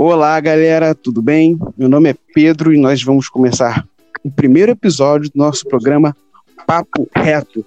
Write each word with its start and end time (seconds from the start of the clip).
Olá, 0.00 0.38
galera, 0.38 0.94
tudo 0.94 1.20
bem? 1.20 1.58
Meu 1.76 1.88
nome 1.88 2.10
é 2.10 2.14
Pedro 2.32 2.72
e 2.72 2.78
nós 2.78 3.02
vamos 3.02 3.28
começar 3.28 3.84
o 4.22 4.30
primeiro 4.30 4.70
episódio 4.70 5.28
do 5.28 5.36
nosso 5.36 5.66
programa 5.66 6.16
Papo 6.64 7.08
Reto, 7.12 7.66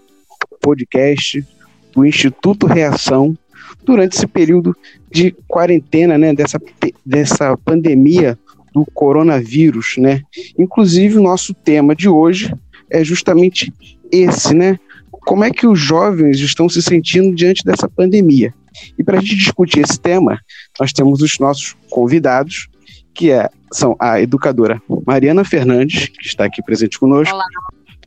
podcast 0.62 1.46
do 1.94 2.06
Instituto 2.06 2.68
Reação 2.68 3.38
durante 3.84 4.16
esse 4.16 4.26
período 4.26 4.74
de 5.12 5.36
quarentena, 5.46 6.18
né, 6.18 6.34
dessa, 6.34 6.58
dessa 7.06 7.58
pandemia 7.58 8.40
do 8.74 8.86
coronavírus, 8.94 9.96
né? 9.98 10.22
Inclusive, 10.58 11.18
o 11.18 11.22
nosso 11.22 11.54
tema 11.54 11.94
de 11.94 12.08
hoje 12.08 12.56
é 12.90 13.04
justamente 13.04 13.74
esse, 14.10 14.54
né? 14.54 14.80
Como 15.12 15.44
é 15.44 15.52
que 15.52 15.68
os 15.68 15.78
jovens 15.78 16.40
estão 16.40 16.70
se 16.70 16.82
sentindo 16.82 17.36
diante 17.36 17.62
dessa 17.66 17.90
pandemia? 17.90 18.54
E 18.98 19.04
para 19.04 19.18
a 19.18 19.22
gente 19.22 19.36
discutir 19.36 19.82
esse 19.82 20.00
tema, 20.00 20.40
nós 20.80 20.92
temos 20.92 21.22
os 21.22 21.38
nossos 21.40 21.76
convidados, 21.90 22.68
que 23.14 23.32
é, 23.32 23.50
são 23.72 23.96
a 24.00 24.22
educadora 24.22 24.82
Mariana 25.06 25.44
Fernandes, 25.44 26.08
que 26.08 26.28
está 26.28 26.46
aqui 26.46 26.62
presente 26.64 27.00
conosco. 27.00 27.34
Olá. 27.34 27.46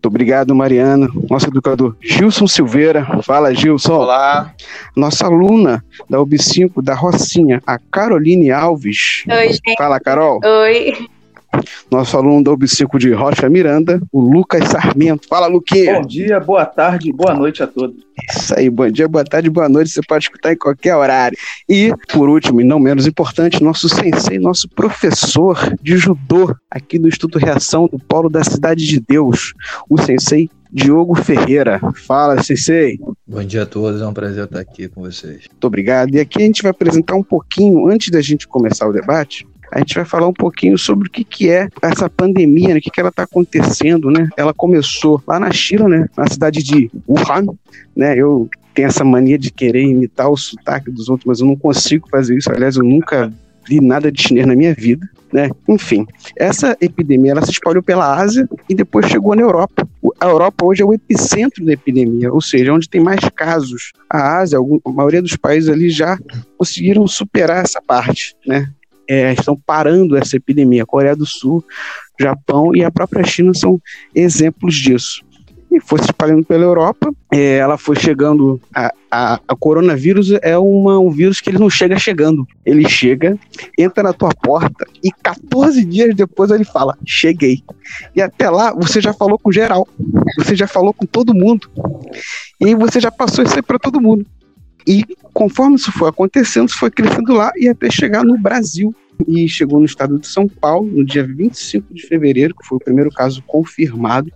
Muito 0.05 0.07
obrigado, 0.09 0.55
Mariana. 0.55 1.09
Nosso 1.31 1.49
educador 1.49 1.97
Gilson 1.99 2.47
Silveira. 2.47 3.23
Fala, 3.23 3.55
Gilson. 3.55 3.95
Olá. 3.95 4.53
Nossa 4.95 5.25
aluna 5.25 5.83
da 6.11 6.19
UB5 6.19 6.83
da 6.83 6.95
Rocinha, 6.95 7.63
a 7.67 7.79
Caroline 7.79 8.51
Alves. 8.51 9.25
Oi, 9.27 9.49
gente. 9.49 9.77
Fala, 9.79 9.99
Carol. 9.99 10.41
Oi. 10.45 11.09
Nosso 11.91 12.17
aluno 12.17 12.43
da 12.43 12.51
UB5 12.51 12.99
de 12.99 13.13
Rocha 13.13 13.49
Miranda, 13.49 14.01
o 14.13 14.21
Lucas 14.21 14.69
Sarmento. 14.69 15.29
Fala, 15.29 15.47
Luquinha. 15.47 16.01
Bom 16.01 16.07
dia, 16.07 16.41
boa 16.41 16.67
tarde, 16.67 17.13
boa 17.13 17.35
noite 17.35 17.63
a 17.63 17.67
todos. 17.67 17.97
Isso 18.31 18.55
aí, 18.57 18.71
bom 18.71 18.89
dia, 18.91 19.09
boa 19.09 19.25
tarde, 19.25 19.51
boa 19.51 19.69
noite. 19.69 19.91
Você 19.91 20.01
pode 20.07 20.25
escutar 20.25 20.53
em 20.53 20.57
qualquer 20.57 20.95
horário. 20.95 21.37
E, 21.69 21.93
por 22.13 22.29
último, 22.29 22.61
e 22.61 22.65
não 22.65 22.79
menos 22.79 23.07
importante, 23.07 23.63
nosso 23.63 23.89
sensei, 23.89 24.39
nosso 24.39 24.69
professor 24.69 25.75
de 25.83 25.97
judô 25.97 26.55
aqui 26.71 26.99
do 26.99 27.09
Instituto 27.09 27.39
Reação 27.39 27.89
do 27.91 27.99
Polo 27.99 28.29
da 28.29 28.45
Cidade 28.45 28.87
de 28.87 29.01
Deus, 29.01 29.53
o 29.89 30.01
sensei 30.01 30.49
Diogo 30.75 31.15
Ferreira. 31.15 31.81
Fala, 32.05 32.43
sensei. 32.43 32.99
Bom 33.25 33.45
dia 33.45 33.63
a 33.63 33.67
todos, 33.67 34.03
é 34.03 34.07
um 34.07 34.13
prazer 34.13 34.45
estar 34.45 34.59
aqui 34.59 34.89
com 34.89 35.03
vocês. 35.03 35.47
Muito 35.49 35.65
obrigado. 35.65 36.13
E 36.13 36.19
aqui 36.19 36.43
a 36.43 36.47
gente 36.47 36.63
vai 36.63 36.73
apresentar 36.73 37.15
um 37.15 37.23
pouquinho, 37.23 37.87
antes 37.89 38.11
da 38.11 38.21
gente 38.21 38.49
começar 38.49 38.89
o 38.89 38.93
debate, 38.93 39.47
a 39.75 39.81
gente 39.81 39.97
vai 39.97 40.05
falar 40.05 40.29
um 40.29 40.33
pouquinho 40.33 40.79
sobre 40.79 41.09
o 41.09 41.11
que, 41.11 41.25
que 41.25 41.51
é 41.51 41.69
essa 41.83 42.09
pandemia, 42.09 42.69
né? 42.69 42.79
o 42.79 42.81
que, 42.81 42.91
que 42.91 43.01
ela 43.01 43.09
está 43.09 43.25
acontecendo, 43.25 44.09
né? 44.09 44.29
Ela 44.37 44.55
começou 44.55 45.21
lá 45.27 45.41
na 45.41 45.51
China, 45.51 45.89
né? 45.89 46.07
Na 46.17 46.29
cidade 46.29 46.63
de 46.63 46.89
Wuhan, 47.09 47.47
né? 47.97 48.17
Eu 48.17 48.49
tenho 48.73 48.87
essa 48.87 49.03
mania 49.03 49.37
de 49.37 49.51
querer 49.51 49.83
imitar 49.83 50.31
o 50.31 50.37
sotaque 50.37 50.93
dos 50.93 51.09
outros, 51.09 51.27
mas 51.27 51.41
eu 51.41 51.47
não 51.49 51.57
consigo 51.57 52.09
fazer 52.09 52.37
isso. 52.39 52.53
Aliás, 52.53 52.77
eu 52.77 52.85
nunca 52.85 53.33
vi 53.67 53.81
nada 53.81 54.13
de 54.13 54.23
chinês 54.23 54.47
na 54.47 54.55
minha 54.55 54.73
vida, 54.75 55.09
né? 55.33 55.51
Enfim, 55.69 56.07
essa 56.37 56.77
epidemia 56.81 57.33
ela 57.33 57.45
se 57.45 57.51
espalhou 57.51 57.83
pela 57.83 58.17
Ásia 58.17 58.49
e 58.69 58.77
depois 58.77 59.07
chegou 59.07 59.35
na 59.35 59.43
Europa. 59.43 59.89
A 60.21 60.27
Europa 60.27 60.65
hoje 60.65 60.83
é 60.83 60.85
o 60.85 60.95
epicentro 60.95 61.65
da 61.65 61.73
epidemia, 61.73 62.33
ou 62.33 62.41
seja, 62.41 62.73
onde 62.73 62.89
tem 62.89 63.01
mais 63.01 63.21
casos. 63.35 63.93
A 64.09 64.39
Ásia, 64.39 64.61
a 64.61 64.91
maioria 64.91 65.21
dos 65.21 65.35
países 65.35 65.69
ali 65.69 65.91
já 65.91 66.17
conseguiram 66.57 67.09
superar 67.09 67.65
essa 67.65 67.83
parte, 67.83 68.37
né? 68.47 68.71
É, 69.09 69.33
estão 69.33 69.57
parando 69.57 70.17
essa 70.17 70.37
epidemia. 70.37 70.87
Coreia 70.87 71.17
do 71.17 71.27
Sul, 71.27 71.65
Japão 72.19 72.75
e 72.75 72.85
a 72.85 72.91
própria 72.91 73.25
China 73.25 73.53
são 73.55 73.81
exemplos 74.15 74.75
disso. 74.75 75.25
E 75.75 75.81
foi 75.81 75.99
se 75.99 76.05
espalhando 76.05 76.45
pela 76.45 76.63
Europa, 76.63 77.13
é, 77.33 77.57
ela 77.57 77.77
foi 77.77 77.97
chegando. 77.97 78.61
A, 78.73 78.95
a, 79.11 79.41
a 79.49 79.57
coronavírus 79.57 80.31
é 80.41 80.57
uma, 80.57 81.01
um 81.01 81.11
vírus 81.11 81.41
que 81.41 81.51
ele 81.51 81.59
não 81.59 81.69
chega 81.69 81.99
chegando. 81.99 82.47
Ele 82.65 82.89
chega, 82.89 83.37
entra 83.77 84.05
na 84.05 84.13
tua 84.13 84.31
porta 84.31 84.87
e 85.03 85.11
14 85.11 85.85
dias 85.85 86.15
depois 86.15 86.53
ele 86.53 86.65
fala: 86.65 86.97
Cheguei. 87.05 87.65
E 88.15 88.23
até 88.23 88.49
lá 88.49 88.73
você 88.73 89.01
já 89.01 89.13
falou 89.13 89.37
com 89.37 89.51
geral, 89.51 89.89
você 90.39 90.55
já 90.55 90.69
falou 90.69 90.95
com 90.95 91.07
todo 91.07 91.35
mundo. 91.35 91.69
E 92.61 92.73
você 92.77 93.01
já 93.01 93.11
passou 93.11 93.45
isso 93.45 93.57
aí 93.57 93.63
para 93.63 93.79
todo 93.79 94.01
mundo. 94.01 94.25
E 94.87 95.05
conforme 95.33 95.77
isso 95.77 95.91
foi 95.93 96.09
acontecendo, 96.09 96.69
isso 96.69 96.79
foi 96.79 96.91
crescendo 96.91 97.33
lá 97.33 97.53
e 97.57 97.69
até 97.69 97.91
chegar 97.91 98.25
no 98.25 98.39
Brasil. 98.39 98.95
E 99.29 99.49
chegou 99.49 99.79
no 99.79 99.85
estado 99.85 100.19
de 100.19 100.27
São 100.27 100.49
Paulo 100.49 100.91
no 100.91 101.05
dia 101.05 101.25
25 101.25 101.95
de 101.95 102.03
fevereiro, 102.03 102.55
que 102.55 102.67
foi 102.67 102.77
o 102.77 102.85
primeiro 102.85 103.11
caso 103.11 103.43
confirmado. 103.47 104.31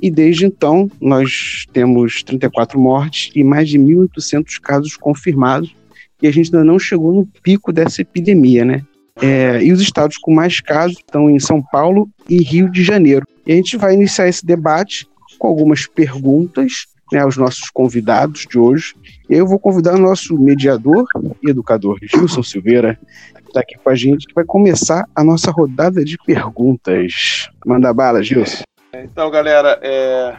E 0.00 0.10
desde 0.10 0.46
então, 0.46 0.90
nós 1.00 1.66
temos 1.72 2.22
34 2.24 2.80
mortes 2.80 3.30
e 3.36 3.44
mais 3.44 3.68
de 3.68 3.78
1.800 3.78 4.60
casos 4.60 4.96
confirmados. 4.96 5.74
E 6.20 6.26
a 6.26 6.32
gente 6.32 6.46
ainda 6.46 6.64
não 6.64 6.78
chegou 6.78 7.12
no 7.12 7.26
pico 7.42 7.72
dessa 7.72 8.02
epidemia, 8.02 8.64
né? 8.64 8.82
É, 9.20 9.62
e 9.62 9.72
os 9.72 9.80
estados 9.80 10.16
com 10.16 10.32
mais 10.34 10.60
casos 10.60 10.96
estão 10.96 11.28
em 11.28 11.38
São 11.38 11.62
Paulo 11.62 12.08
e 12.28 12.42
Rio 12.42 12.70
de 12.70 12.82
Janeiro. 12.82 13.26
E 13.46 13.52
a 13.52 13.56
gente 13.56 13.76
vai 13.76 13.94
iniciar 13.94 14.26
esse 14.26 14.44
debate 14.44 15.06
com 15.38 15.46
algumas 15.46 15.86
perguntas 15.86 16.86
né, 17.12 17.20
aos 17.20 17.36
nossos 17.36 17.70
convidados 17.70 18.46
de 18.50 18.58
hoje. 18.58 18.94
Eu 19.34 19.46
vou 19.46 19.58
convidar 19.58 19.94
o 19.94 19.98
nosso 19.98 20.38
mediador 20.38 21.06
e 21.42 21.48
educador, 21.48 21.98
Gilson 22.02 22.42
Silveira, 22.42 23.00
que 23.34 23.48
está 23.48 23.60
aqui 23.60 23.78
com 23.78 23.88
a 23.88 23.94
gente, 23.94 24.26
que 24.26 24.34
vai 24.34 24.44
começar 24.44 25.08
a 25.16 25.24
nossa 25.24 25.50
rodada 25.50 26.04
de 26.04 26.18
perguntas. 26.18 27.48
Manda 27.64 27.94
bala, 27.94 28.22
Gilson. 28.22 28.62
Então, 28.92 29.30
galera, 29.30 29.80
é, 29.80 30.36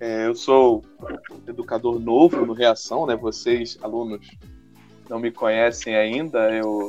é, 0.00 0.26
eu 0.26 0.34
sou 0.34 0.82
educador 1.46 2.00
novo 2.00 2.44
no 2.44 2.52
Reação, 2.52 3.06
né? 3.06 3.14
Vocês, 3.14 3.78
alunos, 3.80 4.26
não 5.08 5.20
me 5.20 5.30
conhecem 5.30 5.94
ainda. 5.94 6.50
Eu 6.50 6.88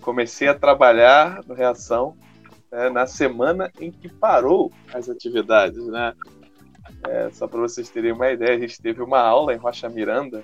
comecei 0.00 0.48
a 0.48 0.54
trabalhar 0.54 1.42
no 1.46 1.52
Reação 1.52 2.16
né, 2.72 2.88
na 2.88 3.06
semana 3.06 3.70
em 3.78 3.92
que 3.92 4.08
parou 4.08 4.72
as 4.94 5.10
atividades, 5.10 5.86
né? 5.86 6.14
É, 7.06 7.28
só 7.30 7.46
para 7.46 7.60
vocês 7.60 7.90
terem 7.90 8.12
uma 8.12 8.30
ideia, 8.30 8.56
a 8.56 8.58
gente 8.58 8.80
teve 8.80 9.02
uma 9.02 9.20
aula 9.20 9.52
em 9.52 9.58
Rocha 9.58 9.86
Miranda, 9.90 10.42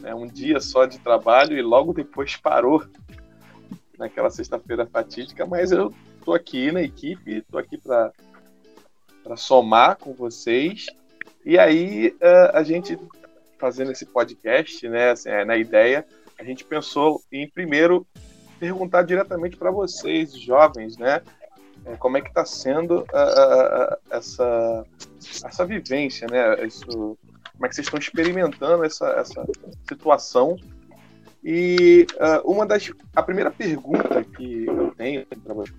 né, 0.00 0.14
um 0.14 0.26
dia 0.26 0.60
só 0.60 0.86
de 0.86 0.98
trabalho 0.98 1.56
e 1.56 1.62
logo 1.62 1.92
depois 1.92 2.36
parou 2.36 2.84
naquela 3.98 4.30
sexta-feira 4.30 4.86
fatídica, 4.86 5.44
mas 5.44 5.72
eu 5.72 5.92
tô 6.24 6.32
aqui 6.32 6.70
na 6.70 6.82
equipe, 6.82 7.42
tô 7.50 7.58
aqui 7.58 7.76
para 7.78 8.12
somar 9.36 9.96
com 9.96 10.14
vocês. 10.14 10.86
E 11.44 11.58
aí 11.58 12.08
uh, 12.20 12.50
a 12.56 12.62
gente 12.62 12.98
fazendo 13.58 13.90
esse 13.90 14.06
podcast, 14.06 14.88
né, 14.88 15.10
assim, 15.10 15.30
é, 15.30 15.44
na 15.44 15.56
ideia, 15.56 16.06
a 16.38 16.44
gente 16.44 16.64
pensou 16.64 17.20
em 17.32 17.48
primeiro 17.48 18.06
perguntar 18.60 19.02
diretamente 19.02 19.56
para 19.56 19.70
vocês, 19.70 20.32
jovens, 20.32 20.96
né, 20.96 21.20
é, 21.84 21.96
como 21.96 22.16
é 22.16 22.20
que 22.20 22.28
está 22.28 22.44
sendo 22.44 23.00
uh, 23.00 23.02
uh, 23.02 23.96
essa 24.10 24.84
essa 25.44 25.66
vivência, 25.66 26.28
né, 26.30 26.64
isso, 26.64 27.18
como 27.58 27.66
é 27.66 27.68
que 27.68 27.74
vocês 27.74 27.88
estão 27.88 27.98
experimentando 27.98 28.84
essa, 28.84 29.08
essa 29.10 29.44
situação 29.88 30.56
e 31.42 32.06
uh, 32.14 32.50
uma 32.50 32.64
das. 32.64 32.92
A 33.14 33.22
primeira 33.22 33.50
pergunta 33.50 34.22
que 34.22 34.64
eu 34.64 34.94
tenho 34.96 35.26
para 35.26 35.54
você 35.54 35.72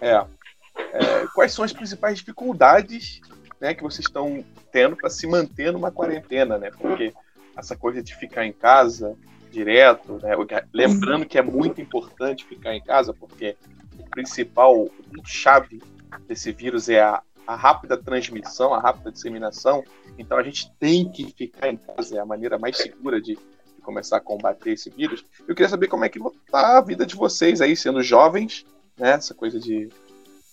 é, 0.00 0.14
é, 0.14 1.26
quais 1.34 1.52
são 1.52 1.64
as 1.64 1.72
principais 1.72 2.18
dificuldades 2.18 3.20
né, 3.60 3.74
que 3.74 3.82
vocês 3.82 4.06
estão 4.06 4.42
tendo 4.72 4.96
para 4.96 5.10
se 5.10 5.26
manter 5.26 5.72
numa 5.72 5.90
quarentena, 5.90 6.56
né? 6.56 6.70
Porque 6.70 7.12
essa 7.56 7.76
coisa 7.76 8.02
de 8.02 8.14
ficar 8.14 8.46
em 8.46 8.52
casa 8.52 9.14
direto, 9.50 10.18
né? 10.22 10.30
lembrando 10.72 11.26
que 11.26 11.38
é 11.38 11.42
muito 11.42 11.80
importante 11.80 12.46
ficar 12.46 12.74
em 12.74 12.82
casa, 12.82 13.12
porque 13.12 13.56
o 13.98 14.08
principal, 14.08 14.88
chave 15.24 15.82
desse 16.26 16.52
vírus 16.52 16.88
é 16.88 17.00
a, 17.00 17.22
a 17.48 17.56
rápida 17.56 17.96
transmissão, 17.96 18.74
a 18.74 18.78
rápida 18.78 19.10
disseminação. 19.10 19.82
Então 20.18 20.36
a 20.36 20.42
gente 20.42 20.70
tem 20.78 21.10
que 21.10 21.32
ficar 21.32 21.70
em 21.70 21.78
casa, 21.78 22.18
é 22.18 22.20
a 22.20 22.26
maneira 22.26 22.58
mais 22.58 22.76
segura 22.76 23.18
de, 23.22 23.36
de 23.36 23.82
começar 23.82 24.18
a 24.18 24.20
combater 24.20 24.72
esse 24.72 24.90
vírus. 24.90 25.24
Eu 25.48 25.54
queria 25.54 25.68
saber 25.70 25.86
como 25.88 26.04
é 26.04 26.10
que 26.10 26.18
está 26.18 26.76
a 26.76 26.80
vida 26.82 27.06
de 27.06 27.16
vocês 27.16 27.62
aí, 27.62 27.74
sendo 27.74 28.02
jovens, 28.02 28.66
né? 28.98 29.12
Essa 29.12 29.32
coisa 29.32 29.58
de 29.58 29.88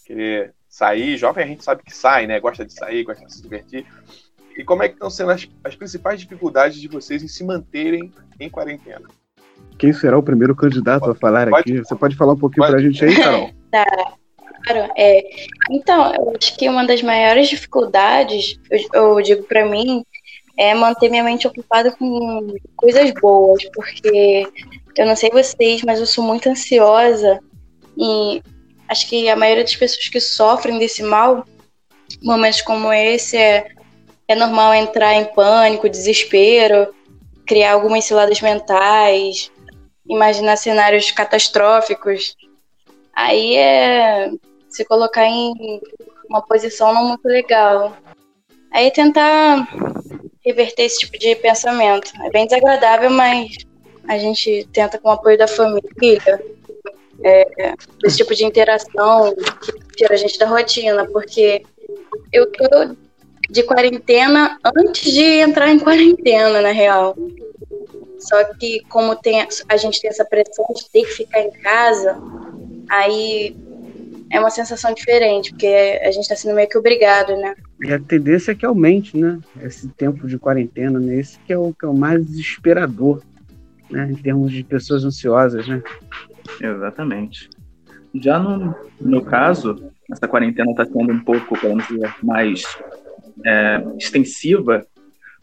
querer 0.06 0.54
sair. 0.70 1.18
Jovem 1.18 1.44
a 1.44 1.48
gente 1.48 1.66
sabe 1.66 1.84
que 1.84 1.94
sai, 1.94 2.28
né? 2.28 2.40
Gosta 2.40 2.66
de 2.66 2.72
sair, 2.72 3.04
gosta 3.04 3.26
de 3.26 3.34
se 3.34 3.42
divertir. 3.42 3.86
E 4.58 4.64
como 4.64 4.82
é 4.82 4.88
que 4.88 4.94
estão 4.94 5.10
sendo 5.10 5.32
as, 5.32 5.46
as 5.66 5.76
principais 5.76 6.22
dificuldades 6.22 6.80
de 6.80 6.88
vocês 6.88 7.22
em 7.22 7.28
se 7.28 7.44
manterem 7.44 8.10
em 8.40 8.50
quarentena? 8.50 9.06
Quem 9.78 9.92
será 9.92 10.18
o 10.18 10.24
primeiro 10.24 10.56
candidato 10.56 11.12
a 11.12 11.16
falar 11.16 11.50
Pode- 11.50 11.74
aqui? 11.74 11.80
Você 11.86 11.94
pode 11.94 12.16
falar 12.16 12.32
um 12.32 12.40
pouquinho 12.40 12.66
pode- 12.66 12.72
pra 12.72 12.82
gente 12.82 13.04
aí, 13.04 13.16
Carol? 13.22 13.52
Claro, 14.66 14.92
é. 14.98 15.24
Então, 15.70 16.14
eu 16.16 16.34
acho 16.36 16.58
que 16.58 16.68
uma 16.68 16.86
das 16.86 17.02
maiores 17.02 17.48
dificuldades, 17.48 18.60
eu, 18.70 18.80
eu 18.94 19.22
digo 19.22 19.44
pra 19.44 19.66
mim, 19.66 20.04
é 20.58 20.74
manter 20.74 21.10
minha 21.10 21.24
mente 21.24 21.48
ocupada 21.48 21.92
com 21.92 22.56
coisas 22.76 23.12
boas, 23.22 23.64
porque 23.74 24.48
eu 24.98 25.06
não 25.06 25.16
sei 25.16 25.30
vocês, 25.30 25.84
mas 25.84 26.00
eu 26.00 26.06
sou 26.06 26.24
muito 26.24 26.50
ansiosa 26.50 27.40
e 27.98 28.42
acho 28.88 29.08
que 29.08 29.30
a 29.30 29.36
maioria 29.36 29.64
das 29.64 29.76
pessoas 29.76 30.08
que 30.08 30.20
sofrem 30.20 30.80
desse 30.80 31.04
mal, 31.04 31.46
momentos 32.24 32.62
como 32.62 32.92
esse, 32.92 33.38
é, 33.38 33.68
é 34.28 34.36
normal 34.36 34.74
entrar 34.74 35.14
em 35.14 35.26
pânico, 35.26 35.90
desespero, 35.90 36.94
criar 37.46 37.74
algumas 37.74 38.06
ciladas 38.06 38.42
mentais, 38.42 39.52
imaginar 40.08 40.56
cenários 40.56 41.12
catastróficos. 41.12 42.36
Aí 43.14 43.56
é 43.56 44.32
se 44.76 44.84
colocar 44.84 45.26
em 45.26 45.80
uma 46.30 46.42
posição 46.42 46.94
não 46.94 47.08
muito 47.08 47.26
legal. 47.26 47.96
Aí 48.72 48.92
tentar 48.92 49.68
reverter 50.44 50.84
esse 50.84 51.00
tipo 51.00 51.18
de 51.18 51.34
pensamento. 51.36 52.12
É 52.24 52.30
bem 52.30 52.46
desagradável, 52.46 53.10
mas 53.10 53.56
a 54.08 54.18
gente 54.18 54.68
tenta 54.74 54.98
com 54.98 55.08
o 55.08 55.14
apoio 55.14 55.38
da 55.38 55.48
família. 55.48 56.44
É, 57.24 57.74
esse 58.04 58.18
tipo 58.18 58.36
de 58.36 58.44
interação 58.44 59.34
que 59.62 59.96
tira 59.96 60.14
a 60.14 60.18
gente 60.18 60.38
da 60.38 60.46
rotina, 60.46 61.06
porque 61.06 61.64
eu 62.34 62.52
tô 62.52 62.96
de 63.50 63.64
quarentena 63.64 64.60
antes 64.78 65.14
de 65.14 65.24
entrar 65.40 65.70
em 65.70 65.80
quarentena, 65.80 66.62
na 66.62 66.72
real. 66.72 67.16
Só 68.20 68.44
que 68.56 68.82
como 68.90 69.16
tem, 69.16 69.48
a 69.70 69.78
gente 69.78 70.02
tem 70.02 70.10
essa 70.10 70.26
pressão 70.26 70.66
de 70.76 70.90
ter 70.90 71.06
que 71.06 71.14
ficar 71.14 71.40
em 71.40 71.52
casa, 71.52 72.20
aí 72.90 73.56
é 74.30 74.40
uma 74.40 74.50
sensação 74.50 74.94
diferente, 74.94 75.52
porque 75.52 76.00
a 76.04 76.12
gente 76.12 76.28
tá 76.28 76.36
sendo 76.36 76.56
meio 76.56 76.68
que 76.68 76.78
obrigado, 76.78 77.36
né? 77.38 77.56
E 77.82 77.94
a 77.94 78.00
tendência 78.00 78.52
é 78.52 78.56
que 78.56 78.66
aumente, 78.66 79.18
né? 79.18 79.40
Esse 79.62 79.88
tempo 79.90 80.28
de 80.28 80.38
quarentena, 80.38 81.00
né? 81.00 81.16
Esse 81.16 81.40
que 81.40 81.54
é 81.54 81.58
o, 81.58 81.74
que 81.74 81.86
é 81.86 81.88
o 81.88 81.94
mais 81.94 82.26
desesperador, 82.26 83.22
né? 83.90 84.10
Em 84.12 84.16
termos 84.16 84.52
de 84.52 84.64
pessoas 84.64 85.04
ansiosas, 85.04 85.68
né? 85.68 85.82
Exatamente. 86.62 87.50
Já 88.16 88.40
no, 88.40 88.74
no 89.00 89.24
caso, 89.24 89.92
essa 90.12 90.28
quarentena 90.28 90.72
está 90.72 90.86
sendo 90.86 91.12
um 91.12 91.20
pouco, 91.20 91.56
vamos 91.62 91.88
dizer, 91.88 92.14
mais 92.24 92.64
é, 93.46 93.84
extensiva, 93.98 94.86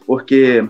porque 0.06 0.66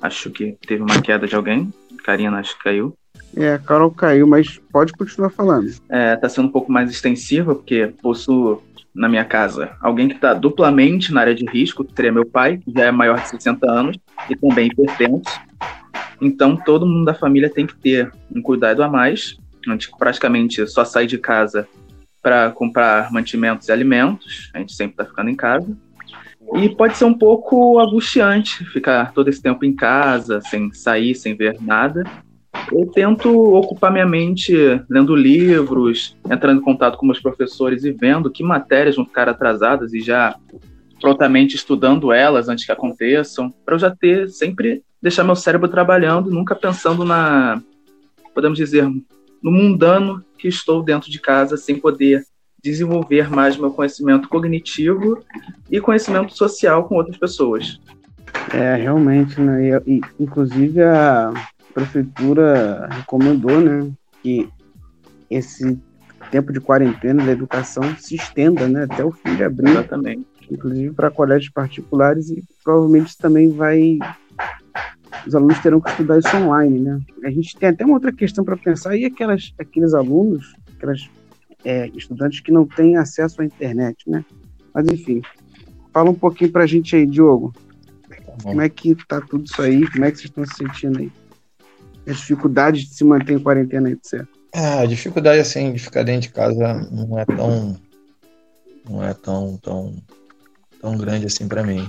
acho 0.00 0.30
que 0.30 0.56
teve 0.66 0.82
uma 0.82 1.02
queda 1.02 1.26
de 1.26 1.34
alguém. 1.34 1.72
Karina, 2.04 2.38
acho 2.38 2.56
que 2.56 2.64
caiu. 2.64 2.96
É, 3.36 3.54
a 3.54 3.58
Carol 3.58 3.90
caiu, 3.90 4.26
mas 4.26 4.60
pode 4.70 4.92
continuar 4.92 5.30
falando. 5.30 5.68
Está 6.14 6.28
sendo 6.28 6.48
um 6.48 6.52
pouco 6.52 6.70
mais 6.70 6.90
extensiva, 6.90 7.54
porque 7.54 7.92
possuo 8.02 8.62
na 8.94 9.08
minha 9.08 9.24
casa 9.24 9.72
alguém 9.80 10.08
que 10.08 10.14
está 10.14 10.34
duplamente 10.34 11.12
na 11.12 11.22
área 11.22 11.34
de 11.34 11.46
risco, 11.46 11.82
que 11.82 11.94
seria 11.94 12.12
meu 12.12 12.26
pai, 12.26 12.58
que 12.58 12.70
já 12.70 12.84
é 12.84 12.90
maior 12.90 13.20
de 13.20 13.28
60 13.28 13.70
anos 13.70 13.98
e 14.28 14.36
também 14.36 14.66
hipertenso. 14.66 15.40
Então, 16.20 16.56
todo 16.56 16.86
mundo 16.86 17.04
da 17.04 17.14
família 17.14 17.50
tem 17.50 17.66
que 17.66 17.74
ter 17.74 18.12
um 18.34 18.40
cuidado 18.40 18.82
a 18.82 18.88
mais. 18.88 19.36
A 19.66 19.72
gente 19.72 19.90
praticamente 19.98 20.66
só 20.66 20.84
sai 20.84 21.06
de 21.06 21.18
casa 21.18 21.66
para 22.22 22.50
comprar 22.52 23.10
mantimentos 23.10 23.68
e 23.68 23.72
alimentos. 23.72 24.50
A 24.54 24.58
gente 24.58 24.72
sempre 24.72 24.92
está 24.92 25.04
ficando 25.04 25.30
em 25.30 25.34
casa. 25.34 25.76
E 26.54 26.68
pode 26.68 26.96
ser 26.96 27.06
um 27.06 27.14
pouco 27.14 27.80
angustiante 27.80 28.64
ficar 28.66 29.12
todo 29.12 29.28
esse 29.28 29.42
tempo 29.42 29.64
em 29.64 29.74
casa, 29.74 30.40
sem 30.42 30.72
sair, 30.72 31.14
sem 31.14 31.34
ver 31.34 31.56
nada. 31.60 32.04
Eu 32.70 32.86
tento 32.86 33.30
ocupar 33.54 33.90
minha 33.92 34.06
mente 34.06 34.54
lendo 34.88 35.16
livros, 35.16 36.16
entrando 36.30 36.60
em 36.60 36.64
contato 36.64 36.96
com 36.96 37.06
meus 37.06 37.20
professores 37.20 37.84
e 37.84 37.92
vendo 37.92 38.30
que 38.30 38.42
matérias 38.42 38.96
vão 38.96 39.04
ficar 39.04 39.28
atrasadas 39.28 39.92
e 39.92 40.00
já 40.00 40.36
prontamente 41.00 41.56
estudando 41.56 42.12
elas 42.12 42.48
antes 42.48 42.64
que 42.64 42.70
aconteçam, 42.70 43.52
para 43.64 43.74
eu 43.74 43.78
já 43.78 43.90
ter 43.90 44.28
sempre 44.28 44.82
deixar 45.02 45.24
meu 45.24 45.34
cérebro 45.34 45.68
trabalhando, 45.68 46.30
nunca 46.30 46.54
pensando 46.54 47.04
na, 47.04 47.60
podemos 48.32 48.56
dizer, 48.56 48.88
no 49.42 49.50
mundano 49.50 50.24
que 50.38 50.46
estou 50.46 50.82
dentro 50.82 51.10
de 51.10 51.18
casa, 51.20 51.56
sem 51.56 51.76
poder 51.76 52.24
desenvolver 52.62 53.28
mais 53.28 53.56
meu 53.56 53.72
conhecimento 53.72 54.28
cognitivo 54.28 55.18
e 55.68 55.80
conhecimento 55.80 56.36
social 56.36 56.84
com 56.84 56.94
outras 56.94 57.16
pessoas. 57.16 57.80
É, 58.54 58.76
realmente, 58.76 59.40
né? 59.40 59.82
E, 59.86 60.00
inclusive 60.18 60.80
a 60.82 61.32
prefeitura 61.72 62.88
recomendou, 62.90 63.60
né, 63.60 63.90
que 64.22 64.48
esse 65.30 65.78
tempo 66.30 66.52
de 66.52 66.60
quarentena 66.60 67.24
da 67.24 67.32
educação 67.32 67.82
se 67.96 68.14
estenda, 68.14 68.68
né, 68.68 68.84
até 68.84 69.04
o 69.04 69.10
fim 69.10 69.34
de 69.34 69.44
abril, 69.44 69.72
Exatamente. 69.72 70.26
inclusive 70.50 70.94
para 70.94 71.10
colégios 71.10 71.52
particulares 71.52 72.30
e 72.30 72.42
provavelmente 72.62 73.08
isso 73.08 73.18
também 73.18 73.50
vai 73.50 73.98
os 75.26 75.34
alunos 75.34 75.58
terão 75.60 75.80
que 75.80 75.90
estudar 75.90 76.18
isso 76.18 76.36
online, 76.36 76.80
né? 76.80 77.00
A 77.24 77.30
gente 77.30 77.56
tem 77.56 77.68
até 77.68 77.84
uma 77.84 77.94
outra 77.94 78.12
questão 78.12 78.44
para 78.44 78.56
pensar 78.56 78.96
e 78.96 79.04
aquelas 79.04 79.52
aqueles 79.58 79.94
alunos, 79.94 80.54
aquelas 80.76 81.08
é, 81.64 81.88
estudantes 81.94 82.40
que 82.40 82.50
não 82.50 82.66
têm 82.66 82.96
acesso 82.96 83.42
à 83.42 83.44
internet, 83.44 84.08
né? 84.08 84.24
Mas 84.74 84.86
enfim, 84.88 85.22
fala 85.92 86.10
um 86.10 86.14
pouquinho 86.14 86.50
para 86.50 86.64
a 86.64 86.66
gente 86.66 86.96
aí, 86.96 87.06
Diogo. 87.06 87.52
Como 88.42 88.60
é 88.60 88.68
que 88.68 88.96
tá 89.06 89.20
tudo 89.20 89.44
isso 89.44 89.60
aí? 89.60 89.88
Como 89.90 90.04
é 90.04 90.10
que 90.10 90.18
vocês 90.18 90.30
estão 90.30 90.44
se 90.44 90.54
sentindo 90.56 90.98
aí? 90.98 91.12
As 92.06 92.18
dificuldades 92.18 92.88
de 92.88 92.94
se 92.94 93.04
manter 93.04 93.34
em 93.34 93.38
quarentena 93.38 93.90
etc. 93.90 94.26
Ah, 94.54 94.80
a 94.80 94.86
dificuldade 94.86 95.40
assim 95.40 95.72
de 95.72 95.78
ficar 95.78 96.02
dentro 96.02 96.28
de 96.28 96.34
casa 96.34 96.74
não 96.90 97.18
é 97.18 97.24
tão 97.24 97.80
não 98.88 99.04
é 99.04 99.14
tão 99.14 99.56
tão 99.58 100.02
tão 100.80 100.98
grande 100.98 101.26
assim 101.26 101.46
para 101.46 101.62
mim. 101.62 101.88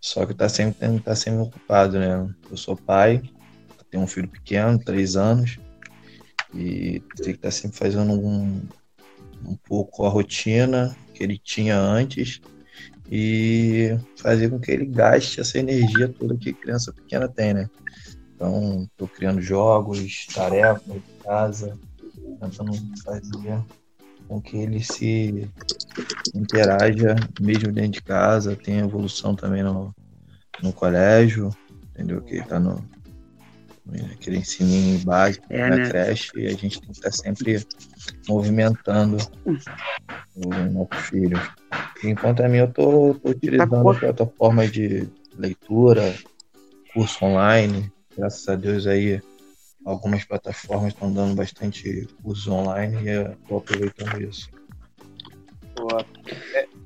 Só 0.00 0.24
que 0.24 0.34
tá 0.34 0.48
sempre 0.48 0.96
estar 0.96 1.14
sempre 1.14 1.40
ocupado, 1.40 1.98
né? 1.98 2.28
Eu 2.50 2.56
sou 2.56 2.76
pai, 2.76 3.22
tenho 3.90 4.04
um 4.04 4.06
filho 4.06 4.28
pequeno, 4.28 4.78
três 4.78 5.16
anos, 5.16 5.58
e 6.54 7.00
tem 7.16 7.24
que 7.24 7.30
estar 7.32 7.50
sempre 7.50 7.76
fazendo 7.76 8.12
um, 8.12 8.62
um 9.44 9.56
pouco 9.56 10.04
a 10.04 10.08
rotina 10.08 10.96
que 11.14 11.22
ele 11.22 11.38
tinha 11.38 11.78
antes 11.78 12.40
e 13.10 13.96
fazer 14.16 14.50
com 14.50 14.58
que 14.58 14.70
ele 14.70 14.86
gaste 14.86 15.40
essa 15.40 15.58
energia 15.58 16.08
toda 16.08 16.36
que 16.36 16.52
criança 16.52 16.92
pequena 16.92 17.28
tem, 17.28 17.54
né? 17.54 17.68
Então, 18.36 18.82
estou 18.82 19.08
criando 19.08 19.40
jogos, 19.40 20.26
tarefas 20.26 20.82
de 20.92 21.00
casa, 21.24 21.78
tentando 22.38 22.72
fazer 23.02 23.64
com 24.28 24.42
que 24.42 24.58
ele 24.58 24.84
se 24.84 25.50
interaja 26.34 27.16
mesmo 27.40 27.72
dentro 27.72 27.92
de 27.92 28.02
casa, 28.02 28.54
tenha 28.54 28.84
evolução 28.84 29.34
também 29.34 29.62
no, 29.62 29.90
no 30.62 30.70
colégio, 30.70 31.48
entendeu? 31.94 32.20
Que 32.20 32.36
está 32.36 32.60
no 32.60 32.84
aquele 34.12 34.38
ensininho 34.38 34.98
básico 35.04 35.46
É, 35.48 35.70
na 35.70 35.76
né? 35.76 35.88
creche 35.88 36.32
e 36.34 36.46
a 36.46 36.50
gente 36.50 36.80
tem 36.80 36.90
que 36.90 36.96
estar 36.96 37.12
sempre 37.12 37.64
movimentando 38.28 39.16
o 40.34 40.48
nosso 40.72 41.02
filho. 41.08 41.40
Enquanto 42.02 42.42
a 42.42 42.48
mim, 42.48 42.58
eu 42.58 42.66
estou 42.66 43.18
utilizando 43.24 43.88
a 43.88 43.94
plataforma 43.94 44.66
de 44.66 45.08
leitura, 45.38 46.14
curso 46.92 47.24
online. 47.24 47.90
Graças 48.16 48.48
a 48.48 48.54
Deus 48.54 48.86
aí, 48.86 49.20
algumas 49.84 50.24
plataformas 50.24 50.92
estão 50.92 51.12
dando 51.12 51.34
bastante 51.34 52.06
curso 52.22 52.52
online 52.52 53.02
e 53.04 53.08
eu 53.08 53.32
estou 53.32 53.58
aproveitando 53.58 54.20
isso. 54.22 54.50
Boa. 55.74 56.04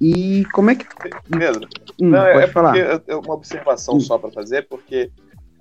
E 0.00 0.44
como 0.52 0.70
é 0.70 0.74
que. 0.74 0.84
Pedro, 1.28 1.68
Hum, 2.00 2.08
Não, 2.10 2.24
é- 2.26 2.32
pode 2.32 2.44
é 2.44 2.48
falar. 2.48 2.72
porque 2.96 3.12
é 3.12 3.16
uma 3.16 3.34
observação 3.34 3.96
Hum. 3.96 4.00
só 4.00 4.18
para 4.18 4.30
fazer, 4.30 4.66
porque 4.66 5.12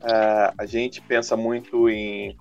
ah, 0.02 0.54
a 0.58 0.66
gente 0.66 1.02
pensa 1.02 1.36
muito 1.36 1.90
em 1.90 2.38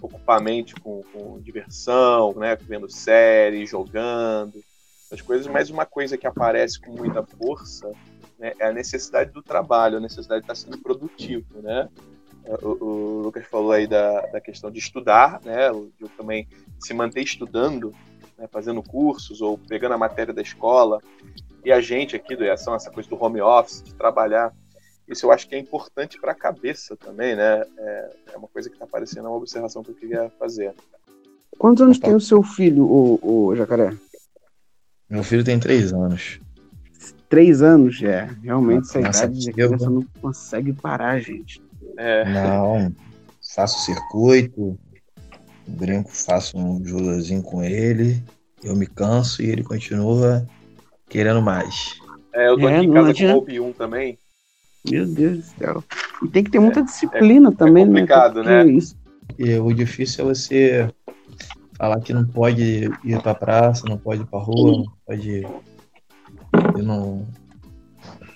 ocupar 0.00 0.38
a 0.38 0.42
mente 0.42 0.74
com, 0.76 1.02
com 1.12 1.40
diversão, 1.40 2.32
né, 2.36 2.54
vendo 2.54 2.88
série, 2.88 3.66
jogando, 3.66 4.62
essas 5.10 5.20
coisas, 5.20 5.46
mas 5.48 5.70
uma 5.70 5.84
coisa 5.84 6.16
que 6.16 6.26
aparece 6.26 6.80
com 6.80 6.92
muita 6.92 7.24
força 7.24 7.90
né, 8.38 8.52
é 8.60 8.66
a 8.68 8.72
necessidade 8.72 9.32
do 9.32 9.42
trabalho, 9.42 9.96
a 9.96 10.00
necessidade 10.00 10.42
de 10.42 10.52
estar 10.52 10.54
sendo 10.54 10.78
produtivo, 10.80 11.60
né? 11.62 11.88
O, 12.62 12.84
o 12.84 13.22
Lucas 13.22 13.46
falou 13.46 13.72
aí 13.72 13.86
da, 13.86 14.20
da 14.26 14.40
questão 14.40 14.70
de 14.70 14.78
estudar, 14.78 15.40
né? 15.44 15.68
Diogo 15.70 16.12
também 16.16 16.46
se 16.78 16.92
manter 16.92 17.22
estudando, 17.22 17.92
né, 18.36 18.46
fazendo 18.52 18.82
cursos 18.82 19.40
ou 19.40 19.56
pegando 19.56 19.94
a 19.94 19.98
matéria 19.98 20.34
da 20.34 20.42
escola. 20.42 21.00
E 21.64 21.72
a 21.72 21.80
gente 21.80 22.14
aqui 22.14 22.36
do 22.36 22.44
Reação, 22.44 22.74
essa 22.74 22.90
coisa 22.90 23.08
do 23.08 23.22
home 23.22 23.40
office, 23.40 23.82
de 23.82 23.94
trabalhar, 23.94 24.52
isso 25.08 25.24
eu 25.24 25.32
acho 25.32 25.48
que 25.48 25.54
é 25.54 25.58
importante 25.58 26.20
para 26.20 26.32
a 26.32 26.34
cabeça 26.34 26.96
também, 26.96 27.34
né? 27.34 27.64
É, 27.78 28.10
é 28.32 28.36
uma 28.36 28.48
coisa 28.48 28.68
que 28.68 28.74
está 28.74 28.84
aparecendo, 28.84 29.26
é 29.26 29.28
uma 29.28 29.38
observação 29.38 29.82
que 29.82 29.90
eu 29.90 29.94
queria 29.94 30.30
fazer. 30.38 30.74
Quantos 31.58 31.82
anos 31.82 31.98
tem 31.98 32.14
o 32.14 32.20
seu 32.20 32.42
filho, 32.42 32.84
o, 32.84 33.46
o 33.48 33.56
Jacaré? 33.56 33.94
Meu 35.08 35.22
filho 35.22 35.44
tem 35.44 35.58
três 35.58 35.92
anos. 35.92 36.40
Três 37.28 37.62
anos, 37.62 38.02
é. 38.02 38.28
Realmente, 38.42 38.86
essa 38.86 39.00
Nossa, 39.00 39.24
idade 39.26 39.48
eu- 39.48 39.52
criança 39.54 39.90
não 39.90 40.04
consegue 40.20 40.72
parar, 40.72 41.18
gente. 41.20 41.62
É, 41.96 42.24
Não, 42.24 42.92
faço 43.54 43.80
circuito, 43.80 44.78
brinco, 45.66 46.10
faço 46.10 46.56
um 46.56 46.84
judozinho 46.84 47.42
com 47.42 47.62
ele, 47.62 48.22
eu 48.62 48.74
me 48.74 48.86
canso 48.86 49.42
e 49.42 49.46
ele 49.46 49.62
continua 49.62 50.46
querendo 51.08 51.40
mais. 51.42 51.94
É, 52.32 52.48
eu 52.48 52.58
tô 52.58 52.68
É, 52.68 52.76
aqui 52.76 52.86
em 52.86 52.92
casa 52.92 53.10
adianta. 53.10 53.46
com 53.46 53.60
o 53.60 53.66
1 53.68 53.72
também. 53.72 54.18
Meu 54.90 55.06
Deus 55.06 55.38
do 55.38 55.42
céu. 55.42 55.84
E 56.22 56.28
tem 56.28 56.44
que 56.44 56.50
ter 56.50 56.58
muita 56.58 56.82
disciplina 56.82 57.50
também, 57.52 57.86
complicado, 57.86 58.42
né? 58.42 58.64
Né? 58.64 58.72
Isso, 58.72 58.96
E 59.38 59.54
o 59.54 59.72
difícil 59.72 60.24
é 60.24 60.28
você 60.34 60.94
falar 61.76 62.00
que 62.00 62.12
não 62.12 62.26
pode 62.26 62.90
ir 63.04 63.22
pra 63.22 63.34
praça, 63.34 63.86
não 63.86 63.98
pode 63.98 64.22
ir 64.22 64.26
pra 64.26 64.38
rua, 64.40 64.78
não 64.78 64.84
pode 65.06 65.30
ir, 65.30 65.48
não 66.82 67.26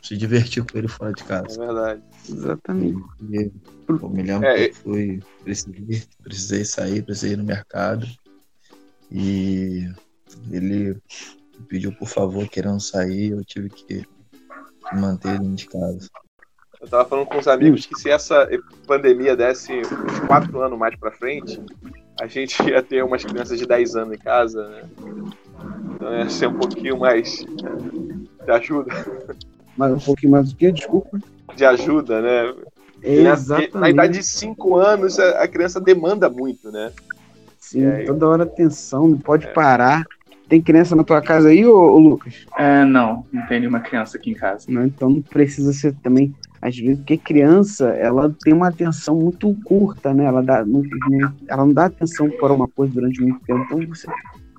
se 0.09 0.17
divertir 0.17 0.65
com 0.65 0.79
ele 0.79 0.89
fora 0.89 1.13
de 1.13 1.23
É 1.23 1.27
casa. 1.27 1.59
verdade. 1.59 2.03
exatamente. 2.27 3.05
E 3.31 3.53
eu 3.87 4.09
me 4.09 4.23
lembro 4.23 4.49
É, 4.49 4.55
que 4.55 4.71
eu 4.71 4.75
fui, 4.75 5.23
precisei, 5.45 6.03
precisei 6.23 6.65
sair, 6.65 7.03
precisei 7.03 7.33
ir 7.35 7.37
no 7.37 7.45
mercado. 7.45 8.07
E 9.13 9.87
ele 10.51 10.97
pediu 11.69 11.93
por 11.93 12.09
favor, 12.09 12.49
querendo 12.49 12.81
sair, 12.81 13.33
eu 13.33 13.45
tive 13.45 13.69
que, 13.69 14.07
manter 14.95 15.29
ele 15.29 15.41
dentro 15.41 15.57
de 15.57 15.67
casa. 15.69 16.09
Eu 16.81 16.89
tava 16.89 17.07
falando 17.07 17.27
com 17.27 17.39
os 17.39 17.49
amigos 17.49 17.85
que 17.85 17.95
se 17.99 18.09
essa 18.09 18.49
pandemia 18.87 19.37
desse 19.37 19.73
uns 19.75 20.21
quatro 20.27 20.61
anos 20.63 20.79
mais 20.79 20.97
pra 20.97 21.11
frente, 21.13 21.61
a 22.19 22.27
gente 22.27 22.57
ia 22.65 22.83
ter 22.83 23.05
umas 23.05 23.25
crianças 23.25 23.59
de 23.59 23.67
10 23.67 23.95
anos 23.95 24.15
em 24.15 24.19
casa, 24.19 24.67
né? 24.69 24.83
Então 25.95 26.15
ia 26.15 26.31
ser 26.31 26.47
um 26.47 26.57
pouquinho 26.57 26.99
mais 26.99 27.45
de 28.45 28.51
ajuda, 28.51 28.91
Mas 29.79 29.93
um 29.93 29.99
pouquinho 29.99 30.33
mais 30.33 30.51
do 30.51 30.57
que, 30.57 30.73
desculpa. 30.73 31.19
de 31.57 31.65
ajuda, 31.65 32.21
né? 32.21 32.55
Exatamente. 33.03 33.79
Na 33.79 33.89
idade 33.89 34.19
de 34.19 34.27
5 34.27 34.77
anos, 34.77 35.19
a 35.21 35.45
a 35.45 35.49
criança 35.49 35.81
demanda 35.81 36.29
muito, 36.29 36.71
né? 36.73 36.91
Sim, 37.61 37.85
É, 37.85 38.05
toda 38.05 38.27
hora 38.27 38.43
atenção, 38.43 39.07
não 39.07 39.19
pode 39.19 39.47
parar. 39.49 40.05
Tem 40.49 40.61
criança 40.61 40.97
na 40.97 41.05
tua 41.05 41.21
casa 41.21 41.49
aí, 41.51 41.65
ô, 41.65 41.77
ô 41.77 41.99
Lucas? 41.99 42.47
É, 42.59 42.85
não, 42.85 43.25
não 43.33 43.47
tem 43.47 43.61
nenhuma 43.61 43.81
criança 43.81 44.17
aqui 44.17 44.31
em 44.31 44.35
casa. 44.35 44.65
Não, 44.69 44.85
então 44.85 45.11
não 45.11 45.23
precisa 45.23 45.73
ser 45.73 45.95
também. 46.03 46.35
Às 46.61 46.77
vezes, 46.77 46.97
porque 46.99 47.17
criança, 47.17 47.91
ela 47.91 48.35
tem 48.43 48.53
uma 48.53 48.69
atenção 48.69 49.15
muito 49.15 49.55
curta, 49.65 50.13
né? 50.13 50.25
Ela, 50.25 50.43
dá, 50.43 50.65
não, 50.65 50.83
não- 51.09 51.33
ela 51.47 51.65
não 51.67 51.73
dá 51.73 51.85
atenção 51.85 52.29
para 52.31 52.53
uma 52.53 52.67
coisa 52.67 52.93
durante 52.95 53.21
muito 53.23 53.39
tempo. 53.45 53.63
Então, 53.67 53.87
você, 53.87 54.09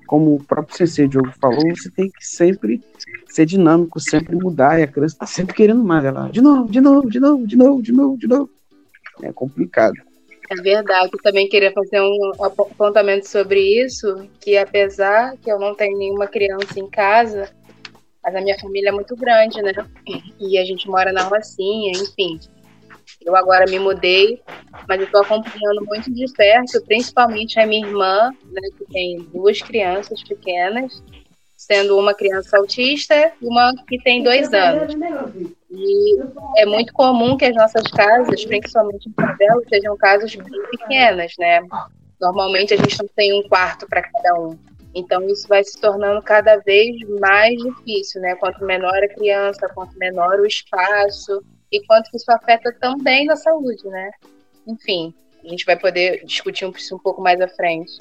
como 0.06 0.36
o 0.36 0.42
próprio 0.44 0.76
CC 0.78 1.06
Diogo 1.08 1.30
falou, 1.40 1.68
você 1.76 1.90
tem 1.90 2.08
que 2.08 2.24
sempre 2.24 2.80
ser 3.30 3.46
dinâmico, 3.46 4.00
sempre 4.00 4.36
mudar. 4.36 4.78
E 4.78 4.82
a 4.82 4.86
criança 4.86 5.16
tá 5.18 5.26
sempre 5.26 5.54
querendo 5.54 5.82
mais. 5.82 6.04
Ela, 6.04 6.28
de 6.28 6.40
novo, 6.40 6.70
de 6.70 6.80
novo, 6.80 7.10
de 7.10 7.20
novo, 7.20 7.46
de 7.46 7.56
novo, 7.56 7.82
de 7.82 7.92
novo, 7.92 8.18
de 8.18 8.26
novo. 8.26 8.50
É 9.22 9.32
complicado. 9.32 9.94
É 10.50 10.54
verdade, 10.56 11.10
eu 11.12 11.22
também 11.22 11.48
queria 11.48 11.70
fazer 11.70 12.00
um 12.00 12.32
apontamento 12.42 13.28
sobre 13.28 13.60
isso, 13.60 14.28
que 14.40 14.56
apesar 14.56 15.36
que 15.36 15.50
eu 15.50 15.60
não 15.60 15.76
tenho 15.76 15.96
nenhuma 15.96 16.26
criança 16.26 16.80
em 16.80 16.90
casa, 16.90 17.48
mas 18.20 18.34
a 18.34 18.40
minha 18.40 18.58
família 18.58 18.88
é 18.88 18.92
muito 18.92 19.14
grande, 19.14 19.62
né? 19.62 19.72
E 20.40 20.58
a 20.58 20.64
gente 20.64 20.88
mora 20.88 21.12
na 21.12 21.22
Rocinha, 21.22 21.92
enfim. 21.92 22.40
Eu 23.24 23.36
agora 23.36 23.64
me 23.70 23.78
mudei, 23.78 24.42
mas 24.88 24.98
eu 24.98 25.06
estou 25.06 25.20
acompanhando 25.20 25.84
muito 25.86 26.12
de 26.12 26.24
perto, 26.32 26.84
principalmente 26.84 27.60
a 27.60 27.66
minha 27.66 27.86
irmã, 27.86 28.30
né, 28.50 28.68
que 28.76 28.84
tem 28.86 29.18
duas 29.32 29.60
crianças 29.60 30.22
pequenas, 30.24 31.00
sendo 31.60 31.98
uma 31.98 32.14
criança 32.14 32.56
autista 32.56 33.14
e 33.14 33.46
uma 33.46 33.74
que 33.86 33.98
tem 33.98 34.22
dois 34.22 34.50
anos. 34.54 34.94
E 35.70 36.18
é 36.56 36.64
muito 36.64 36.90
comum 36.94 37.36
que 37.36 37.44
as 37.44 37.54
nossas 37.54 37.82
casas, 37.88 38.46
principalmente 38.46 39.10
em 39.10 39.12
favela, 39.12 39.60
sejam 39.68 39.94
casas 39.98 40.34
bem 40.34 40.62
pequenas, 40.70 41.34
né? 41.38 41.60
Normalmente 42.18 42.72
a 42.72 42.78
gente 42.78 42.98
não 42.98 43.08
tem 43.14 43.38
um 43.38 43.46
quarto 43.46 43.86
para 43.86 44.00
cada 44.00 44.40
um. 44.40 44.58
Então 44.94 45.22
isso 45.28 45.46
vai 45.46 45.62
se 45.62 45.78
tornando 45.78 46.22
cada 46.22 46.56
vez 46.56 46.96
mais 47.20 47.54
difícil, 47.62 48.22
né? 48.22 48.34
Quanto 48.36 48.64
menor 48.64 48.96
a 48.96 49.08
criança, 49.08 49.68
quanto 49.68 49.98
menor 49.98 50.40
o 50.40 50.46
espaço 50.46 51.44
e 51.70 51.84
quanto 51.84 52.10
que 52.10 52.16
isso 52.16 52.32
afeta 52.32 52.74
também 52.80 53.26
na 53.26 53.36
saúde, 53.36 53.86
né? 53.86 54.10
Enfim, 54.66 55.12
a 55.44 55.48
gente 55.48 55.66
vai 55.66 55.76
poder 55.76 56.24
discutir 56.24 56.66
isso 56.74 56.96
um 56.96 56.98
pouco 56.98 57.20
mais 57.20 57.38
à 57.38 57.48
frente. 57.48 57.98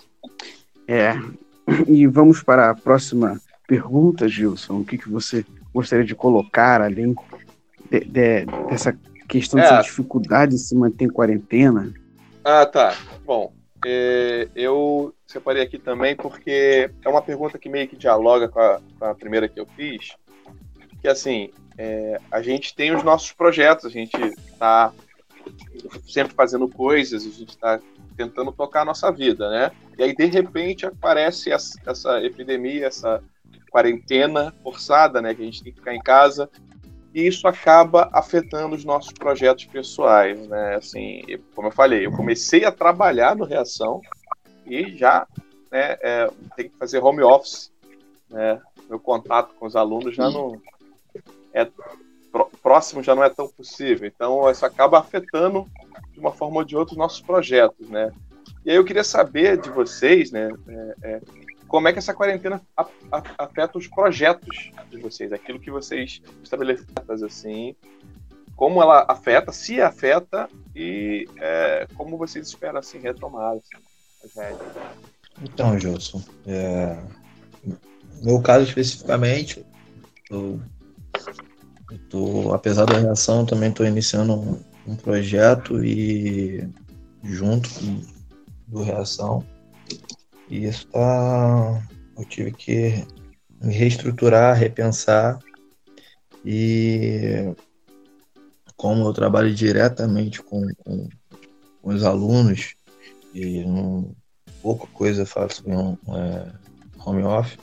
É. 0.88 1.12
E 1.88 2.08
vamos 2.08 2.42
para 2.42 2.70
a 2.70 2.74
próxima 2.74 3.38
pergunta, 3.70 4.28
Gilson. 4.28 4.80
O 4.80 4.86
que, 4.86 4.98
que 4.98 5.08
você 5.08 5.46
gostaria 5.72 6.04
de 6.04 6.16
colocar 6.16 6.82
além 6.82 7.14
de- 7.92 8.00
de- 8.00 8.46
dessa 8.68 8.98
questão 9.28 9.60
É. 9.60 9.62
dessa 9.64 9.84
dificuldade 9.84 10.54
de 10.54 10.58
se 10.58 10.76
manter 10.76 11.06
em 11.06 11.10
quarentena? 11.10 11.94
Ah, 12.44 12.66
tá. 12.66 12.96
Bom, 13.24 13.54
é, 13.86 14.48
eu 14.56 15.14
separei 15.28 15.62
aqui 15.62 15.78
também 15.78 16.16
porque 16.16 16.90
é 17.06 17.10
uma 17.10 17.22
pergunta 17.22 17.60
que 17.60 17.70
meio 17.70 17.88
que 17.88 17.96
dialoga 17.96 18.50
com 18.50 18.60
a, 18.60 18.82
com 18.98 19.06
a 19.06 19.14
primeira 19.14 19.48
que 19.48 19.60
eu 19.60 19.68
fiz. 19.76 20.16
Que 21.00 21.08
assim, 21.08 21.52
é, 21.78 22.20
a 22.32 22.42
gente 22.42 22.76
tem 22.76 22.94
os 22.96 23.04
nossos 23.04 23.32
projetos, 23.32 23.86
a 23.86 23.90
gente 23.90 24.18
está 24.52 24.92
sempre 26.08 26.34
fazendo 26.34 26.68
coisas, 26.68 27.24
a 27.24 27.30
gente 27.30 27.50
está 27.50 27.80
tentando 28.18 28.52
tocar 28.52 28.82
a 28.82 28.86
nossa 28.86 29.12
vida, 29.12 29.50
né? 29.50 29.72
E 29.98 30.04
aí, 30.04 30.14
de 30.16 30.26
repente, 30.26 30.86
aparece 30.86 31.52
essa, 31.52 31.80
essa 31.86 32.22
epidemia, 32.24 32.88
essa 32.88 33.24
quarentena 33.70 34.54
forçada, 34.64 35.22
né? 35.22 35.34
Que 35.34 35.42
a 35.42 35.46
gente 35.46 35.64
tem 35.64 35.72
que 35.72 35.80
ficar 35.80 35.96
em 35.96 36.02
casa 36.02 36.50
e 37.14 37.26
isso 37.26 37.48
acaba 37.48 38.10
afetando 38.14 38.76
os 38.76 38.86
nossos 38.86 39.12
projetos 39.12 39.66
pessoais, 39.66 40.48
né? 40.48 40.76
Assim, 40.76 41.22
como 41.56 41.68
eu 41.68 41.72
falei, 41.72 42.06
eu 42.06 42.12
comecei 42.12 42.66
a 42.66 42.72
trabalhar 42.72 43.36
no 43.36 43.46
Reação 43.46 44.02
e 44.66 44.96
já 44.96 45.28
né, 45.72 45.98
é, 46.02 46.30
tem 46.56 46.70
que 46.70 46.78
fazer 46.78 47.00
home 47.00 47.24
office, 47.24 47.72
né? 48.30 48.62
Meu 48.88 49.00
contato 49.00 49.54
com 49.56 49.66
os 49.66 49.76
alunos 49.76 50.16
já 50.16 50.30
não 50.30 50.60
é 51.54 51.68
pró- 52.32 52.50
próximo, 52.62 53.04
já 53.04 53.16
não 53.16 53.24
é 53.24 53.30
tão 53.30 53.48
possível. 53.48 54.08
Então, 54.08 54.50
isso 54.50 54.66
acaba 54.66 55.00
afetando 55.00 55.68
de 56.12 56.20
uma 56.20 56.32
forma 56.32 56.58
ou 56.58 56.64
de 56.64 56.76
outra 56.76 56.94
os 56.94 56.98
nossos 56.98 57.22
projetos, 57.22 57.90
né? 57.90 58.12
E 58.66 58.72
aí 58.72 58.78
eu 58.78 58.86
queria 58.86 59.04
saber 59.04 59.60
de 59.60 59.70
vocês, 59.70 60.32
né? 60.32 60.50
é, 60.68 60.96
é, 61.04 61.22
como 61.70 61.88
é 61.88 61.94
que 61.94 62.00
essa 62.00 62.16
quarentena 62.16 62.62
afeta 63.38 63.78
os 63.78 63.88
projetos 63.88 64.72
de 64.90 64.98
vocês, 64.98 65.32
aquilo 65.32 65.60
que 65.60 65.70
vocês 65.70 66.20
estabeleceram, 66.44 67.28
assim, 67.28 67.76
como 68.56 68.82
ela 68.82 69.06
afeta, 69.08 69.52
se 69.54 69.80
afeta 69.80 70.50
e 70.76 71.30
é, 71.38 71.88
como 71.96 72.18
vocês 72.18 72.48
esperam 72.48 72.80
assim 72.80 72.98
retomar 72.98 73.54
assim. 73.54 74.58
Então, 75.42 75.80
Gilson, 75.80 76.22
é, 76.46 76.98
no 77.64 77.78
meu 78.24 78.42
caso 78.42 78.66
especificamente, 78.66 79.64
eu, 80.30 80.60
eu 81.92 82.00
tô, 82.10 82.54
apesar 82.54 82.86
da 82.86 82.98
reação, 82.98 83.46
também 83.46 83.70
estou 83.70 83.86
iniciando 83.86 84.34
um, 84.34 84.60
um 84.88 84.96
projeto 84.96 85.84
e 85.86 86.68
junto 87.24 87.70
com 87.70 88.02
do 88.68 88.84
reação. 88.84 89.46
E 90.50 90.66
isso 90.66 90.88
tá. 90.88 91.82
Eu 92.18 92.26
tive 92.26 92.52
que 92.52 93.06
me 93.62 93.74
reestruturar, 93.74 94.58
repensar. 94.58 95.40
E 96.44 97.54
como 98.76 99.06
eu 99.06 99.14
trabalho 99.14 99.54
diretamente 99.54 100.42
com, 100.42 100.62
com, 100.84 101.10
com 101.82 101.90
os 101.94 102.04
alunos, 102.04 102.76
e 103.34 103.64
não, 103.66 104.16
pouca 104.62 104.88
coisa 104.88 105.26
faço 105.26 105.64
em 105.70 105.76
um, 105.76 105.98
é, 106.16 106.52
home 107.06 107.24
office, 107.24 107.58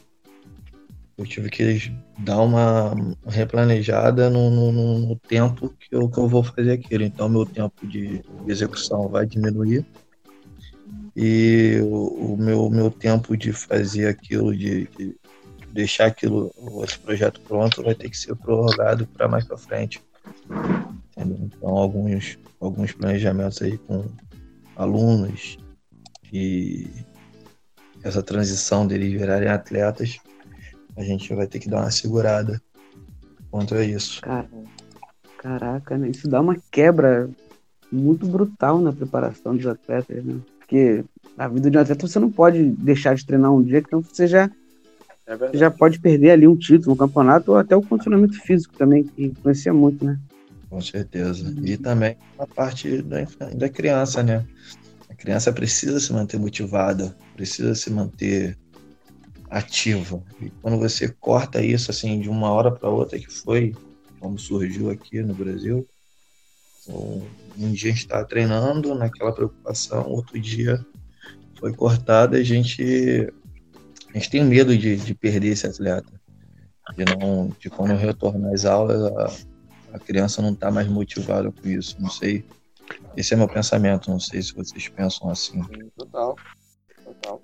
eu 1.18 1.24
tive 1.24 1.48
que 1.48 1.90
dar 2.18 2.42
uma 2.42 2.94
replanejada 3.26 4.28
no, 4.28 4.50
no- 4.50 4.98
no 4.98 5.16
tempo 5.16 5.70
que 5.70 5.96
eu, 5.96 6.08
que 6.10 6.18
eu 6.18 6.28
vou 6.28 6.44
fazer 6.44 6.72
aquilo. 6.72 7.04
Então, 7.04 7.26
meu 7.28 7.46
tempo 7.46 7.86
de 7.86 8.22
execução 8.46 9.08
vai 9.08 9.24
diminuir 9.24 9.84
e 11.16 11.80
o, 11.82 12.34
o 12.34 12.36
meu, 12.36 12.68
meu 12.68 12.90
tempo 12.90 13.34
de 13.34 13.50
fazer 13.50 14.06
aquilo, 14.06 14.54
de, 14.54 14.86
de 14.88 15.18
deixar 15.72 16.06
aquilo, 16.06 16.52
esse 16.84 16.98
projeto 16.98 17.40
pronto, 17.40 17.82
vai 17.82 17.94
ter 17.94 18.10
que 18.10 18.18
ser 18.18 18.36
prorrogado 18.36 19.06
para 19.06 19.26
mais 19.26 19.46
para 19.46 19.56
frente. 19.56 20.02
Entendeu? 21.16 21.38
Então, 21.40 21.70
alguns, 21.70 22.38
alguns 22.60 22.92
planejamentos 22.92 23.62
aí 23.62 23.78
com 23.78 24.04
alunos 24.76 25.56
e 26.30 26.86
essa 28.02 28.22
transição 28.22 28.86
deles 28.86 29.12
virarem 29.12 29.48
atletas, 29.48 30.18
a 30.96 31.02
gente 31.02 31.34
vai 31.34 31.46
ter 31.46 31.58
que 31.58 31.70
dar 31.70 31.80
uma 31.80 31.90
segurada 31.90 32.60
quanto 33.50 33.74
a 33.74 33.82
isso. 33.82 34.20
Cara, 34.20 34.50
caraca, 35.38 35.96
né? 35.96 36.10
Isso 36.10 36.28
dá 36.28 36.42
uma 36.42 36.56
quebra 36.70 37.30
muito 37.90 38.26
brutal 38.26 38.78
na 38.80 38.92
preparação 38.92 39.56
dos 39.56 39.66
atletas, 39.66 40.22
né? 40.22 40.38
Porque 40.66 41.04
na 41.36 41.46
vida 41.46 41.70
de 41.70 41.78
um 41.78 41.80
atleta 41.80 42.06
você 42.06 42.18
não 42.18 42.30
pode 42.30 42.62
deixar 42.70 43.14
de 43.14 43.24
treinar 43.24 43.52
um 43.52 43.62
dia, 43.62 43.78
então 43.78 44.02
você 44.02 44.26
já, 44.26 44.50
É 45.24 45.36
você 45.36 45.56
já 45.56 45.70
pode 45.70 46.00
perder 46.00 46.30
ali 46.30 46.48
um 46.48 46.56
título, 46.56 46.94
um 46.94 46.96
campeonato, 46.96 47.52
ou 47.52 47.56
até 47.56 47.76
o 47.76 47.82
condicionamento 47.82 48.40
físico 48.40 48.74
também, 48.76 49.04
que 49.04 49.26
influencia 49.26 49.72
muito, 49.72 50.04
né? 50.04 50.18
Com 50.68 50.80
certeza. 50.80 51.54
E 51.62 51.76
também 51.76 52.16
a 52.36 52.46
parte 52.46 53.00
da, 53.02 53.24
da 53.54 53.68
criança, 53.68 54.22
né? 54.24 54.44
A 55.08 55.14
criança 55.14 55.52
precisa 55.52 56.00
se 56.00 56.12
manter 56.12 56.38
motivada, 56.38 57.16
precisa 57.36 57.74
se 57.76 57.88
manter 57.90 58.58
ativa. 59.48 60.20
E 60.42 60.50
quando 60.60 60.78
você 60.78 61.08
corta 61.08 61.62
isso 61.62 61.92
assim 61.92 62.20
de 62.20 62.28
uma 62.28 62.50
hora 62.50 62.72
para 62.72 62.90
outra, 62.90 63.16
que 63.18 63.30
foi 63.30 63.72
como 64.18 64.36
surgiu 64.36 64.90
aqui 64.90 65.22
no 65.22 65.34
Brasil, 65.34 65.86
um 66.88 67.72
dia 67.72 67.90
a 67.90 67.94
gente 67.94 68.02
está 68.02 68.24
treinando 68.24 68.94
naquela 68.94 69.32
preocupação, 69.32 70.08
outro 70.08 70.38
dia 70.38 70.84
foi 71.58 71.74
cortada, 71.74 72.36
a 72.36 72.42
gente 72.42 73.32
a 74.14 74.18
gente 74.18 74.30
tem 74.30 74.44
medo 74.44 74.76
de, 74.76 74.96
de 74.96 75.14
perder 75.14 75.48
esse 75.48 75.66
atleta, 75.66 76.12
de 76.96 77.04
não 77.04 77.52
de 77.58 77.68
quando 77.68 77.96
retornar 77.96 78.52
às 78.52 78.64
aulas 78.64 79.02
a, 79.02 79.96
a 79.96 79.98
criança 79.98 80.42
não 80.42 80.52
está 80.52 80.70
mais 80.70 80.86
motivada 80.88 81.50
com 81.50 81.68
isso. 81.68 81.96
Não 82.00 82.10
sei, 82.10 82.44
esse 83.16 83.34
é 83.34 83.36
meu 83.36 83.48
pensamento. 83.48 84.10
Não 84.10 84.20
sei 84.20 84.42
se 84.42 84.54
vocês 84.54 84.88
pensam 84.88 85.30
assim. 85.30 85.62
Total, 85.96 86.36
total. 87.04 87.42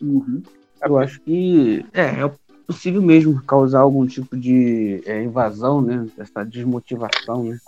Uhum. 0.00 0.42
Eu 0.82 0.98
acho 0.98 1.20
que 1.20 1.86
é, 1.92 2.24
é 2.24 2.34
possível 2.66 3.00
mesmo 3.00 3.40
causar 3.42 3.80
algum 3.80 4.06
tipo 4.06 4.36
de 4.36 5.02
é, 5.06 5.22
invasão, 5.22 5.80
né? 5.80 6.08
Essa 6.18 6.44
desmotivação, 6.44 7.44
né? 7.44 7.58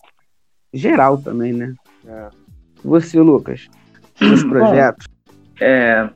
Geral 0.75 1.19
também, 1.19 1.53
né? 1.53 1.75
É. 2.07 2.29
Você, 2.85 3.21
Lucas, 3.21 3.69
seus 4.17 4.43
projetos. 4.45 5.07
É, 5.61 6.11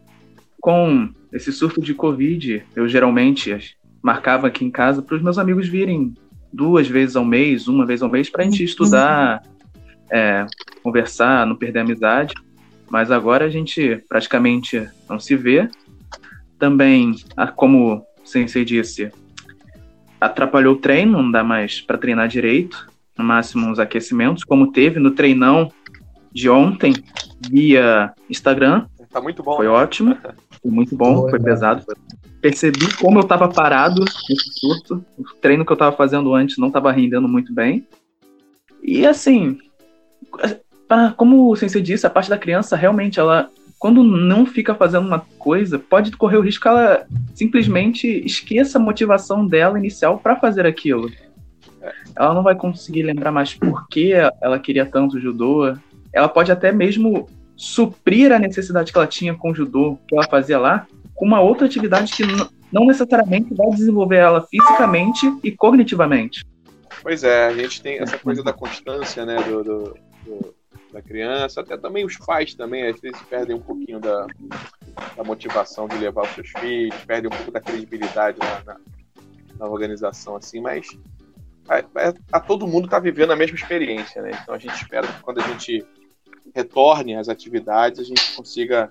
com 0.60 1.08
esse 1.32 1.52
surto 1.52 1.80
de 1.80 1.94
Covid, 1.94 2.64
eu 2.74 2.88
geralmente 2.88 3.76
marcava 4.02 4.48
aqui 4.48 4.64
em 4.64 4.70
casa 4.70 5.00
para 5.00 5.16
os 5.16 5.22
meus 5.22 5.38
amigos 5.38 5.68
virem 5.68 6.12
duas 6.52 6.88
vezes 6.88 7.14
ao 7.14 7.24
mês, 7.24 7.68
uma 7.68 7.86
vez 7.86 8.02
ao 8.02 8.10
mês, 8.10 8.28
para 8.28 8.42
a 8.42 8.44
gente 8.44 8.64
estudar, 8.64 9.42
é, 10.10 10.44
conversar, 10.82 11.46
não 11.46 11.56
perder 11.56 11.80
a 11.80 11.82
amizade. 11.82 12.34
Mas 12.90 13.10
agora 13.10 13.44
a 13.44 13.50
gente 13.50 14.02
praticamente 14.08 14.88
não 15.08 15.20
se 15.20 15.36
vê. 15.36 15.68
Também, 16.58 17.14
como 17.54 17.94
o 17.94 18.02
Sensei 18.24 18.64
disse, 18.64 19.12
atrapalhou 20.20 20.74
o 20.74 20.78
treino, 20.78 21.22
não 21.22 21.30
dá 21.30 21.44
mais 21.44 21.80
para 21.80 21.98
treinar 21.98 22.26
direito, 22.28 22.88
máximo 23.22 23.66
uns 23.66 23.78
aquecimentos, 23.78 24.44
como 24.44 24.72
teve 24.72 24.98
no 25.00 25.10
treinão 25.10 25.70
de 26.32 26.48
ontem 26.48 26.92
via 27.50 28.12
Instagram. 28.28 28.86
Tá 29.10 29.20
muito 29.20 29.42
bom. 29.42 29.56
Foi 29.56 29.66
né? 29.66 29.72
ótimo, 29.72 30.16
foi 30.62 30.70
muito 30.70 30.96
bom, 30.96 31.22
Foi, 31.22 31.30
foi 31.30 31.38
né? 31.38 31.44
pesado. 31.44 31.84
Percebi 32.40 32.94
como 32.96 33.18
eu 33.18 33.22
estava 33.22 33.48
parado 33.48 34.00
nesse 34.00 34.60
surto. 34.60 35.04
O 35.16 35.24
treino 35.40 35.64
que 35.64 35.72
eu 35.72 35.74
estava 35.74 35.96
fazendo 35.96 36.34
antes 36.34 36.58
não 36.58 36.68
estava 36.68 36.92
rendendo 36.92 37.28
muito 37.28 37.52
bem. 37.52 37.86
E 38.82 39.06
assim, 39.06 39.58
pra- 40.86 41.12
como 41.16 41.50
o 41.50 41.56
sensei 41.56 41.82
disse, 41.82 42.06
a 42.06 42.10
parte 42.10 42.30
da 42.30 42.38
criança 42.38 42.76
realmente 42.76 43.18
ela 43.18 43.50
quando 43.78 44.02
não 44.02 44.44
fica 44.44 44.74
fazendo 44.74 45.06
uma 45.06 45.20
coisa, 45.38 45.78
pode 45.78 46.10
correr 46.16 46.36
o 46.36 46.40
risco 46.40 46.62
que 46.62 46.68
ela 46.68 47.06
simplesmente 47.32 48.08
esqueça 48.26 48.76
a 48.76 48.80
motivação 48.80 49.46
dela 49.46 49.78
inicial 49.78 50.18
para 50.18 50.34
fazer 50.34 50.66
aquilo. 50.66 51.08
Ela 52.16 52.34
não 52.34 52.42
vai 52.42 52.54
conseguir 52.54 53.02
lembrar 53.02 53.30
mais 53.30 53.54
por 53.54 53.86
que 53.88 54.12
ela 54.40 54.58
queria 54.58 54.84
tanto 54.86 55.20
judô. 55.20 55.74
Ela 56.12 56.28
pode 56.28 56.50
até 56.50 56.72
mesmo 56.72 57.28
suprir 57.56 58.32
a 58.32 58.38
necessidade 58.38 58.92
que 58.92 58.98
ela 58.98 59.06
tinha 59.06 59.34
com 59.34 59.50
o 59.50 59.54
judô, 59.54 59.98
que 60.06 60.14
ela 60.16 60.26
fazia 60.28 60.58
lá, 60.58 60.86
com 61.14 61.26
uma 61.26 61.40
outra 61.40 61.66
atividade 61.66 62.12
que 62.12 62.22
não 62.72 62.86
necessariamente 62.86 63.52
vai 63.54 63.68
desenvolver 63.70 64.16
ela 64.16 64.42
fisicamente 64.46 65.26
e 65.42 65.50
cognitivamente. 65.50 66.44
Pois 67.02 67.24
é, 67.24 67.46
a 67.46 67.54
gente 67.54 67.80
tem 67.82 67.98
essa 67.98 68.18
coisa 68.18 68.42
da 68.42 68.52
constância, 68.52 69.24
né, 69.24 69.36
do, 69.42 69.64
do- 69.64 69.96
do- 70.24 70.54
da 70.92 71.02
criança, 71.02 71.60
até 71.60 71.76
também 71.76 72.04
os 72.04 72.16
pais 72.16 72.54
também, 72.54 72.86
às 72.86 72.98
vezes 73.00 73.20
perdem 73.28 73.54
um 73.56 73.60
pouquinho 73.60 74.00
da, 74.00 74.26
da 75.16 75.22
motivação 75.24 75.86
de 75.86 75.96
levar 75.98 76.22
os 76.22 76.30
seus 76.30 76.48
filhos, 76.58 76.94
perdem 77.06 77.30
um 77.30 77.36
pouco 77.36 77.50
da 77.52 77.60
credibilidade 77.60 78.38
na, 78.38 78.72
na, 78.74 78.80
na 79.58 79.66
organização, 79.66 80.36
assim, 80.36 80.60
mas 80.60 80.86
a, 81.68 81.78
a- 81.78 82.14
a 82.32 82.40
todo 82.40 82.66
mundo 82.66 82.86
está 82.86 82.98
vivendo 82.98 83.32
a 83.32 83.36
mesma 83.36 83.56
experiência, 83.56 84.22
né, 84.22 84.30
então 84.42 84.54
a 84.54 84.58
gente 84.58 84.74
espera 84.74 85.06
que 85.06 85.22
quando 85.22 85.40
a 85.40 85.46
gente 85.48 85.84
retorne 86.54 87.14
às 87.16 87.28
atividades, 87.28 88.00
a 88.00 88.04
gente 88.04 88.34
consiga 88.34 88.90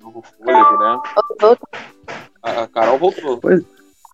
um 0.00 0.04
novo 0.06 0.22
fôlego, 0.22 0.78
né? 0.78 0.98
A, 2.42 2.62
a 2.62 2.66
Carol 2.68 2.98
voltou. 2.98 3.38
Pois- 3.38 3.62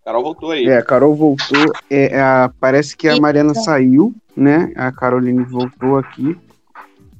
A 0.00 0.04
Carol 0.04 0.22
voltou 0.22 0.50
aí. 0.50 0.66
É, 0.66 0.78
a 0.78 0.83
Carol 0.83 1.14
voltou. 1.14 1.72
É, 1.88 2.20
a- 2.20 2.50
parece 2.61 2.96
que 2.96 3.09
a 3.09 3.18
Mariana 3.20 3.54
saiu, 3.54 4.14
né? 4.37 4.72
A 4.76 4.90
Caroline 4.90 5.44
voltou 5.44 5.96
aqui. 5.98 6.37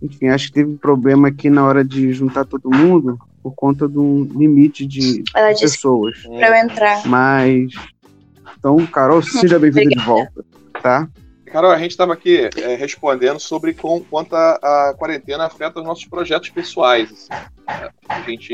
Enfim, 0.03 0.29
acho 0.29 0.47
que 0.49 0.55
teve 0.55 0.71
um 0.73 0.77
problema 0.79 1.29
aqui 1.29 1.51
na 1.51 1.65
hora 1.65 1.85
de 1.85 2.13
juntar 2.13 2.45
todo 2.45 2.71
mundo 2.71 3.19
por 3.43 3.55
conta 3.55 3.87
de 3.89 3.99
um 3.99 4.25
limite 4.25 4.87
de 4.87 5.23
Ela 5.35 5.49
pessoas. 5.59 6.23
Pra 6.23 6.49
eu 6.49 6.55
entrar. 6.55 7.07
Mas. 7.07 7.73
Então, 8.61 8.87
Carol, 8.89 9.23
seja 9.23 9.59
bem-vinda 9.59 9.89
de 9.89 10.05
volta, 10.05 10.45
tá? 10.83 11.09
Carol, 11.47 11.71
a 11.71 11.79
gente 11.79 11.93
estava 11.93 12.13
aqui 12.13 12.51
é, 12.59 12.75
respondendo 12.75 13.41
sobre 13.41 13.73
com, 13.73 14.05
quanto 14.05 14.37
a, 14.37 14.91
a 14.91 14.95
quarentena 14.99 15.47
afeta 15.47 15.81
os 15.81 15.87
nossos 15.87 16.05
projetos 16.05 16.51
pessoais. 16.51 17.11
assim. 17.11 17.33
É, 17.67 17.91
a 18.07 18.21
gente 18.21 18.53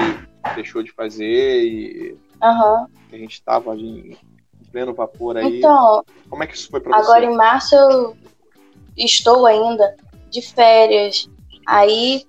deixou 0.54 0.80
de 0.84 0.92
fazer 0.92 1.64
e 1.64 2.16
Aham. 2.40 2.86
a 3.12 3.16
gente 3.16 3.32
estava 3.32 3.74
em 3.74 4.16
pleno 4.70 4.94
vapor 4.94 5.38
aí. 5.38 5.58
Então, 5.58 6.04
Como 6.30 6.44
é 6.44 6.46
que 6.46 6.54
isso 6.54 6.70
foi 6.70 6.78
para 6.78 6.96
agora 6.96 7.26
você? 7.26 7.32
em 7.32 7.36
março 7.36 7.74
eu 7.74 8.16
estou 8.96 9.44
ainda 9.44 9.96
de 10.30 10.40
férias. 10.40 11.28
Aí 11.66 12.24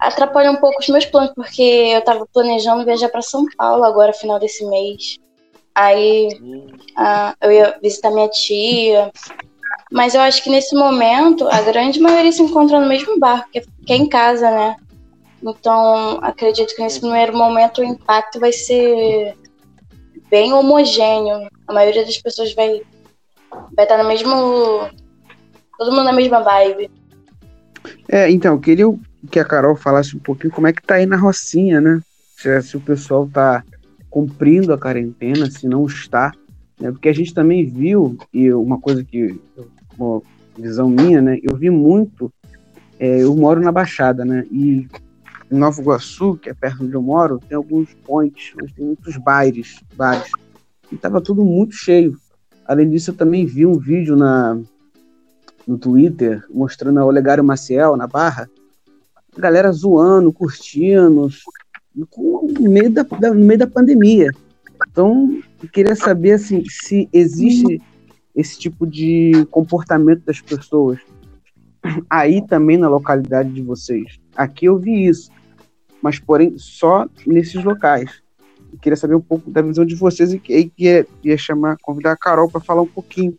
atrapalha 0.00 0.50
um 0.50 0.56
pouco 0.56 0.80
os 0.80 0.88
meus 0.88 1.06
planos, 1.06 1.32
porque 1.32 1.62
eu 1.62 2.02
tava 2.02 2.26
planejando 2.26 2.84
viajar 2.84 3.08
para 3.08 3.22
São 3.22 3.44
Paulo 3.56 3.84
agora, 3.84 4.12
final 4.12 4.40
desse 4.40 4.66
mês. 4.66 5.19
Aí 5.74 6.28
ah, 6.96 7.34
eu 7.40 7.52
ia 7.52 7.78
visitar 7.82 8.10
minha 8.10 8.28
tia. 8.28 9.10
Mas 9.90 10.14
eu 10.14 10.20
acho 10.20 10.42
que 10.42 10.50
nesse 10.50 10.74
momento 10.74 11.48
a 11.48 11.60
grande 11.62 12.00
maioria 12.00 12.30
se 12.30 12.42
encontra 12.42 12.80
no 12.80 12.88
mesmo 12.88 13.18
barco, 13.18 13.50
que 13.50 13.58
é, 13.58 13.62
que 13.86 13.92
é 13.92 13.96
em 13.96 14.08
casa, 14.08 14.50
né? 14.50 14.76
Então 15.42 16.18
acredito 16.22 16.74
que 16.74 16.82
nesse 16.82 17.00
primeiro 17.00 17.36
momento 17.36 17.80
o 17.80 17.84
impacto 17.84 18.38
vai 18.38 18.52
ser 18.52 19.34
bem 20.30 20.52
homogêneo. 20.52 21.48
A 21.66 21.72
maioria 21.72 22.04
das 22.04 22.18
pessoas 22.18 22.54
vai 22.54 22.82
vai 23.74 23.84
estar 23.84 23.98
no 23.98 24.08
mesmo. 24.08 24.88
Todo 25.78 25.92
mundo 25.92 26.04
na 26.04 26.12
mesma 26.12 26.40
vibe. 26.40 26.90
É, 28.08 28.30
então, 28.30 28.54
eu 28.54 28.60
queria 28.60 28.86
que 29.30 29.40
a 29.40 29.44
Carol 29.44 29.74
falasse 29.76 30.16
um 30.16 30.20
pouquinho 30.20 30.52
como 30.52 30.66
é 30.66 30.72
que 30.72 30.82
tá 30.82 30.96
aí 30.96 31.06
na 31.06 31.16
Rocinha, 31.16 31.80
né? 31.80 32.00
Se, 32.36 32.62
se 32.62 32.76
o 32.76 32.80
pessoal 32.80 33.28
tá 33.32 33.64
cumprindo 34.10 34.72
a 34.72 34.78
quarentena, 34.78 35.50
se 35.50 35.66
não 35.68 35.86
está, 35.86 36.32
né? 36.80 36.90
Porque 36.90 37.08
a 37.08 37.12
gente 37.12 37.32
também 37.32 37.64
viu, 37.64 38.18
e 38.32 38.52
uma 38.52 38.80
coisa 38.80 39.04
que, 39.04 39.40
uma 39.96 40.20
visão 40.58 40.90
minha, 40.90 41.22
né? 41.22 41.38
Eu 41.42 41.56
vi 41.56 41.70
muito, 41.70 42.32
é, 42.98 43.22
eu 43.22 43.34
moro 43.36 43.60
na 43.60 43.70
Baixada, 43.70 44.24
né? 44.24 44.44
E 44.50 44.88
em 45.50 45.58
Nova 45.58 45.80
Iguaçu, 45.80 46.36
que 46.36 46.48
é 46.48 46.54
perto 46.54 46.84
onde 46.84 46.94
eu 46.94 47.02
moro, 47.02 47.38
tem 47.38 47.56
alguns 47.56 47.92
pontes, 48.04 48.52
onde 48.60 48.72
tem 48.72 48.84
muitos 48.84 49.16
bares, 49.16 49.80
bares. 49.94 50.30
E 50.90 50.96
tava 50.96 51.20
tudo 51.20 51.44
muito 51.44 51.74
cheio. 51.74 52.16
Além 52.64 52.88
disso, 52.88 53.10
eu 53.10 53.16
também 53.16 53.44
vi 53.46 53.66
um 53.66 53.78
vídeo 53.78 54.16
na, 54.16 54.58
no 55.66 55.76
Twitter 55.76 56.44
mostrando 56.50 57.00
a 57.00 57.04
Olegário 57.04 57.44
Maciel 57.44 57.96
na 57.96 58.06
barra, 58.06 58.48
a 59.36 59.40
galera 59.40 59.72
zoando, 59.72 60.32
curtindo, 60.32 61.28
no, 61.94 62.08
meio 62.68 62.90
da, 62.90 63.02
da- 63.02 63.34
no 63.34 63.44
meio 63.44 63.58
da 63.58 63.66
pandemia. 63.66 64.30
Então, 64.90 65.40
eu 65.62 65.68
queria 65.68 65.94
saber 65.94 66.32
assim, 66.32 66.62
se 66.68 67.08
existe 67.12 67.80
esse 68.34 68.58
tipo 68.58 68.86
de 68.86 69.46
comportamento 69.50 70.22
das 70.24 70.40
pessoas 70.40 70.98
aí 72.08 72.46
também 72.46 72.76
na 72.76 72.88
localidade 72.88 73.50
de 73.50 73.62
vocês. 73.62 74.18
Aqui 74.36 74.66
eu 74.66 74.78
vi 74.78 75.06
isso, 75.06 75.30
mas 76.02 76.18
porém 76.18 76.54
só 76.56 77.06
nesses 77.26 77.62
locais. 77.62 78.22
Eu 78.72 78.78
queria 78.78 78.96
saber 78.96 79.14
um 79.16 79.20
pouco 79.20 79.50
da 79.50 79.60
visão 79.62 79.84
de 79.84 79.94
vocês 79.94 80.32
e 80.32 80.38
que- 80.38 80.56
e 80.56 80.68
queria, 80.70 81.06
ia 81.24 81.36
chamar, 81.36 81.76
convidar 81.82 82.12
a 82.12 82.16
Carol 82.16 82.48
para 82.48 82.60
falar 82.60 82.82
um 82.82 82.86
pouquinho. 82.86 83.36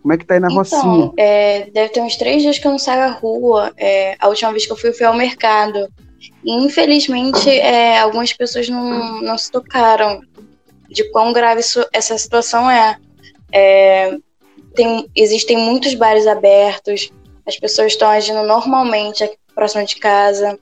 Como 0.00 0.12
é 0.12 0.18
que 0.18 0.24
tá 0.26 0.34
aí 0.34 0.40
na 0.40 0.48
Rocinha? 0.48 0.80
Então, 0.82 1.14
é, 1.16 1.70
deve 1.70 1.92
ter 1.92 2.00
uns 2.00 2.16
três 2.16 2.42
dias 2.42 2.58
que 2.58 2.66
eu 2.66 2.72
não 2.72 2.78
saio 2.78 3.02
à 3.02 3.08
rua. 3.12 3.72
É, 3.76 4.16
a 4.18 4.28
última 4.28 4.50
vez 4.50 4.66
que 4.66 4.72
eu 4.72 4.76
fui, 4.76 4.88
eu 4.90 4.94
fui 4.94 5.06
ao 5.06 5.16
mercado. 5.16 5.86
E, 6.44 6.52
infelizmente, 6.52 7.48
é, 7.48 7.98
algumas 7.98 8.32
pessoas 8.32 8.68
não, 8.68 9.20
não 9.22 9.38
se 9.38 9.50
tocaram 9.50 10.20
de 10.88 11.04
quão 11.10 11.32
grave 11.32 11.60
isso- 11.60 11.86
essa 11.92 12.16
situação 12.18 12.70
é. 12.70 12.96
É, 13.52 14.16
tem, 14.74 15.10
existem 15.14 15.56
muitos 15.58 15.94
bares 15.94 16.26
abertos, 16.26 17.10
as 17.46 17.58
pessoas 17.58 17.92
estão 17.92 18.08
agindo 18.08 18.42
normalmente 18.42 19.22
aqui 19.22 19.36
próximo 19.54 19.84
de 19.84 19.96
casa. 19.96 20.58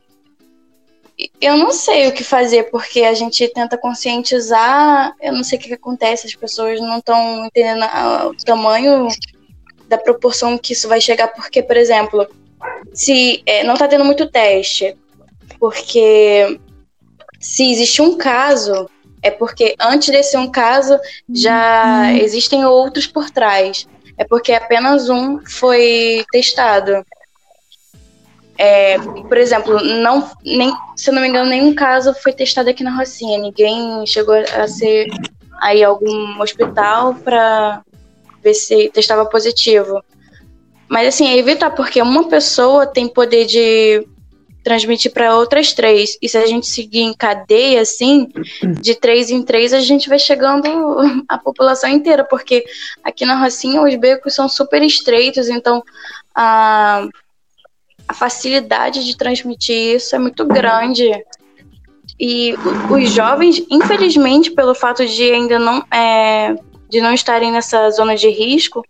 Eu 1.41 1.57
não 1.57 1.71
sei 1.71 2.09
o 2.09 2.13
que 2.13 2.25
fazer, 2.25 2.71
porque 2.71 3.03
a 3.03 3.15
gente 3.15 3.47
tenta 3.49 3.77
conscientizar, 3.77 5.15
eu 5.21 5.33
não 5.33 5.45
sei 5.45 5.59
o 5.59 5.61
que, 5.61 5.69
que 5.69 5.75
acontece, 5.75 6.27
as 6.27 6.35
pessoas 6.35 6.81
não 6.81 6.99
estão 6.99 7.45
entendendo 7.47 7.85
o 8.31 8.45
tamanho 8.45 9.09
da 9.87 9.99
proporção 9.99 10.57
que 10.57 10.73
isso 10.73 10.89
vai 10.89 11.01
chegar, 11.01 11.29
porque, 11.29 11.63
por 11.63 11.77
exemplo, 11.77 12.27
se 12.93 13.43
é, 13.45 13.63
não 13.65 13.75
está 13.75 13.87
tendo 13.87 14.05
muito 14.05 14.31
teste, 14.31 14.97
Porque 15.59 16.61
se 17.39 17.71
existe 17.71 18.03
um 18.03 18.17
caso, 18.17 18.89
é 19.23 19.31
porque 19.31 19.75
antes 19.81 20.09
desse 20.11 20.37
um 20.37 20.51
caso 20.51 20.99
já 21.33 22.13
existem 22.15 22.65
outros 22.65 23.07
por 23.07 23.31
trás. 23.31 23.87
É 24.17 24.25
porque 24.25 24.53
apenas 24.53 25.09
um 25.09 25.41
foi 25.47 26.25
testado. 26.31 27.05
É, 28.59 28.99
por 28.99 29.39
exemplo, 29.39 29.83
não, 29.83 30.31
nem, 30.45 30.71
se 30.95 31.09
eu 31.09 31.15
não 31.15 31.23
me 31.23 31.29
engano, 31.29 31.49
nenhum 31.49 31.75
caso 31.75 32.13
foi 32.13 32.33
testado 32.33 32.69
aqui 32.69 32.85
na 32.85 32.95
Rocinha. 32.95 33.39
Ninguém 33.39 34.07
chegou 34.07 34.35
a 34.35 34.69
ser 34.69 35.07
aí 35.63 35.83
algum 35.83 36.39
hospital 36.41 37.15
para 37.15 37.83
ver 38.43 38.55
se 38.55 38.91
testava 38.91 39.25
positivo. 39.25 40.03
Mas 40.89 41.09
assim, 41.09 41.29
é 41.29 41.39
evitar, 41.39 41.71
porque 41.71 42.03
uma 42.03 42.29
pessoa 42.29 42.87
tem 42.87 43.09
poder 43.09 43.47
de 43.47 44.07
transmitir 44.63 45.13
para 45.13 45.37
outras 45.37 45.73
três. 45.73 46.19
E 46.21 46.29
se 46.29 46.37
a 46.37 46.47
gente 46.47 46.67
seguir 46.67 47.01
em 47.01 47.15
cadeia, 47.15 47.81
assim, 47.81 48.29
de 48.81 48.95
três 48.95 49.31
em 49.31 49.43
três, 49.43 49.73
a 49.73 49.81
gente 49.81 50.09
vai 50.09 50.19
chegando 50.19 50.67
a 51.29 51.39
população 51.39 51.91
inteira, 51.91 52.25
porque 52.25 52.65
aqui 53.03 53.25
na 53.25 53.39
Rocinha 53.39 53.83
os 53.83 53.95
becos 53.97 54.35
são 54.35 54.49
super 54.49 54.83
estreitos, 54.83 55.49
então 55.49 55.83
a, 56.35 57.07
a 58.07 58.15
facilidade 58.15 59.05
de 59.05 59.17
transmitir 59.17 59.97
isso 59.97 60.15
é 60.15 60.19
muito 60.19 60.45
grande. 60.45 61.11
E 62.19 62.55
os 62.91 63.11
jovens, 63.11 63.65
infelizmente, 63.71 64.51
pelo 64.51 64.75
fato 64.75 65.07
de 65.07 65.23
ainda 65.23 65.59
não 65.59 65.83
é, 65.91 66.55
de 66.89 67.01
não 67.01 67.15
estarem 67.15 67.51
nessa 67.51 67.91
zona 67.91 68.15
de 68.15 68.29
risco, 68.29 68.85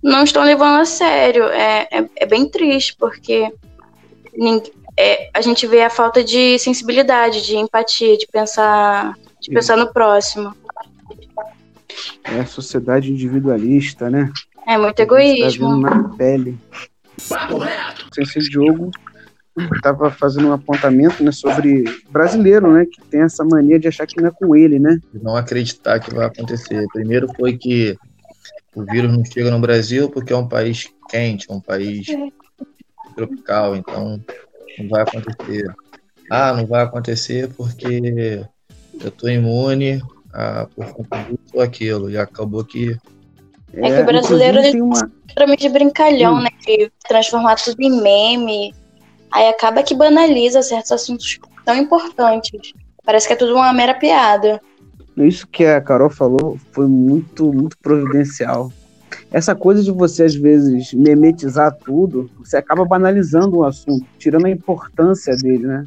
não 0.00 0.22
estão 0.22 0.44
levando 0.44 0.80
a 0.80 0.84
sério. 0.84 1.44
É, 1.46 1.88
é, 1.90 2.08
é 2.14 2.26
bem 2.26 2.48
triste, 2.48 2.94
porque 2.96 3.52
ninguém, 4.32 4.72
é, 4.98 5.30
a 5.34 5.40
gente 5.40 5.66
vê 5.66 5.82
a 5.82 5.90
falta 5.90 6.22
de 6.24 6.58
sensibilidade, 6.58 7.44
de 7.44 7.56
empatia, 7.56 8.16
de 8.16 8.26
pensar, 8.26 9.14
de 9.40 9.50
pensar 9.50 9.76
no 9.76 9.92
próximo. 9.92 10.54
É 12.24 12.40
a 12.40 12.46
sociedade 12.46 13.10
individualista, 13.12 14.10
né? 14.10 14.30
É 14.66 14.76
muito 14.76 14.96
Tá 14.96 15.02
egoísmo. 15.02 15.68
vendo 15.68 15.80
na 15.80 16.08
pele. 16.16 16.58
Esse 18.18 18.40
Diogo 18.40 18.90
estava 19.74 20.10
fazendo 20.10 20.48
um 20.48 20.52
apontamento 20.52 21.22
né, 21.22 21.32
sobre 21.32 21.84
brasileiro, 22.10 22.72
né? 22.72 22.84
Que 22.84 23.00
tem 23.06 23.22
essa 23.22 23.44
mania 23.44 23.78
de 23.78 23.88
achar 23.88 24.06
que 24.06 24.20
não 24.20 24.28
é 24.28 24.30
com 24.30 24.54
ele, 24.56 24.78
né? 24.78 24.98
de 25.12 25.22
não 25.22 25.36
acreditar 25.36 26.00
que 26.00 26.12
vai 26.14 26.26
acontecer. 26.26 26.84
Primeiro 26.92 27.28
foi 27.36 27.56
que 27.56 27.96
o 28.74 28.82
vírus 28.84 29.10
não 29.10 29.24
chega 29.24 29.50
no 29.50 29.60
Brasil 29.60 30.10
porque 30.10 30.32
é 30.32 30.36
um 30.36 30.48
país 30.48 30.90
quente, 31.08 31.46
é 31.50 31.54
um 31.54 31.60
país 31.60 32.06
tropical, 33.14 33.76
então 33.76 34.20
não 34.78 34.88
vai 34.88 35.02
acontecer. 35.02 35.74
Ah, 36.30 36.52
não 36.52 36.66
vai 36.66 36.82
acontecer 36.82 37.48
porque 37.56 38.44
eu 39.00 39.10
tô 39.10 39.28
imune 39.28 40.02
a, 40.32 40.66
por 40.74 40.86
conta 40.92 41.22
disso 41.22 41.38
ou 41.54 41.60
aquilo. 41.62 42.10
E 42.10 42.18
acabou 42.18 42.64
que 42.64 42.96
É 43.74 43.88
que 43.88 44.00
o 44.00 44.06
brasileiro, 44.06 44.60
tem 44.62 44.80
uma, 44.82 45.10
Extremamente 45.28 45.68
brincalhão, 45.68 46.34
Hum. 46.36 46.42
né? 46.42 46.48
De 46.66 46.90
transformar 47.08 47.56
tudo 47.56 47.80
em 47.80 48.00
meme. 48.00 48.74
Aí 49.30 49.48
acaba 49.48 49.82
que 49.82 49.94
banaliza 49.94 50.62
certos 50.62 50.92
assuntos 50.92 51.38
tão 51.64 51.76
importantes. 51.76 52.72
Parece 53.04 53.26
que 53.26 53.34
é 53.34 53.36
tudo 53.36 53.54
uma 53.54 53.72
mera 53.72 53.94
piada. 53.94 54.60
Isso 55.16 55.46
que 55.46 55.64
a 55.64 55.80
Carol 55.80 56.10
falou 56.10 56.58
foi 56.72 56.86
muito, 56.86 57.52
muito 57.52 57.76
providencial. 57.78 58.72
Essa 59.30 59.54
coisa 59.54 59.82
de 59.82 59.90
você, 59.90 60.24
às 60.24 60.34
vezes, 60.34 60.92
memetizar 60.92 61.76
tudo, 61.84 62.30
você 62.38 62.56
acaba 62.56 62.84
banalizando 62.84 63.58
o 63.58 63.64
assunto, 63.64 64.06
tirando 64.18 64.46
a 64.46 64.50
importância 64.50 65.36
dele, 65.36 65.66
né? 65.66 65.84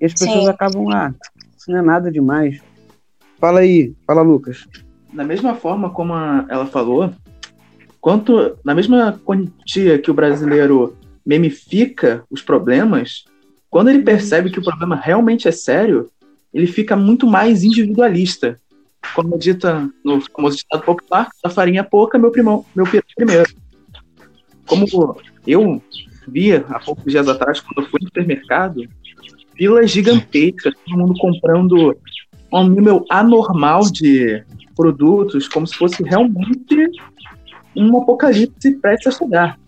E 0.00 0.06
as 0.06 0.12
pessoas 0.12 0.44
Sim. 0.44 0.50
acabam, 0.50 0.88
ah, 0.90 1.12
isso 1.56 1.70
não 1.70 1.78
é 1.78 1.82
nada 1.82 2.10
demais. 2.10 2.60
Fala 3.38 3.60
aí, 3.60 3.92
fala, 4.06 4.22
Lucas. 4.22 4.66
Da 5.12 5.24
mesma 5.24 5.54
forma 5.54 5.90
como 5.90 6.12
a- 6.12 6.46
ela 6.48 6.66
falou, 6.66 7.12
quanto 8.00 8.56
na 8.64 8.74
mesma 8.74 9.20
quantia 9.24 9.98
que 9.98 10.10
o 10.10 10.14
brasileiro 10.14 10.96
memifica 11.24 12.22
os 12.30 12.42
problemas, 12.42 13.24
quando 13.70 13.88
ele 13.90 14.02
percebe 14.02 14.50
que 14.50 14.58
o 14.58 14.62
problema 14.62 14.94
realmente 14.94 15.48
é 15.48 15.52
sério, 15.52 16.08
ele 16.52 16.66
fica 16.66 16.94
muito 16.94 17.26
mais 17.26 17.64
individualista. 17.64 18.58
Como 19.14 19.38
dita 19.38 19.88
no 20.04 20.20
famoso 20.20 20.56
ditado 20.56 20.82
popular, 20.82 21.28
a 21.44 21.50
farinha 21.50 21.84
pouca, 21.84 22.18
meu 22.18 22.30
primão, 22.30 22.64
meu 22.74 22.86
primeiro. 23.16 23.50
Como 24.66 24.86
eu 25.46 25.82
via 26.28 26.64
há 26.68 26.78
poucos 26.78 27.04
dias 27.04 27.28
atrás, 27.28 27.60
quando 27.60 27.84
eu 27.84 27.90
fui 27.90 28.00
no 28.00 28.08
supermercado, 28.08 28.82
filas 29.56 29.90
gigantescas, 29.90 30.74
todo 30.84 30.98
mundo 30.98 31.14
comprando 31.18 31.96
um 32.52 32.68
nível 32.68 33.04
anormal 33.10 33.82
de 33.90 34.44
produtos, 34.76 35.48
como 35.48 35.66
se 35.66 35.76
fosse 35.76 36.02
realmente 36.02 36.90
um 37.76 37.98
apocalipse 37.98 38.72
prestes 38.76 39.14
a 39.14 39.18
chegar. 39.18 39.58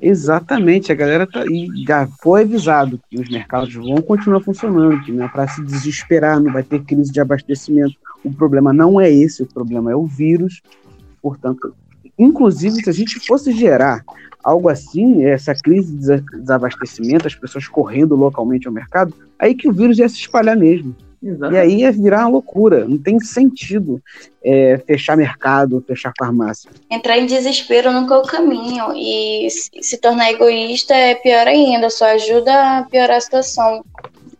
Exatamente, 0.00 0.92
a 0.92 0.94
galera 0.94 1.26
tá 1.26 1.44
já 1.86 2.06
foi 2.22 2.42
avisado 2.42 3.00
que 3.08 3.18
os 3.20 3.28
mercados 3.28 3.74
vão 3.74 3.96
continuar 4.02 4.40
funcionando, 4.40 5.02
que 5.02 5.12
não 5.12 5.24
é 5.24 5.28
para 5.28 5.48
se 5.48 5.62
desesperar, 5.62 6.40
não 6.40 6.52
vai 6.52 6.62
ter 6.62 6.82
crise 6.84 7.10
de 7.12 7.20
abastecimento. 7.20 7.94
O 8.22 8.32
problema 8.32 8.72
não 8.72 9.00
é 9.00 9.10
esse, 9.10 9.42
o 9.42 9.46
problema 9.46 9.90
é 9.90 9.96
o 9.96 10.06
vírus. 10.06 10.60
Portanto, 11.22 11.74
inclusive, 12.18 12.82
se 12.82 12.90
a 12.90 12.92
gente 12.92 13.18
fosse 13.26 13.52
gerar 13.52 14.04
algo 14.44 14.68
assim, 14.68 15.24
essa 15.24 15.54
crise 15.54 15.92
de 15.92 15.98
desa- 15.98 16.24
desabastecimento, 16.32 17.26
as 17.26 17.34
pessoas 17.34 17.66
correndo 17.66 18.14
localmente 18.14 18.68
ao 18.68 18.72
mercado, 18.72 19.12
aí 19.38 19.54
que 19.54 19.68
o 19.68 19.72
vírus 19.72 19.98
ia 19.98 20.08
se 20.08 20.16
espalhar 20.16 20.56
mesmo. 20.56 20.94
E 21.22 21.56
aí 21.56 21.80
ia 21.80 21.92
virar 21.92 22.20
uma 22.22 22.28
loucura. 22.30 22.86
Não 22.86 22.98
tem 22.98 23.18
sentido 23.20 24.00
é, 24.44 24.78
fechar 24.86 25.16
mercado, 25.16 25.82
fechar 25.86 26.12
farmácia. 26.18 26.70
Entrar 26.90 27.18
em 27.18 27.26
desespero 27.26 27.92
nunca 27.92 28.14
é 28.14 28.18
o 28.18 28.22
caminho. 28.22 28.92
E 28.94 29.48
se 29.50 29.96
tornar 29.98 30.30
egoísta 30.30 30.94
é 30.94 31.14
pior 31.14 31.46
ainda, 31.46 31.90
só 31.90 32.06
ajuda 32.06 32.78
a 32.78 32.82
piorar 32.84 33.16
a 33.16 33.20
situação. 33.20 33.84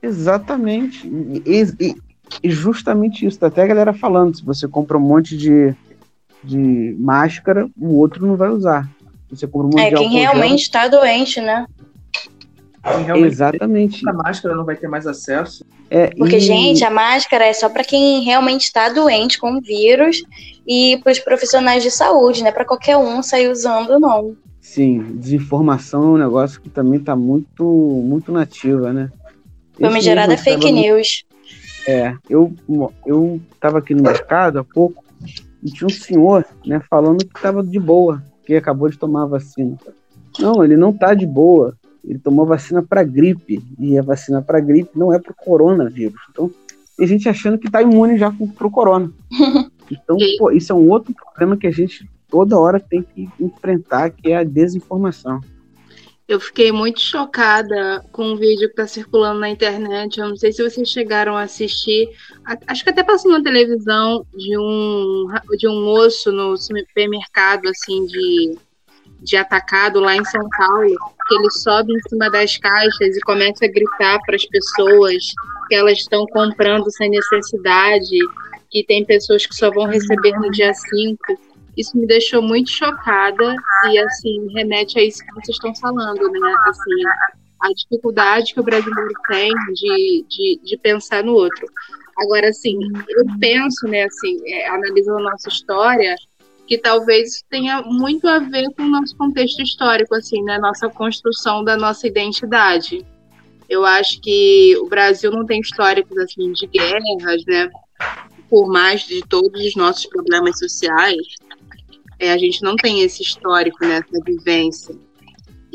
Exatamente. 0.03 1.07
E, 1.07 1.67
e- 1.81 2.07
e 2.43 2.51
justamente 2.51 3.25
isso. 3.27 3.39
Tá 3.39 3.47
até 3.47 3.63
a 3.63 3.67
galera 3.67 3.93
falando: 3.93 4.37
se 4.37 4.45
você 4.45 4.67
compra 4.69 4.97
um 4.99 5.01
monte 5.01 5.37
de, 5.37 5.75
de 6.43 6.97
máscara, 6.99 7.69
o 7.81 7.97
outro 7.97 8.27
não 8.27 8.37
vai 8.37 8.51
usar. 8.51 8.89
Você 9.31 9.47
compra 9.47 9.67
um 9.67 9.71
monte 9.71 9.81
É 9.81 9.91
de 9.91 9.97
quem 9.97 10.09
realmente 10.19 10.63
está 10.63 10.87
doente, 10.89 11.41
né? 11.41 11.67
Exatamente. 13.27 14.09
a 14.09 14.13
máscara 14.13 14.55
não 14.55 14.65
vai 14.65 14.77
ter 14.77 14.89
mais 14.89 15.07
acesso. 15.07 15.65
É, 15.91 16.09
Porque, 16.17 16.37
e- 16.37 16.41
gente, 16.41 16.85
a 16.85 16.91
máscara 16.91 17.45
é 17.47 17.53
só 17.53 17.69
para 17.69 17.85
quem 17.85 18.23
realmente 18.23 18.63
está 18.65 18.89
doente 18.89 19.39
com 19.39 19.57
o 19.57 19.61
vírus 19.61 20.23
e 20.67 20.99
para 21.03 21.13
os 21.13 21.19
profissionais 21.19 21.83
de 21.83 21.91
saúde, 21.91 22.41
não 22.43 22.49
é 22.49 22.53
para 22.53 22.65
qualquer 22.65 22.97
um 22.97 23.23
sair 23.23 23.49
usando, 23.51 23.99
não. 23.99 24.37
Sim, 24.61 25.01
desinformação 25.17 26.03
é 26.03 26.07
um 26.07 26.17
negócio 26.19 26.61
que 26.61 26.69
também 26.69 26.99
tá 26.99 27.15
muito, 27.15 27.65
muito 27.65 28.33
nativa, 28.33 28.93
né? 28.93 29.11
Foi 29.79 29.89
Esse 29.89 30.01
gerada 30.01 30.29
mesmo 30.29 30.45
fake 30.45 30.73
no- 30.73 30.81
news. 30.81 31.25
É, 31.87 32.15
eu, 32.29 32.53
eu 33.07 33.41
tava 33.61 33.79
aqui 33.79 33.95
no 33.95 34.03
mercado 34.03 34.59
há 34.59 34.65
pouco 34.65 35.05
e 35.63 35.71
tinha 35.71 35.87
um 35.87 35.91
senhor, 35.91 36.45
né, 36.65 36.81
falando 36.91 37.25
que 37.25 37.41
tava 37.41 37.63
de 37.63 37.79
boa, 37.79 38.21
que 38.45 38.57
acabou 38.57 38.89
de 38.89 38.99
tomar 38.99 39.23
a 39.23 39.27
vacina. 39.27 39.77
Não, 40.39 40.65
ele 40.65 40.77
não 40.77 40.93
tá 40.93 41.15
de 41.15 41.27
boa. 41.27 41.75
Ele 42.07 42.19
tomou 42.19 42.47
vacina 42.47 42.83
para 42.83 43.03
gripe 43.03 43.63
e 43.79 43.99
a 43.99 44.03
vacina 44.03 44.41
para 44.41 44.61
gripe 44.61 44.91
não 44.95 45.13
é 45.13 45.19
pro 45.19 45.35
coronavírus. 45.35 46.21
Então, 46.31 46.51
tem 46.97 47.07
gente 47.07 47.29
achando 47.29 47.59
que 47.59 47.71
tá 47.71 47.83
imune 47.83 48.17
já 48.17 48.31
pro, 48.31 48.49
pro 48.49 48.71
corona. 48.71 49.11
Então, 49.89 50.17
pô, 50.37 50.51
isso 50.51 50.73
é 50.73 50.75
um 50.75 50.91
outro 50.91 51.15
problema 51.15 51.57
que 51.57 51.65
a 51.65 51.71
gente 51.71 52.11
toda 52.29 52.59
hora 52.59 52.81
tem 52.81 53.03
que 53.03 53.29
enfrentar, 53.39 54.11
que 54.11 54.33
é 54.33 54.39
a 54.39 54.43
desinformação. 54.43 55.41
Eu 56.29 56.41
fiquei 56.41 56.73
muito 56.73 57.01
chocada 57.01 58.05
com 58.11 58.33
um 58.33 58.37
vídeo 58.37 58.67
que 58.67 58.73
está 58.73 58.87
circulando 58.87 59.39
na 59.39 59.49
internet. 59.49 60.19
Eu 60.19 60.31
não 60.31 60.37
sei 60.37 60.51
se 60.51 60.61
vocês 60.61 60.89
chegaram 60.89 61.37
a 61.37 61.43
assistir. 61.43 62.09
Acho 62.67 62.83
que 62.83 62.91
até 62.91 63.05
passou 63.05 63.31
na 63.31 63.41
televisão 63.41 64.27
de 64.35 64.59
um, 64.59 65.29
de 65.57 65.69
um 65.69 65.85
moço 65.85 66.33
no 66.33 66.57
supermercado, 66.57 67.69
assim, 67.69 68.05
de, 68.07 68.59
de 69.21 69.37
atacado 69.37 70.01
lá 70.01 70.17
em 70.17 70.25
São 70.25 70.49
Paulo, 70.59 70.97
que 71.29 71.35
ele 71.35 71.51
sobe 71.51 71.93
em 71.93 72.09
cima 72.09 72.31
das 72.31 72.57
caixas 72.57 73.17
e 73.17 73.21
começa 73.21 73.65
a 73.65 73.69
gritar 73.69 74.19
para 74.25 74.37
as 74.37 74.45
pessoas 74.47 75.25
que 75.69 75.75
elas 75.75 75.99
estão 75.99 76.27
comprando 76.27 76.91
sem 76.91 77.11
necessidade, 77.11 78.17
que 78.71 78.85
tem 78.85 79.05
pessoas 79.05 79.47
que 79.47 79.55
só 79.55 79.71
vão 79.71 79.87
receber 79.87 80.33
no 80.39 80.51
dia 80.51 80.73
5 80.73 81.19
isso 81.77 81.97
me 81.97 82.07
deixou 82.07 82.41
muito 82.41 82.71
chocada 82.71 83.55
e 83.91 83.99
assim 83.99 84.49
remete 84.55 84.99
a 84.99 85.05
isso 85.05 85.23
que 85.25 85.33
vocês 85.35 85.57
estão 85.57 85.75
falando, 85.75 86.31
né? 86.31 86.55
Assim, 86.67 87.05
a 87.61 87.69
dificuldade 87.69 88.55
que 88.55 88.61
o 88.61 88.65
brasileiro 88.65 89.13
tem 89.29 89.53
de, 89.75 90.25
de, 90.29 90.61
de 90.65 90.79
pensar 90.79 91.23
no 91.23 91.35
outro. 91.35 91.67
Agora, 92.17 92.49
assim, 92.49 92.79
eu 93.09 93.25
penso, 93.39 93.87
né, 93.87 94.05
assim, 94.05 94.39
é, 94.47 94.69
analisando 94.71 95.19
a 95.19 95.31
nossa 95.31 95.51
história, 95.51 96.17
que 96.67 96.79
talvez 96.79 97.45
tenha 97.49 97.83
muito 97.83 98.27
a 98.29 98.39
ver 98.39 98.69
com 98.77 98.83
o 98.83 98.89
nosso 98.89 99.17
contexto 99.17 99.63
histórico, 99.63 100.15
assim, 100.15 100.43
né? 100.43 100.59
Nossa 100.59 100.89
construção 100.89 101.65
da 101.65 101.77
nossa 101.77 102.07
identidade. 102.07 103.07
Eu 103.69 103.85
acho 103.85 104.21
que 104.21 104.77
o 104.79 104.87
Brasil 104.87 105.31
não 105.31 105.45
tem 105.45 105.61
históricos 105.61 106.17
assim 106.19 106.53
de 106.53 106.67
guerras, 106.67 107.45
né? 107.47 107.69
Por 108.49 108.69
mais 108.69 109.07
de 109.07 109.23
todos 109.23 109.65
os 109.65 109.75
nossos 109.75 110.07
problemas 110.07 110.59
sociais, 110.59 111.17
é, 112.19 112.33
a 112.33 112.39
gente 112.39 112.63
não 112.63 112.77
tem 112.77 113.03
esse 113.03 113.23
histórico, 113.23 113.85
né, 113.85 114.01
vivência. 114.25 114.95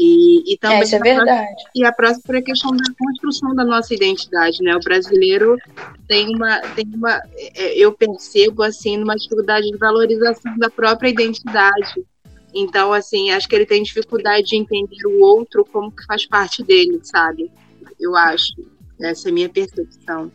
E, 0.04 0.54
e 0.54 0.58
também 0.58 0.80
é, 0.80 0.84
isso 0.84 0.96
é 0.96 1.00
verdade. 1.00 1.64
E 1.76 1.86
a 1.86 1.92
próxima 1.92 2.36
é 2.36 2.40
a 2.40 2.42
questão 2.42 2.72
da 2.72 2.84
construção 2.98 3.54
da 3.54 3.64
nossa 3.64 3.94
identidade, 3.94 4.58
né? 4.64 4.76
O 4.76 4.80
brasileiro 4.80 5.60
tem 6.08 6.36
uma, 6.36 6.60
tem 6.70 6.88
uma, 6.92 7.22
é, 7.36 7.78
eu 7.78 7.94
percebo 7.94 8.64
assim, 8.64 8.98
uma 8.98 9.16
dificuldade 9.16 9.70
de 9.70 9.78
valorização 9.78 10.58
da 10.58 10.72
própria 10.72 11.10
identidade. 11.10 12.04
Então, 12.52 12.92
assim, 12.92 13.30
acho 13.30 13.48
que 13.48 13.56
ele 13.56 13.68
tem 13.68 13.84
dificuldade 13.84 14.48
de 14.48 14.56
entender 14.56 15.06
o 15.06 15.20
outro 15.20 15.64
como 15.72 15.92
que 15.92 16.04
faz 16.06 16.26
parte 16.26 16.64
dele, 16.64 17.00
sabe? 17.04 17.52
Eu 18.00 18.16
acho. 18.16 18.54
Essa 19.00 19.30
é 19.30 19.32
a 19.32 19.34
minha 19.36 19.50
percepção. 19.50 20.32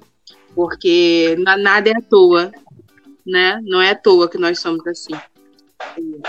Porque 0.54 1.36
nada 1.40 1.90
é 1.90 1.92
à 1.92 2.00
toa, 2.00 2.52
né? 3.26 3.60
Não 3.64 3.82
é 3.82 3.90
à 3.90 3.94
toa 3.96 4.30
que 4.30 4.38
nós 4.38 4.60
somos 4.60 4.86
assim. 4.86 5.14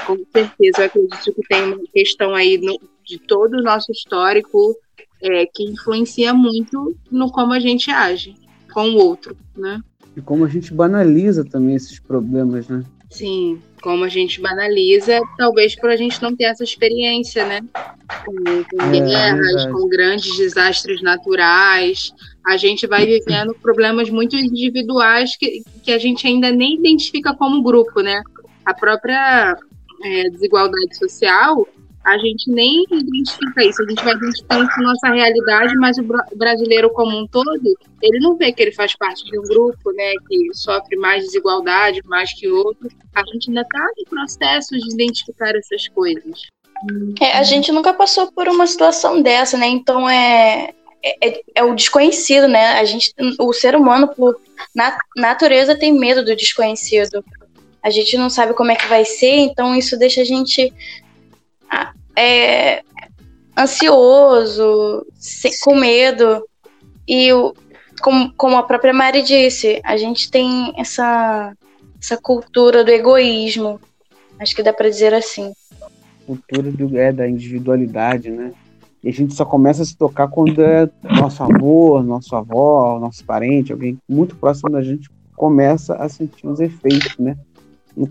Com 0.07 0.17
certeza, 0.33 0.81
eu 0.81 0.85
acredito 0.85 1.33
que 1.33 1.47
tem 1.47 1.63
uma 1.65 1.83
questão 1.93 2.33
aí 2.33 2.57
no, 2.57 2.77
de 3.07 3.17
todo 3.17 3.57
o 3.57 3.63
nosso 3.63 3.91
histórico 3.91 4.75
é, 5.21 5.45
que 5.45 5.63
influencia 5.63 6.33
muito 6.33 6.95
no 7.09 7.31
como 7.31 7.53
a 7.53 7.59
gente 7.59 7.89
age 7.89 8.35
com 8.71 8.89
o 8.89 8.97
outro, 8.97 9.35
né? 9.55 9.81
E 10.15 10.21
como 10.21 10.45
a 10.45 10.49
gente 10.49 10.73
banaliza 10.73 11.45
também 11.45 11.75
esses 11.75 11.99
problemas, 11.99 12.67
né? 12.67 12.83
Sim, 13.09 13.61
como 13.81 14.03
a 14.03 14.09
gente 14.09 14.41
banaliza, 14.41 15.21
talvez 15.37 15.75
por 15.75 15.89
a 15.89 15.95
gente 15.95 16.21
não 16.21 16.35
ter 16.35 16.45
essa 16.45 16.63
experiência, 16.63 17.45
né? 17.47 17.61
Com, 18.25 18.33
com 18.63 18.83
é, 18.83 18.99
guerras, 18.99 19.65
é 19.65 19.71
com 19.71 19.87
grandes 19.87 20.35
desastres 20.37 21.01
naturais. 21.01 22.11
A 22.45 22.57
gente 22.57 22.85
vai 22.85 23.05
vivendo 23.05 23.55
problemas 23.55 24.09
muito 24.09 24.35
individuais 24.35 25.37
que, 25.37 25.63
que 25.83 25.91
a 25.91 25.97
gente 25.97 26.27
ainda 26.27 26.51
nem 26.51 26.75
identifica 26.75 27.33
como 27.33 27.63
grupo, 27.63 28.01
né? 28.01 28.21
A 28.65 28.73
própria 28.73 29.57
é, 30.03 30.29
desigualdade 30.29 30.97
social 30.97 31.65
a 32.07 32.17
gente 32.17 32.49
nem 32.49 32.85
identifica 32.89 33.63
isso, 33.65 33.83
a 33.83 33.89
gente 33.89 34.03
vai 34.03 34.13
identificando 34.13 34.69
com 34.73 34.81
nossa 34.81 35.09
realidade, 35.09 35.75
mas 35.75 35.97
o 35.97 36.37
brasileiro 36.37 36.89
como 36.91 37.17
um 37.17 37.27
todo, 37.27 37.51
ele 38.01 38.19
não 38.19 38.37
vê 38.37 38.53
que 38.53 38.61
ele 38.61 38.71
faz 38.71 38.95
parte 38.95 39.25
de 39.25 39.37
um 39.37 39.43
grupo, 39.43 39.91
né, 39.91 40.13
que 40.27 40.49
sofre 40.53 40.95
mais 40.95 41.25
desigualdade, 41.25 42.01
mais 42.05 42.33
que 42.33 42.47
outro. 42.47 42.87
A 43.13 43.23
gente 43.25 43.49
ainda 43.49 43.61
está 43.61 43.85
no 43.97 44.05
processo 44.05 44.69
de 44.77 44.93
identificar 44.93 45.53
essas 45.53 45.89
coisas. 45.89 46.43
É, 47.19 47.37
a 47.37 47.43
gente 47.43 47.73
nunca 47.73 47.93
passou 47.93 48.31
por 48.31 48.47
uma 48.47 48.67
situação 48.67 49.21
dessa, 49.21 49.57
né? 49.57 49.67
Então 49.67 50.09
é, 50.09 50.73
é, 51.03 51.41
é, 51.55 51.63
o 51.63 51.75
desconhecido, 51.75 52.47
né? 52.47 52.79
A 52.79 52.85
gente, 52.85 53.13
o 53.39 53.51
ser 53.51 53.75
humano, 53.75 54.07
por 54.07 54.39
nat 54.73 54.97
natureza, 55.17 55.75
tem 55.75 55.91
medo 55.91 56.23
do 56.23 56.35
desconhecido. 56.35 57.25
A 57.83 57.89
gente 57.89 58.17
não 58.17 58.29
sabe 58.29 58.53
como 58.53 58.71
é 58.71 58.75
que 58.75 58.87
vai 58.87 59.03
ser, 59.03 59.37
então 59.37 59.75
isso 59.75 59.97
deixa 59.97 60.21
a 60.21 60.25
gente 60.25 60.71
é, 62.15 62.83
ansioso, 63.57 65.05
com 65.63 65.75
medo. 65.75 66.43
E 67.07 67.31
o, 67.33 67.53
como, 68.01 68.33
como 68.35 68.57
a 68.57 68.63
própria 68.63 68.93
Mari 68.93 69.21
disse, 69.23 69.79
a 69.83 69.97
gente 69.97 70.29
tem 70.29 70.73
essa, 70.77 71.53
essa 72.01 72.17
cultura 72.17 72.83
do 72.83 72.91
egoísmo. 72.91 73.79
Acho 74.39 74.55
que 74.55 74.63
dá 74.63 74.73
para 74.73 74.89
dizer 74.89 75.13
assim. 75.13 75.53
Cultura 76.25 76.71
do, 76.71 76.97
é, 76.97 77.11
da 77.11 77.27
individualidade, 77.27 78.29
né? 78.29 78.51
E 79.03 79.09
a 79.09 79.13
gente 79.13 79.33
só 79.33 79.45
começa 79.45 79.83
a 79.83 79.85
se 79.85 79.95
tocar 79.95 80.27
quando 80.27 80.61
é 80.61 80.89
nosso 81.03 81.41
avô, 81.43 82.01
nosso 82.01 82.35
avó, 82.35 82.99
nosso 82.99 83.23
parente, 83.23 83.71
alguém 83.71 83.97
muito 84.09 84.35
próximo 84.35 84.69
da 84.71 84.81
gente 84.81 85.09
começa 85.35 85.93
a 85.95 86.09
sentir 86.09 86.47
os 86.47 86.59
efeitos, 86.59 87.15
né? 87.19 87.37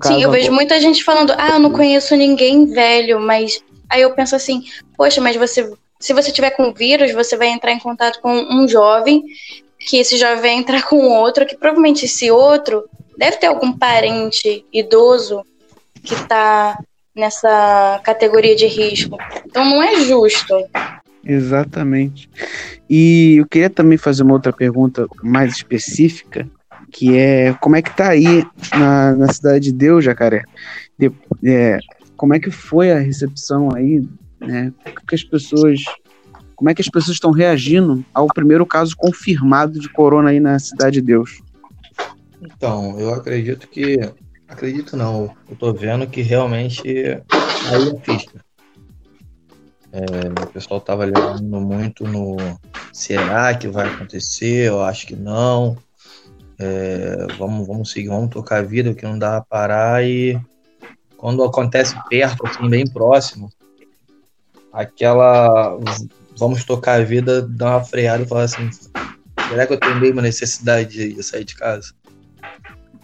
Sim, 0.03 0.23
eu 0.23 0.31
vejo 0.31 0.51
muita 0.53 0.81
gente 0.81 1.05
falando, 1.05 1.33
ah, 1.37 1.51
eu 1.55 1.59
não 1.59 1.71
conheço 1.71 2.17
ninguém 2.17 2.67
velho, 2.67 3.21
mas 3.21 3.63
Aí 3.89 4.03
eu 4.03 4.13
penso 4.15 4.35
assim, 4.35 4.65
poxa, 4.97 5.21
mas 5.21 5.37
você, 5.37 5.71
se 5.99 6.13
você 6.13 6.33
tiver 6.33 6.51
com 6.51 6.73
vírus, 6.73 7.13
você 7.13 7.37
vai 7.37 7.49
entrar 7.49 7.73
em 7.73 7.79
contato 7.79 8.21
com 8.21 8.33
um 8.33 8.67
jovem, 8.67 9.23
que 9.79 9.99
esse 9.99 10.17
jovem 10.17 10.41
vai 10.41 10.51
entrar 10.51 10.83
com 10.83 10.97
outro, 11.09 11.47
que 11.47 11.57
provavelmente 11.57 12.05
esse 12.05 12.31
outro 12.31 12.85
deve 13.17 13.37
ter 13.37 13.47
algum 13.47 13.73
parente 13.73 14.65
idoso 14.73 15.45
que 16.03 16.15
está 16.15 16.79
nessa 17.15 18.01
categoria 18.05 18.55
de 18.55 18.67
risco. 18.67 19.17
Então 19.47 19.65
não 19.65 19.83
é 19.83 20.01
justo. 20.01 20.55
Exatamente. 21.25 22.29
E 22.89 23.37
eu 23.39 23.47
queria 23.47 23.71
também 23.71 23.99
fazer 23.99 24.23
uma 24.23 24.35
outra 24.35 24.53
pergunta 24.53 25.07
mais 25.23 25.55
específica, 25.55 26.49
que 26.97 27.15
é 27.15 27.53
como 27.61 27.77
é 27.77 27.83
que 27.83 27.95
tá 27.95 28.09
aí 28.09 28.43
na, 28.73 29.15
na 29.15 29.31
cidade 29.31 29.67
de 29.67 29.73
Deus, 29.73 30.03
Jacaré? 30.03 30.45
De, 30.99 31.13
é, 31.45 31.79
como 32.17 32.33
é 32.35 32.41
que 32.41 32.51
foi 32.51 32.91
a 32.91 32.99
recepção 32.99 33.69
aí, 33.75 34.03
né? 34.41 34.73
Que 35.07 35.15
as 35.15 35.23
pessoas, 35.23 35.83
como 36.55 36.71
é 36.71 36.75
que 36.75 36.81
as 36.81 36.89
pessoas 36.89 37.17
estão 37.17 37.31
reagindo 37.31 38.03
ao 38.15 38.27
primeiro 38.29 38.65
caso 38.65 38.97
confirmado 38.97 39.79
de 39.79 39.91
corona 39.91 40.31
aí 40.31 40.41
na 40.41 40.59
cidade 40.59 40.95
de 40.95 41.03
Deus? 41.03 41.43
Então, 42.41 42.99
eu 42.99 43.13
acredito 43.13 43.69
que, 43.69 43.99
acredito 44.49 44.97
não, 44.97 45.31
eu 45.51 45.57
tô 45.57 45.75
vendo 45.75 46.07
que 46.07 46.23
realmente 46.23 46.83
aí 46.89 47.89
é 47.91 48.01
ficha. 48.03 48.31
É, 49.93 50.43
o 50.43 50.47
pessoal 50.47 50.81
tava 50.81 51.05
levando 51.05 51.61
muito 51.61 52.05
no 52.05 52.37
será 52.91 53.55
que 53.55 53.69
vai 53.69 53.87
acontecer? 53.87 54.69
Eu 54.69 54.83
acho 54.83 55.07
que 55.07 55.15
não. 55.15 55.77
É, 56.59 57.27
vamos, 57.39 57.67
vamos 57.67 57.91
seguir, 57.91 58.09
vamos 58.09 58.31
tocar 58.31 58.59
a 58.59 58.63
vida, 58.63 58.95
que 58.95 59.05
não 59.05 59.19
dá 59.19 59.37
a 59.37 59.43
parar 59.43 60.05
e 60.05 60.41
quando 61.17 61.43
acontece 61.43 61.95
perto, 62.09 62.47
assim, 62.47 62.69
bem 62.69 62.87
próximo, 62.87 63.51
aquela 64.73 65.79
vamos 66.39 66.65
tocar 66.65 67.01
a 67.01 67.05
vida, 67.05 67.43
dar 67.43 67.77
uma 67.77 67.85
freada 67.85 68.23
e 68.23 68.29
falar 68.29 68.43
assim, 68.43 68.71
será 69.49 69.67
que 69.67 69.73
eu 69.73 69.81
tenho 69.81 69.99
mesmo 69.99 70.21
necessidade 70.21 70.91
de, 70.91 71.15
de 71.15 71.23
sair 71.23 71.45
de 71.45 71.55
casa? 71.55 71.93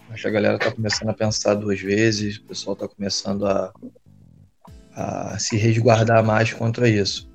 Acho 0.09 0.21
que 0.21 0.27
a 0.27 0.31
galera 0.31 0.59
tá 0.59 0.71
começando 0.71 1.09
a 1.09 1.13
pensar 1.13 1.55
duas 1.55 1.81
vezes, 1.81 2.37
o 2.37 2.43
pessoal 2.43 2.75
tá 2.75 2.87
começando 2.87 3.47
a, 3.47 3.73
a 4.95 5.39
se 5.39 5.57
resguardar 5.57 6.23
mais 6.23 6.53
contra 6.53 6.87
isso. 6.87 7.32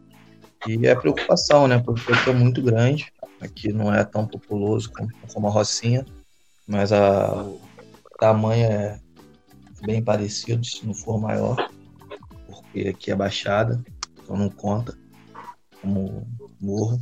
E 0.67 0.87
é 0.87 0.95
preocupação, 0.95 1.69
né? 1.69 1.79
Porque 1.79 2.13
é 2.29 2.33
muito 2.33 2.61
grande, 2.63 3.13
aqui 3.41 3.73
não 3.73 3.93
é 3.93 4.05
tão 4.05 4.27
populoso 4.27 4.91
como, 4.91 5.09
como 5.33 5.47
a 5.47 5.51
Rocinha, 5.51 6.05
mas 6.67 6.93
a, 6.93 7.43
o 7.43 7.61
tamanho 8.19 8.65
é, 8.65 9.01
bem 9.83 10.03
parecidos, 10.03 10.73
se 10.73 10.87
não 10.87 10.95
for 10.95 11.21
maior, 11.21 11.57
porque 12.47 12.89
aqui 12.89 13.11
é 13.11 13.17
baixada, 13.17 13.83
então 14.23 14.37
não 14.37 14.51
conta 14.51 14.97
como 15.81 16.27
morro. 16.61 17.01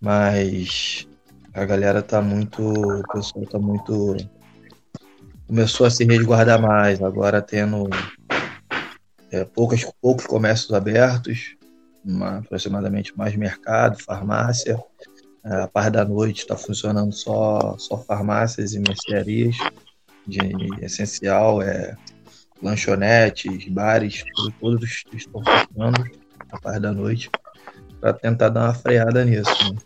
Mas 0.00 1.08
a 1.54 1.64
galera 1.64 2.02
tá 2.02 2.20
muito. 2.20 2.62
O 2.62 3.02
pessoal 3.12 3.46
tá 3.46 3.58
muito. 3.58 4.16
Começou 5.46 5.86
a 5.86 5.90
se 5.90 6.04
resguardar 6.04 6.60
mais, 6.60 7.00
agora 7.02 7.40
tendo 7.40 7.88
é, 9.30 9.44
poucas, 9.44 9.84
poucos 10.00 10.26
comércios 10.26 10.72
abertos, 10.72 11.56
uma, 12.06 12.38
aproximadamente 12.38 13.16
mais 13.16 13.34
mercado, 13.36 14.02
farmácia. 14.02 14.78
É, 15.44 15.62
a 15.62 15.68
parte 15.68 15.92
da 15.92 16.04
noite 16.04 16.38
está 16.38 16.56
funcionando 16.56 17.12
só, 17.12 17.76
só 17.78 17.98
farmácias 17.98 18.74
e 18.74 18.80
mercearias 18.80 19.56
de 20.26 20.40
essencial, 20.82 21.62
é 21.62 21.96
lanchonetes, 22.62 23.68
bares, 23.68 24.24
tudo, 24.34 24.54
todos 24.60 25.04
estão 25.12 25.42
fechando 25.44 26.10
a 26.50 26.60
parte 26.60 26.80
da 26.80 26.92
noite 26.92 27.30
para 28.00 28.12
tentar 28.12 28.48
dar 28.48 28.64
uma 28.64 28.74
freada 28.74 29.24
nisso. 29.24 29.50
Né? 29.72 29.78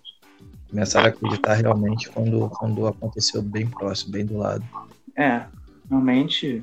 Começar 0.71 1.05
a 1.05 1.09
acreditar 1.09 1.55
realmente 1.55 2.09
quando, 2.11 2.49
quando 2.51 2.87
aconteceu 2.87 3.43
bem 3.43 3.67
próximo, 3.67 4.13
bem 4.13 4.25
do 4.25 4.39
lado. 4.39 4.65
É, 5.17 5.45
realmente 5.89 6.63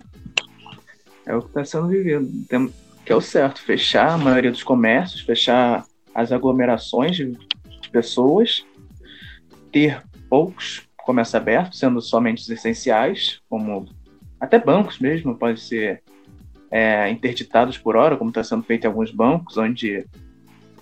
é 1.26 1.36
o 1.36 1.42
que 1.42 1.48
está 1.50 1.66
sendo 1.66 1.88
vivido. 1.88 2.28
Tem, 2.48 2.74
que 3.08 3.14
é 3.14 3.16
o 3.16 3.22
certo, 3.22 3.62
fechar 3.62 4.10
a 4.10 4.18
maioria 4.18 4.52
dos 4.52 4.64
comércios, 4.64 5.22
fechar 5.22 5.86
as 6.14 6.34
aglomerações 6.34 7.16
de 7.16 7.90
pessoas, 7.90 8.66
ter 9.72 10.04
poucos 10.30 10.86
comércios 10.98 11.36
abertos, 11.36 11.80
sendo 11.80 12.02
somente 12.02 12.42
os 12.42 12.50
essenciais, 12.50 13.40
como 13.50 13.86
até 14.42 14.60
bancos 14.60 15.00
mesmo, 15.00 15.38
podem 15.38 15.56
ser 15.56 16.04
é, 16.70 17.10
interditados 17.10 17.78
por 17.78 17.96
hora, 17.96 18.18
como 18.18 18.30
está 18.30 18.44
sendo 18.44 18.64
feito 18.64 18.84
em 18.84 18.88
alguns 18.88 19.10
bancos, 19.10 19.58
onde 19.58 20.06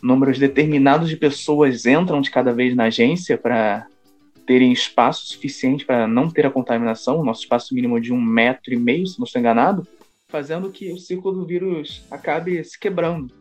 números 0.01 0.39
determinados 0.39 1.07
de 1.07 1.17
pessoas 1.17 1.85
entram 1.85 2.21
de 2.21 2.31
cada 2.31 2.51
vez 2.51 2.75
na 2.75 2.85
agência 2.85 3.37
para 3.37 3.85
terem 4.47 4.71
espaço 4.71 5.27
suficiente 5.27 5.85
para 5.85 6.07
não 6.07 6.27
ter 6.27 6.47
a 6.47 6.51
contaminação, 6.51 7.23
nosso 7.23 7.41
espaço 7.41 7.75
mínimo 7.75 8.01
de 8.01 8.11
um 8.11 8.19
metro 8.19 8.73
e 8.73 8.77
meio, 8.77 9.05
se 9.05 9.19
não 9.19 9.25
estou 9.25 9.39
enganado, 9.39 9.87
fazendo 10.35 10.69
que 10.69 10.91
o 10.91 10.97
ciclo 10.97 11.31
do 11.31 11.45
vírus 11.45 12.03
acabe 12.11 12.61
se 12.61 12.77
quebrando. 12.77 13.33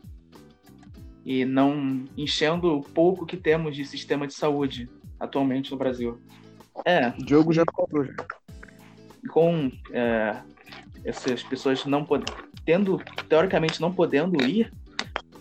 e 1.24 1.44
não 1.44 2.04
enchendo 2.16 2.76
o 2.76 2.82
pouco 2.82 3.26
que 3.26 3.36
temos 3.36 3.74
de 3.74 3.84
sistema 3.84 4.28
de 4.28 4.34
saúde 4.34 4.88
atualmente 5.18 5.72
no 5.72 5.76
Brasil. 5.76 6.20
É. 6.84 7.08
O 7.08 7.24
Diogo 7.24 7.52
já 7.52 7.64
falou. 7.74 8.06
Com 9.28 9.72
é, 9.90 10.36
essas 11.04 11.42
pessoas 11.42 11.84
não 11.84 12.04
podendo, 12.04 12.32
tendo, 12.64 13.02
teoricamente 13.28 13.80
não 13.80 13.92
podendo 13.92 14.40
ir, 14.44 14.70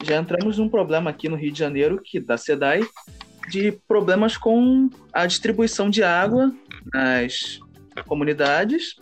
já 0.04 0.18
entramos 0.18 0.58
num 0.58 0.70
problema 0.70 1.12
aqui 1.12 1.30
no 1.30 1.36
Rio 1.36 1.52
de 1.52 1.60
Janeiro, 1.60 2.02
que 2.02 2.20
da 2.20 2.38
SEDAI, 2.38 2.82
de 3.50 3.74
problemas 3.88 4.38
com 4.38 4.90
a 5.12 5.28
distribuição 5.28 5.88
de 5.90 6.02
água 6.02 6.52
nas 6.92 7.60
comunidades, 8.08 8.96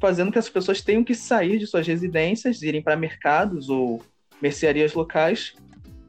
fazendo 0.00 0.32
que 0.32 0.38
as 0.38 0.48
pessoas 0.48 0.80
tenham 0.80 1.04
que 1.04 1.14
sair 1.14 1.58
de 1.58 1.66
suas 1.66 1.86
residências, 1.86 2.62
irem 2.62 2.82
para 2.82 2.96
mercados 2.96 3.68
ou 3.68 4.02
mercearias 4.40 4.94
locais, 4.94 5.54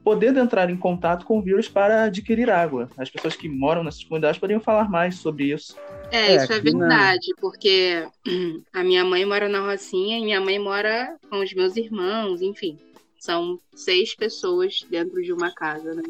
podendo 0.05 0.39
entrar 0.39 0.69
em 0.69 0.77
contato 0.77 1.25
com 1.25 1.39
o 1.39 1.41
vírus 1.41 1.67
para 1.67 2.03
adquirir 2.03 2.47
água. 2.51 2.87
As 2.95 3.09
pessoas 3.09 3.35
que 3.35 3.49
moram 3.49 3.83
nessas 3.83 4.03
comunidades 4.03 4.39
poderiam 4.39 4.61
falar 4.61 4.87
mais 4.87 5.15
sobre 5.15 5.51
isso. 5.51 5.75
É, 6.11 6.33
é 6.33 6.35
isso 6.35 6.53
é 6.53 6.59
verdade, 6.59 7.27
não. 7.29 7.35
porque 7.41 8.07
a 8.71 8.83
minha 8.83 9.03
mãe 9.03 9.25
mora 9.25 9.49
na 9.49 9.65
Rocinha 9.65 10.19
e 10.19 10.23
minha 10.23 10.39
mãe 10.39 10.59
mora 10.59 11.17
com 11.27 11.39
os 11.39 11.51
meus 11.55 11.75
irmãos, 11.75 12.43
enfim. 12.43 12.77
São 13.17 13.59
seis 13.73 14.15
pessoas 14.15 14.85
dentro 14.87 15.19
de 15.23 15.33
uma 15.33 15.51
casa, 15.51 15.95
né? 15.95 16.03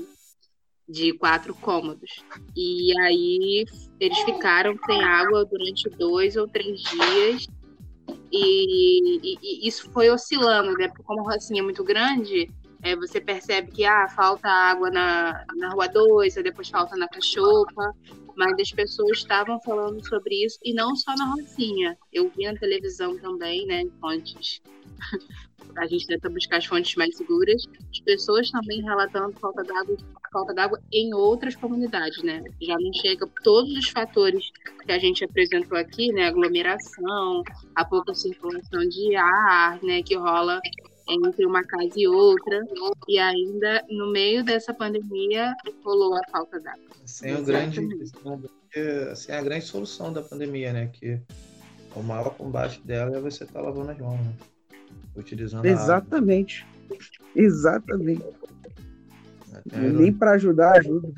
De 0.88 1.13
quatro 1.13 1.55
cômodos. 1.55 2.21
E 2.53 2.93
aí 2.99 3.65
eles 3.97 4.19
ficaram 4.19 4.77
sem 4.85 5.01
água 5.01 5.45
durante 5.45 5.89
dois 5.91 6.35
ou 6.35 6.49
três 6.49 6.81
dias. 6.81 7.47
E, 8.31 9.17
e, 9.17 9.37
e 9.41 9.67
isso 9.67 9.89
foi 9.91 10.09
oscilando, 10.09 10.73
né? 10.73 10.87
Porque 10.87 11.03
como 11.03 11.21
a 11.21 11.33
Rocinha 11.33 11.61
é 11.61 11.63
muito 11.63 11.83
grande, 11.83 12.51
é, 12.81 12.95
você 12.95 13.19
percebe 13.19 13.71
que 13.71 13.85
ah, 13.85 14.07
falta 14.07 14.47
água 14.47 14.91
na, 14.91 15.43
na 15.55 15.69
Rua 15.69 15.87
2, 15.87 16.35
depois 16.35 16.69
falta 16.69 16.95
na 16.95 17.07
Cachopa, 17.07 17.93
mas 18.35 18.59
as 18.59 18.71
pessoas 18.71 19.19
estavam 19.19 19.59
falando 19.61 20.05
sobre 20.07 20.45
isso, 20.45 20.59
e 20.63 20.73
não 20.73 20.95
só 20.95 21.15
na 21.15 21.25
Rocinha. 21.25 21.97
Eu 22.11 22.29
vi 22.35 22.45
na 22.45 22.55
televisão 22.55 23.17
também, 23.17 23.65
né, 23.65 23.83
fontes. 23.99 24.61
a 25.77 25.87
gente 25.87 26.07
tenta 26.07 26.29
buscar 26.29 26.57
as 26.57 26.65
fontes 26.65 26.95
mais 26.95 27.15
seguras. 27.15 27.63
As 27.91 27.99
pessoas 27.99 28.49
também 28.49 28.81
relatando 28.81 29.37
falta 29.39 29.63
d'água, 29.63 29.97
falta 30.31 30.53
d'água 30.53 30.79
em 30.91 31.13
outras 31.13 31.55
comunidades, 31.55 32.23
né? 32.23 32.43
Já 32.61 32.75
não 32.79 32.93
chega 32.93 33.27
todos 33.43 33.71
os 33.77 33.89
fatores 33.89 34.51
que 34.85 34.91
a 34.91 34.99
gente 34.99 35.23
apresentou 35.23 35.77
aqui, 35.77 36.11
né? 36.11 36.27
Aglomeração, 36.27 37.43
a 37.75 37.85
pouca 37.85 38.13
circulação 38.13 38.87
de 38.87 39.15
ar, 39.15 39.81
né? 39.83 40.01
Que 40.01 40.15
rola 40.15 40.59
entre 41.07 41.45
uma 41.45 41.63
casa 41.63 41.93
e 41.95 42.07
outra, 42.07 42.61
e 43.07 43.19
ainda 43.19 43.83
no 43.89 44.11
meio 44.11 44.43
dessa 44.43 44.73
pandemia 44.73 45.53
rolou 45.83 46.15
a 46.15 46.21
falta 46.31 46.59
d'água. 46.59 46.83
Assim, 47.03 47.27
é, 47.27 47.41
grande, 47.41 47.79
assim, 49.11 49.31
a 49.31 49.41
grande 49.41 49.65
solução 49.65 50.11
da 50.11 50.21
pandemia, 50.21 50.73
né? 50.73 50.89
Que 50.91 51.19
o 51.95 52.01
maior 52.01 52.31
combate 52.35 52.81
dela 52.81 53.17
é 53.17 53.21
você 53.21 53.43
estar 53.43 53.59
tá 53.59 53.61
lavando 53.61 53.91
as 53.91 53.97
mãos, 53.99 54.19
né? 54.19 54.33
utilizando 55.15 55.65
Exatamente. 55.65 56.65
Exatamente. 57.35 58.23
Nem 59.75 60.11
para 60.11 60.31
ajudar, 60.31 60.77
ajuda. 60.79 61.09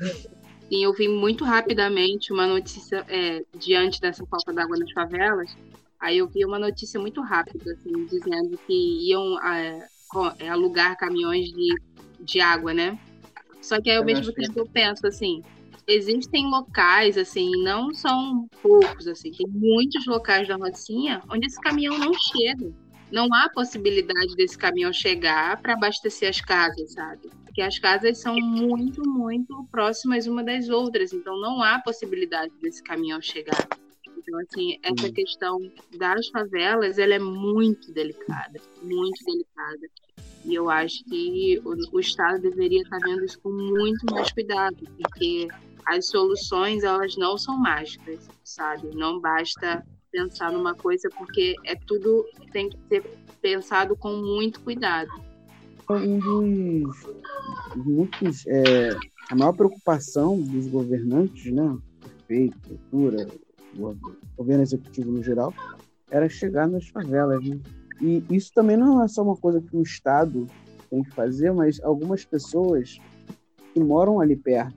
Sim, 0.68 0.84
eu 0.84 0.92
vi 0.92 1.08
muito 1.08 1.44
rapidamente 1.44 2.32
uma 2.32 2.46
notícia 2.46 3.04
é, 3.08 3.42
diante 3.58 4.00
dessa 4.00 4.24
falta 4.26 4.52
d'água 4.52 4.76
nas 4.76 4.92
favelas, 4.92 5.56
Aí 6.00 6.18
eu 6.18 6.28
vi 6.28 6.44
uma 6.44 6.58
notícia 6.58 7.00
muito 7.00 7.20
rápida, 7.20 7.72
assim, 7.72 8.06
dizendo 8.06 8.58
que 8.66 9.08
iam 9.08 9.42
é, 9.42 9.88
é, 10.38 10.48
alugar 10.48 10.96
caminhões 10.96 11.46
de, 11.48 11.74
de 12.20 12.40
água, 12.40 12.72
né? 12.72 12.98
Só 13.60 13.80
que 13.80 13.90
aí, 13.90 13.96
ao 13.96 14.04
mesmo 14.04 14.32
tempo, 14.32 14.60
eu 14.60 14.66
penso 14.66 15.06
assim, 15.06 15.42
existem 15.86 16.46
locais, 16.46 17.18
assim, 17.18 17.50
não 17.62 17.92
são 17.92 18.48
poucos, 18.62 19.08
assim, 19.08 19.32
tem 19.32 19.46
muitos 19.48 20.06
locais 20.06 20.46
da 20.46 20.56
Rocinha 20.56 21.22
onde 21.28 21.46
esse 21.46 21.60
caminhão 21.60 21.98
não 21.98 22.12
chega. 22.14 22.72
Não 23.10 23.26
há 23.32 23.48
possibilidade 23.48 24.36
desse 24.36 24.56
caminhão 24.56 24.92
chegar 24.92 25.60
para 25.62 25.72
abastecer 25.72 26.28
as 26.28 26.42
casas, 26.42 26.92
sabe? 26.92 27.30
Porque 27.44 27.62
as 27.62 27.78
casas 27.78 28.20
são 28.20 28.36
muito, 28.36 29.02
muito 29.08 29.66
próximas 29.70 30.26
uma 30.26 30.44
das 30.44 30.68
outras, 30.68 31.12
então 31.12 31.40
não 31.40 31.62
há 31.62 31.80
possibilidade 31.80 32.52
desse 32.60 32.82
caminhão 32.82 33.20
chegar. 33.22 33.66
Então, 34.18 34.38
assim, 34.40 34.78
essa 34.82 35.10
questão 35.12 35.58
das 35.96 36.28
favelas, 36.28 36.98
ela 36.98 37.14
é 37.14 37.18
muito 37.18 37.92
delicada, 37.92 38.60
muito 38.82 39.24
delicada. 39.24 39.88
E 40.44 40.54
eu 40.54 40.70
acho 40.70 41.04
que 41.04 41.60
o, 41.64 41.96
o 41.96 42.00
Estado 42.00 42.40
deveria 42.40 42.82
estar 42.82 42.98
vendo 42.98 43.24
isso 43.24 43.38
com 43.40 43.50
muito 43.50 44.04
mais 44.12 44.32
cuidado, 44.32 44.76
porque 44.98 45.48
as 45.86 46.06
soluções, 46.06 46.84
elas 46.84 47.16
não 47.16 47.36
são 47.38 47.56
mágicas, 47.58 48.28
sabe? 48.44 48.94
Não 48.94 49.20
basta 49.20 49.84
pensar 50.10 50.52
numa 50.52 50.74
coisa, 50.74 51.08
porque 51.16 51.54
é 51.64 51.74
tudo 51.74 52.24
tem 52.52 52.68
que 52.68 52.78
ser 52.88 53.02
pensado 53.40 53.96
com 53.96 54.16
muito 54.16 54.60
cuidado. 54.60 55.10
Um 55.90 56.18
dos 56.18 56.96
muitos, 57.76 58.46
é, 58.46 58.90
a 59.30 59.34
maior 59.34 59.52
preocupação 59.52 60.40
dos 60.40 60.66
governantes, 60.66 61.50
né, 61.52 61.78
prefeito, 62.00 62.58
prefeitura, 62.58 63.28
o 63.78 63.96
governo 64.36 64.62
executivo 64.62 65.10
no 65.10 65.22
geral, 65.22 65.52
era 66.10 66.28
chegar 66.28 66.68
nas 66.68 66.88
favelas. 66.88 67.44
Né? 67.44 67.58
E 68.00 68.22
isso 68.30 68.52
também 68.54 68.76
não 68.76 69.02
é 69.02 69.08
só 69.08 69.22
uma 69.22 69.36
coisa 69.36 69.60
que 69.60 69.76
o 69.76 69.82
Estado 69.82 70.46
tem 70.90 71.02
que 71.02 71.10
fazer, 71.10 71.52
mas 71.52 71.80
algumas 71.82 72.24
pessoas 72.24 72.98
que 73.72 73.80
moram 73.80 74.20
ali 74.20 74.36
perto. 74.36 74.76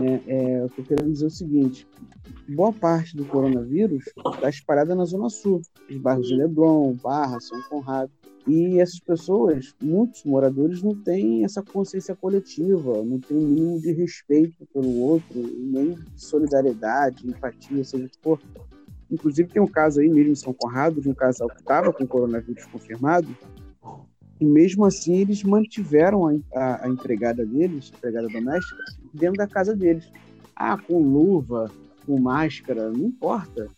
Né? 0.00 0.20
É, 0.26 0.60
eu 0.60 0.66
estou 0.66 0.84
querendo 0.84 1.12
dizer 1.12 1.26
o 1.26 1.30
seguinte: 1.30 1.86
boa 2.48 2.72
parte 2.72 3.16
do 3.16 3.24
coronavírus 3.24 4.04
está 4.34 4.48
espalhada 4.48 4.94
na 4.94 5.04
Zona 5.04 5.28
Sul, 5.28 5.62
os 5.88 5.96
bairros 5.96 6.28
de 6.28 6.34
Leblon, 6.34 6.94
Barra, 6.94 7.40
São 7.40 7.60
Conrado. 7.68 8.10
E 8.46 8.80
essas 8.80 8.98
pessoas, 9.00 9.74
muitos 9.80 10.24
moradores, 10.24 10.82
não 10.82 10.94
têm 10.94 11.44
essa 11.44 11.62
consciência 11.62 12.16
coletiva, 12.16 13.02
não 13.04 13.18
têm 13.20 13.36
o 13.36 13.40
mínimo 13.40 13.80
de 13.80 13.92
respeito 13.92 14.66
pelo 14.72 15.00
outro, 15.00 15.34
nem 15.36 15.92
de 15.94 16.20
solidariedade, 16.20 17.28
empatia, 17.28 17.84
seja 17.84 18.06
o 18.06 18.08
que 18.08 18.18
for. 18.22 18.40
Inclusive, 19.10 19.50
tem 19.50 19.60
um 19.60 19.66
caso 19.66 20.00
aí 20.00 20.08
mesmo 20.08 20.32
em 20.32 20.36
São 20.36 20.52
Conrado, 20.52 21.00
de 21.00 21.08
um 21.08 21.14
casal 21.14 21.48
que 21.48 21.60
estava 21.60 21.92
com 21.92 22.06
coronavírus 22.06 22.64
confirmado, 22.66 23.28
e 24.40 24.44
mesmo 24.44 24.84
assim 24.84 25.16
eles 25.16 25.42
mantiveram 25.42 26.26
a, 26.26 26.34
a, 26.54 26.86
a 26.86 26.88
empregada 26.88 27.44
deles, 27.44 27.90
a 27.92 27.96
empregada 27.96 28.28
doméstica, 28.28 28.82
dentro 29.12 29.36
da 29.36 29.46
casa 29.46 29.74
deles. 29.74 30.10
Ah, 30.54 30.78
com 30.78 31.00
luva, 31.00 31.70
com 32.06 32.20
máscara, 32.20 32.90
não 32.90 33.06
importa 33.06 33.68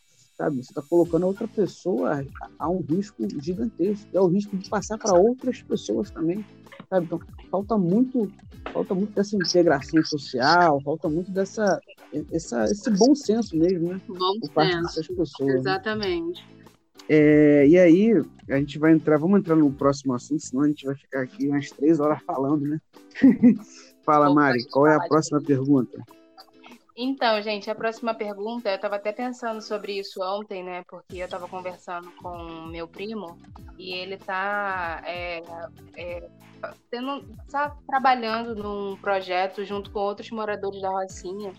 sabe? 0.41 0.57
Você 0.57 0.71
está 0.71 0.81
colocando 0.81 1.25
a 1.25 1.27
outra 1.27 1.47
pessoa 1.47 2.25
a 2.59 2.71
um 2.71 2.81
risco 2.81 3.23
gigantesco. 3.43 4.09
É 4.11 4.21
o 4.21 4.27
risco 4.27 4.57
de 4.57 4.71
passar 4.71 4.97
para 4.97 5.13
outras 5.13 5.61
pessoas 5.61 6.11
também, 6.11 6.45
sabe? 6.89 7.05
Então, 7.05 7.21
falta 7.51 7.77
muito, 7.77 8.33
falta 8.73 8.95
muito 8.95 9.13
dessa 9.13 9.37
integração 9.37 10.03
social, 10.03 10.81
falta 10.81 11.11
muito 11.11 11.31
dessa, 11.31 11.79
essa, 12.33 12.65
esse 12.65 12.91
bom 12.93 13.15
senso 13.15 13.55
mesmo, 13.55 13.93
né? 13.93 14.01
Bom 14.09 14.41
Por 14.41 14.51
parte 14.53 14.81
dessas 14.81 15.07
pessoas. 15.07 15.53
Né? 15.53 15.59
Exatamente. 15.59 16.43
Né? 16.43 16.61
É, 17.07 17.67
e 17.67 17.79
aí, 17.79 18.25
a 18.49 18.57
gente 18.57 18.79
vai 18.79 18.93
entrar, 18.93 19.19
vamos 19.19 19.41
entrar 19.41 19.57
no 19.57 19.71
próximo 19.71 20.15
assunto, 20.15 20.41
senão 20.41 20.63
a 20.63 20.69
gente 20.69 20.87
vai 20.87 20.95
ficar 20.95 21.23
aqui 21.23 21.49
umas 21.49 21.69
três 21.71 22.01
horas 22.01 22.23
falando, 22.23 22.63
né? 22.63 22.81
Fala, 24.03 24.33
Mari, 24.33 24.65
qual 24.71 24.87
é 24.87 24.95
a 24.95 25.01
próxima 25.01 25.41
pergunta? 25.43 26.03
Então, 27.03 27.41
gente, 27.41 27.71
a 27.71 27.75
próxima 27.75 28.13
pergunta, 28.13 28.69
eu 28.69 28.77
estava 28.77 28.97
até 28.97 29.11
pensando 29.11 29.63
sobre 29.63 29.99
isso 29.99 30.23
ontem, 30.23 30.63
né? 30.63 30.85
Porque 30.87 31.17
eu 31.17 31.25
estava 31.25 31.49
conversando 31.49 32.11
com 32.23 32.67
meu 32.67 32.87
primo 32.87 33.39
e 33.79 33.95
ele 33.95 34.17
está 34.17 35.01
é, 35.07 35.41
é, 35.97 36.29
tá 37.51 37.75
trabalhando 37.87 38.55
num 38.55 38.99
projeto 38.99 39.65
junto 39.65 39.91
com 39.91 39.99
outros 39.99 40.31
moradores 40.31 40.83
da 40.83 40.91
Rocinha. 40.91 41.55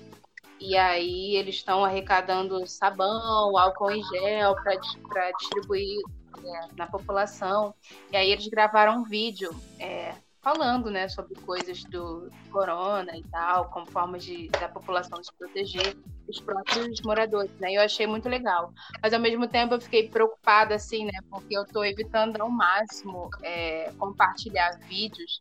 E 0.59 0.77
aí 0.77 1.35
eles 1.35 1.55
estão 1.55 1.83
arrecadando 1.83 2.67
sabão, 2.67 3.57
álcool 3.57 3.89
em 3.89 4.03
gel 4.03 4.53
para 4.53 5.31
distribuir 5.39 6.03
é, 6.37 6.75
na 6.77 6.85
população. 6.85 7.73
E 8.11 8.15
aí 8.15 8.29
eles 8.29 8.47
gravaram 8.47 8.99
um 8.99 9.03
vídeo 9.03 9.49
é, 9.79 10.13
falando, 10.41 10.89
né, 10.89 11.07
sobre 11.07 11.35
coisas 11.41 11.83
do 11.85 12.29
corona 12.51 13.15
e 13.15 13.23
tal, 13.23 13.69
como 13.69 13.85
formas 13.85 14.23
de, 14.23 14.49
da 14.49 14.67
população 14.67 15.23
se 15.23 15.31
proteger, 15.33 15.95
os 16.27 16.39
próprios 16.39 17.01
moradores, 17.01 17.51
né? 17.59 17.73
Eu 17.73 17.81
achei 17.81 18.07
muito 18.07 18.27
legal. 18.27 18.73
Mas 19.01 19.13
ao 19.13 19.19
mesmo 19.19 19.47
tempo 19.47 19.75
eu 19.75 19.81
fiquei 19.81 20.09
preocupada, 20.09 20.75
assim, 20.75 21.05
né? 21.05 21.19
Porque 21.29 21.55
eu 21.55 21.63
estou 21.63 21.85
evitando 21.85 22.41
ao 22.41 22.49
máximo 22.49 23.29
é, 23.43 23.91
compartilhar 23.97 24.79
vídeos 24.87 25.39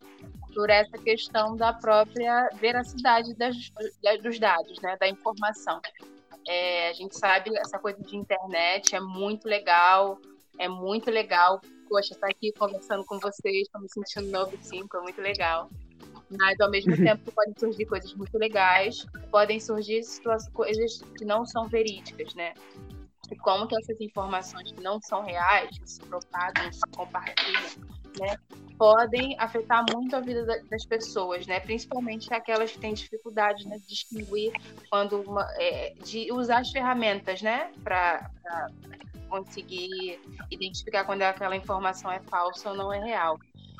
por 0.53 0.69
essa 0.69 0.97
questão 0.97 1.55
da 1.55 1.73
própria 1.73 2.49
veracidade 2.55 3.33
das, 3.35 3.55
dos 4.21 4.39
dados, 4.39 4.79
né? 4.81 4.97
Da 4.99 5.07
informação. 5.07 5.79
É, 6.47 6.89
a 6.89 6.93
gente 6.93 7.17
sabe 7.17 7.55
essa 7.57 7.79
coisa 7.79 8.01
de 8.01 8.17
internet 8.17 8.95
é 8.95 8.99
muito 8.99 9.47
legal, 9.47 10.19
é 10.57 10.67
muito 10.67 11.09
legal 11.09 11.61
poxa, 11.91 12.13
estar 12.13 12.27
tá 12.27 12.31
aqui 12.31 12.53
conversando 12.53 13.03
com 13.03 13.19
vocês, 13.19 13.63
estou 13.63 13.81
me 13.81 13.89
sentindo 13.89 14.31
novo 14.31 14.57
5, 14.57 14.97
é 14.97 15.01
muito 15.01 15.21
legal. 15.21 15.69
Mas 16.29 16.57
ao 16.61 16.71
mesmo 16.71 16.95
tempo 16.95 17.29
podem 17.33 17.53
surgir 17.59 17.85
coisas 17.85 18.13
muito 18.13 18.37
legais, 18.37 19.05
podem 19.29 19.59
surgir 19.59 20.01
coisas 20.53 21.01
que 21.17 21.25
não 21.25 21.45
são 21.45 21.67
verídicas, 21.67 22.33
né? 22.33 22.53
E 23.29 23.35
como 23.35 23.67
que 23.67 23.75
essas 23.77 23.99
informações 23.99 24.71
que 24.71 24.81
não 24.81 25.01
são 25.01 25.23
reais, 25.23 25.77
que 25.77 25.89
se 25.89 25.99
propagam, 25.99 26.71
se 26.71 26.81
compartilham, 26.95 27.91
né, 28.19 28.37
podem 28.77 29.37
afetar 29.39 29.85
muito 29.89 30.15
a 30.15 30.19
vida 30.19 30.45
das 30.69 30.85
pessoas, 30.85 31.45
né? 31.45 31.59
Principalmente 31.59 32.33
aquelas 32.33 32.71
que 32.71 32.79
têm 32.79 32.93
dificuldade 32.93 33.67
né, 33.67 33.77
de 33.79 33.87
distinguir 33.87 34.53
quando 34.89 35.21
uma, 35.21 35.45
é, 35.55 35.93
de 36.03 36.31
usar 36.31 36.59
as 36.59 36.71
ferramentas, 36.71 37.41
né, 37.41 37.71
para 37.83 38.29
conseguir 39.31 40.19
identificar 40.51 41.05
quando 41.05 41.21
aquela 41.21 41.55
informação 41.55 42.11
é 42.11 42.19
falsa 42.19 42.69
ou 42.69 42.75
não 42.75 42.93
é 42.93 42.99
real. 42.99 43.39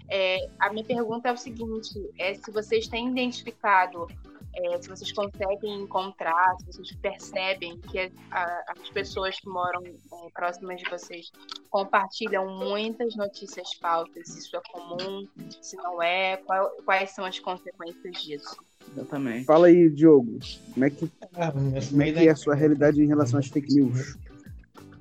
É, 0.10 0.50
a 0.60 0.72
minha 0.72 0.84
pergunta 0.84 1.30
é 1.30 1.34
o 1.34 1.38
seguinte: 1.38 1.90
é 2.18 2.34
se 2.34 2.50
vocês 2.52 2.88
têm 2.88 3.10
identificado, 3.10 4.08
é, 4.54 4.82
se 4.82 4.90
vocês 4.90 5.12
conseguem 5.12 5.82
encontrar, 5.82 6.56
se 6.60 6.66
vocês 6.68 6.92
percebem 7.02 7.80
que 7.80 8.00
a, 8.00 8.10
a, 8.32 8.64
as 8.80 8.90
pessoas 8.90 9.40
que 9.40 9.48
moram 9.48 9.84
é, 9.86 9.96
próximas 10.34 10.82
de 10.82 10.90
vocês 10.90 11.32
compartilham 11.70 12.58
muitas 12.58 13.16
notícias 13.16 13.74
falsas, 13.82 14.28
se 14.28 14.40
isso 14.40 14.56
é 14.56 14.62
comum, 14.72 15.28
se 15.62 15.76
não 15.78 16.02
é, 16.02 16.38
qual, 16.38 16.70
quais 16.84 17.12
são 17.12 17.24
as 17.24 17.40
consequências 17.40 18.22
disso? 18.22 18.58
Exatamente. 18.94 19.46
Fala 19.46 19.68
aí, 19.68 19.90
Diogo, 19.90 20.40
como 20.74 20.86
é 20.86 20.90
que, 20.90 21.10
ah, 21.36 21.52
como 21.52 22.02
é, 22.02 22.12
que 22.12 22.20
é 22.28 22.30
a 22.30 22.36
sua 22.36 22.56
realidade 22.56 23.02
em 23.02 23.08
relação 23.08 23.40
às 23.40 23.48
fake 23.48 23.74
news? 23.74 24.18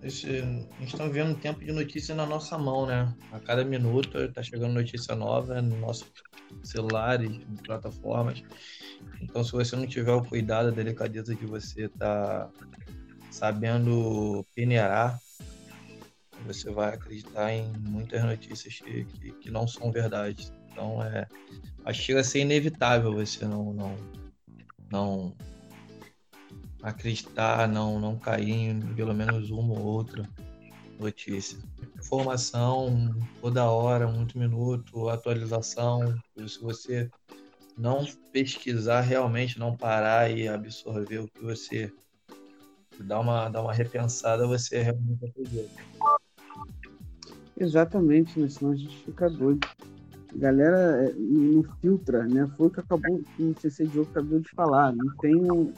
Esse, 0.02 0.28
a 0.28 0.80
gente 0.80 0.92
está 0.92 1.04
vivendo 1.04 1.32
um 1.32 1.38
tempo 1.38 1.60
de 1.60 1.72
notícia 1.72 2.14
na 2.14 2.24
nossa 2.24 2.56
mão, 2.56 2.86
né? 2.86 3.14
A 3.32 3.38
cada 3.38 3.64
minuto 3.64 4.18
está 4.18 4.42
chegando 4.42 4.72
notícia 4.72 5.14
nova 5.14 5.60
no 5.60 5.76
nosso 5.76 6.10
celular 6.62 7.22
e 7.22 7.38
plataformas. 7.64 8.42
Então, 9.20 9.44
se 9.44 9.52
você 9.52 9.76
não 9.76 9.86
tiver 9.86 10.12
o 10.12 10.24
cuidado, 10.24 10.68
a 10.68 10.72
delicadeza 10.72 11.34
de 11.34 11.44
você 11.44 11.84
estar 11.84 12.46
tá 12.46 12.50
sabendo 13.30 14.44
peneirar, 14.54 15.20
você 16.46 16.70
vai 16.70 16.94
acreditar 16.94 17.52
em 17.52 17.70
muitas 17.78 18.24
notícias 18.24 18.80
que, 18.80 19.04
que, 19.04 19.32
que, 19.32 19.50
não 19.50 19.68
são 19.68 19.92
verdade. 19.92 20.50
Então, 20.70 21.02
é, 21.02 21.26
acho 21.84 22.00
que 22.00 22.06
chega 22.06 22.20
a 22.20 22.24
ser 22.24 22.40
inevitável 22.40 23.12
você 23.12 23.44
não, 23.44 23.74
não, 23.74 23.96
não 24.90 25.36
acreditar, 26.82 27.68
não, 27.68 28.00
não 28.00 28.18
cair 28.18 28.52
em 28.52 28.80
pelo 28.94 29.14
menos 29.14 29.50
uma 29.50 29.74
ou 29.78 29.84
outra 29.84 30.28
notícia. 30.98 31.58
Informação 31.98 33.14
toda 33.40 33.70
hora, 33.70 34.06
muito 34.06 34.38
minuto, 34.38 35.08
atualização. 35.08 36.18
Se 36.46 36.60
você 36.60 37.10
não 37.76 38.04
pesquisar 38.32 39.00
realmente, 39.00 39.58
não 39.58 39.76
parar 39.76 40.30
e 40.30 40.48
absorver 40.48 41.18
o 41.18 41.28
que 41.28 41.40
você 41.42 41.92
dá 43.00 43.18
uma, 43.20 43.48
dá 43.48 43.62
uma 43.62 43.72
repensada, 43.72 44.46
você 44.46 44.82
realmente 44.82 45.24
acredita. 45.24 45.70
Exatamente, 47.56 48.38
né? 48.38 48.48
senão 48.48 48.72
a 48.72 48.76
gente 48.76 49.04
fica 49.04 49.28
doido 49.28 49.68
galera 50.34 51.06
é, 51.06 51.14
não 51.16 51.62
filtra, 51.80 52.24
né? 52.24 52.48
Foi 52.56 52.68
o 52.68 52.70
que 52.70 52.80
acabou, 52.80 53.20
o 53.38 53.54
CC 53.60 53.86
Diogo 53.86 54.10
acabou 54.10 54.40
de 54.40 54.50
falar. 54.50 54.92
Não 54.92 55.14
tem, 55.16 55.34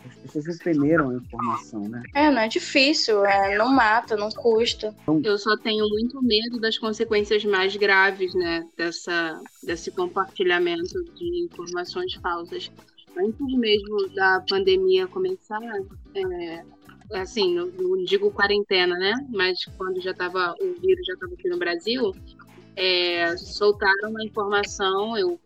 as 0.07 0.15
pessoas 0.33 0.47
não 0.47 0.57
peneiram 0.59 1.11
a 1.11 1.15
informação, 1.15 1.89
né? 1.89 2.03
É, 2.15 2.31
não 2.31 2.41
é 2.41 2.49
difícil, 2.49 3.25
é, 3.25 3.57
não 3.57 3.73
mata, 3.73 4.17
não 4.17 4.31
custa. 4.31 4.95
Eu 5.25 5.39
só 5.39 5.57
tenho 5.57 5.89
muito 5.89 6.23
medo 6.23 6.61
das 6.61 6.79
consequências 6.79 7.45
mais 7.45 7.77
graves, 7.77 8.35
né? 8.35 8.67
Dessa, 8.77 9.41
desse 9.63 9.91
compartilhamento 9.91 11.03
de 11.15 11.45
informações 11.45 12.15
falsas. 12.15 12.71
Antes 13.17 13.59
mesmo 13.59 14.09
da 14.15 14.43
pandemia 14.49 15.07
começar, 15.07 15.61
é, 16.15 16.65
assim, 17.15 17.55
não, 17.55 17.67
não, 17.67 18.05
digo 18.05 18.31
quarentena, 18.31 18.97
né? 18.97 19.15
Mas 19.31 19.65
quando 19.77 20.01
já 20.01 20.13
estava 20.13 20.55
o 20.61 20.81
vírus 20.81 21.07
já 21.07 21.15
estava 21.15 21.33
aqui 21.35 21.49
no 21.49 21.59
Brasil, 21.59 22.15
é, 22.77 23.37
soltaram 23.37 24.11
uma 24.11 24.25
informação, 24.25 25.17
eu 25.17 25.41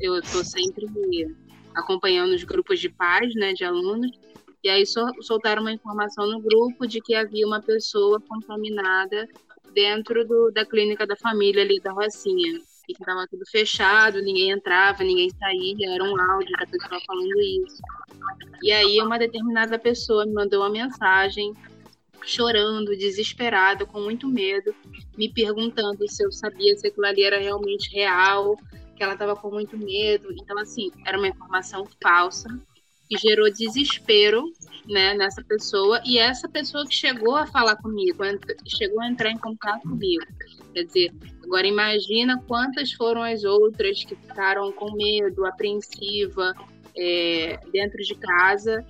eu 0.00 0.18
estou 0.18 0.44
sempre 0.44 0.86
acompanhando 1.74 2.32
os 2.34 2.44
grupos 2.44 2.78
de 2.78 2.90
pais, 2.90 3.34
né, 3.34 3.54
de 3.54 3.64
alunos, 3.64 4.10
e 4.62 4.68
aí 4.68 4.84
soltaram 4.86 5.62
uma 5.62 5.72
informação 5.72 6.26
no 6.26 6.40
grupo 6.40 6.86
de 6.86 7.00
que 7.00 7.14
havia 7.14 7.46
uma 7.46 7.60
pessoa 7.60 8.20
contaminada 8.20 9.28
dentro 9.74 10.26
do, 10.26 10.50
da 10.50 10.64
clínica 10.64 11.06
da 11.06 11.16
família 11.16 11.62
ali 11.62 11.80
da 11.80 11.92
Rocinha. 11.92 12.60
E 12.86 12.92
que 12.92 13.02
estava 13.02 13.26
tudo 13.26 13.44
fechado, 13.50 14.20
ninguém 14.20 14.50
entrava, 14.50 15.02
ninguém 15.02 15.30
saía, 15.30 15.94
era 15.94 16.04
um 16.04 16.20
áudio 16.20 16.52
da 16.58 16.66
pessoa 16.66 17.00
falando 17.06 17.40
isso. 17.40 17.80
E 18.62 18.70
aí 18.70 19.00
uma 19.00 19.18
determinada 19.18 19.78
pessoa 19.78 20.26
me 20.26 20.34
mandou 20.34 20.60
uma 20.60 20.68
mensagem 20.68 21.54
chorando, 22.22 22.96
desesperada, 22.96 23.86
com 23.86 24.00
muito 24.00 24.28
medo, 24.28 24.74
me 25.16 25.32
perguntando 25.32 26.08
se 26.08 26.24
eu 26.24 26.32
sabia 26.32 26.76
se 26.76 26.86
aquilo 26.86 27.06
ali 27.06 27.22
era 27.22 27.38
realmente 27.38 27.90
real, 27.92 28.56
que 28.96 29.02
ela 29.02 29.14
estava 29.14 29.36
com 29.36 29.50
muito 29.50 29.76
medo. 29.76 30.32
Então, 30.32 30.58
assim, 30.58 30.90
era 31.06 31.18
uma 31.18 31.28
informação 31.28 31.86
falsa 32.02 32.48
que 33.08 33.18
gerou 33.18 33.50
desespero 33.50 34.44
né, 34.88 35.14
nessa 35.14 35.42
pessoa 35.42 36.00
e 36.04 36.18
essa 36.18 36.48
pessoa 36.48 36.86
que 36.86 36.94
chegou 36.94 37.36
a 37.36 37.46
falar 37.46 37.76
comigo, 37.76 38.22
chegou 38.66 39.00
a 39.00 39.08
entrar 39.08 39.30
em 39.30 39.38
contato 39.38 39.82
comigo. 39.82 40.24
Quer 40.72 40.84
dizer, 40.84 41.12
agora 41.42 41.66
imagina 41.66 42.42
quantas 42.46 42.92
foram 42.92 43.22
as 43.22 43.44
outras 43.44 44.04
que 44.04 44.14
ficaram 44.16 44.72
com 44.72 44.92
medo, 44.94 45.44
apreensiva, 45.46 46.54
é, 46.96 47.58
dentro 47.72 47.98
de 48.02 48.14
casa, 48.14 48.84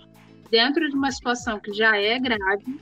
dentro 0.50 0.88
de 0.88 0.94
uma 0.94 1.10
situação 1.10 1.58
que 1.58 1.72
já 1.72 1.96
é 1.96 2.18
grave, 2.18 2.80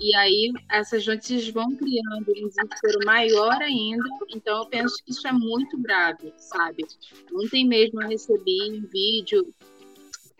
e 0.00 0.14
aí 0.16 0.52
essas 0.70 1.06
notícias 1.06 1.48
vão 1.48 1.74
criando 1.76 2.30
um 2.30 2.48
desespero 2.48 2.98
maior 3.04 3.60
ainda. 3.62 4.04
Então 4.34 4.58
eu 4.58 4.66
penso 4.66 4.96
que 5.04 5.10
isso 5.10 5.26
é 5.26 5.32
muito 5.32 5.78
grave, 5.78 6.32
sabe? 6.36 6.84
Ontem 7.34 7.66
mesmo 7.66 8.02
eu 8.02 8.08
recebi 8.08 8.70
um 8.70 8.86
vídeo 8.86 9.46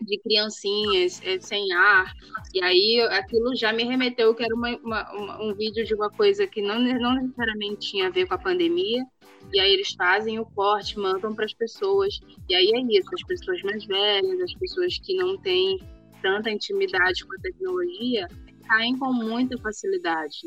de 0.01 0.19
criancinhas 0.19 1.19
é, 1.23 1.39
sem 1.39 1.73
ar, 1.73 2.13
e 2.53 2.61
aí 2.63 3.01
aquilo 3.09 3.55
já 3.55 3.73
me 3.73 3.83
remeteu 3.83 4.33
que 4.35 4.43
era 4.43 4.53
uma, 4.53 4.77
uma, 4.77 5.11
uma, 5.11 5.43
um 5.43 5.55
vídeo 5.55 5.83
de 5.83 5.95
uma 5.95 6.09
coisa 6.09 6.45
que 6.45 6.61
não, 6.61 6.79
não 6.79 7.15
necessariamente 7.15 7.89
tinha 7.91 8.07
a 8.07 8.11
ver 8.11 8.27
com 8.27 8.35
a 8.35 8.37
pandemia, 8.37 9.03
e 9.51 9.59
aí 9.59 9.73
eles 9.73 9.93
fazem 9.95 10.39
o 10.39 10.45
corte, 10.45 10.99
mandam 10.99 11.33
para 11.33 11.45
as 11.45 11.53
pessoas, 11.53 12.19
e 12.47 12.53
aí 12.53 12.71
é 12.75 12.97
isso, 12.97 13.09
as 13.11 13.23
pessoas 13.23 13.61
mais 13.63 13.83
velhas, 13.85 14.39
as 14.41 14.53
pessoas 14.53 14.99
que 14.99 15.15
não 15.15 15.35
têm 15.39 15.79
tanta 16.21 16.51
intimidade 16.51 17.25
com 17.25 17.33
a 17.33 17.41
tecnologia, 17.41 18.27
caem 18.67 18.97
com 18.97 19.11
muita 19.13 19.57
facilidade, 19.57 20.37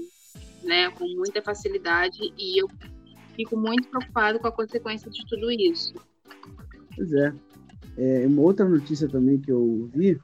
né? 0.62 0.91
Com 0.91 1.07
muita 1.16 1.43
facilidade 1.43 2.18
e 2.39 2.62
eu 2.62 2.68
fico 3.35 3.57
muito 3.57 3.89
preocupado 3.89 4.39
com 4.39 4.49
a 4.49 4.53
consequência 4.53 5.11
de 5.11 5.25
tudo 5.27 5.51
isso. 5.51 5.95
Pois 6.95 7.12
é. 7.12 7.33
é 7.97 8.27
uma 8.27 8.43
outra 8.43 8.68
notícia 8.68 9.09
também 9.09 9.39
que 9.39 9.51
eu 9.51 9.91
vi, 9.95 10.21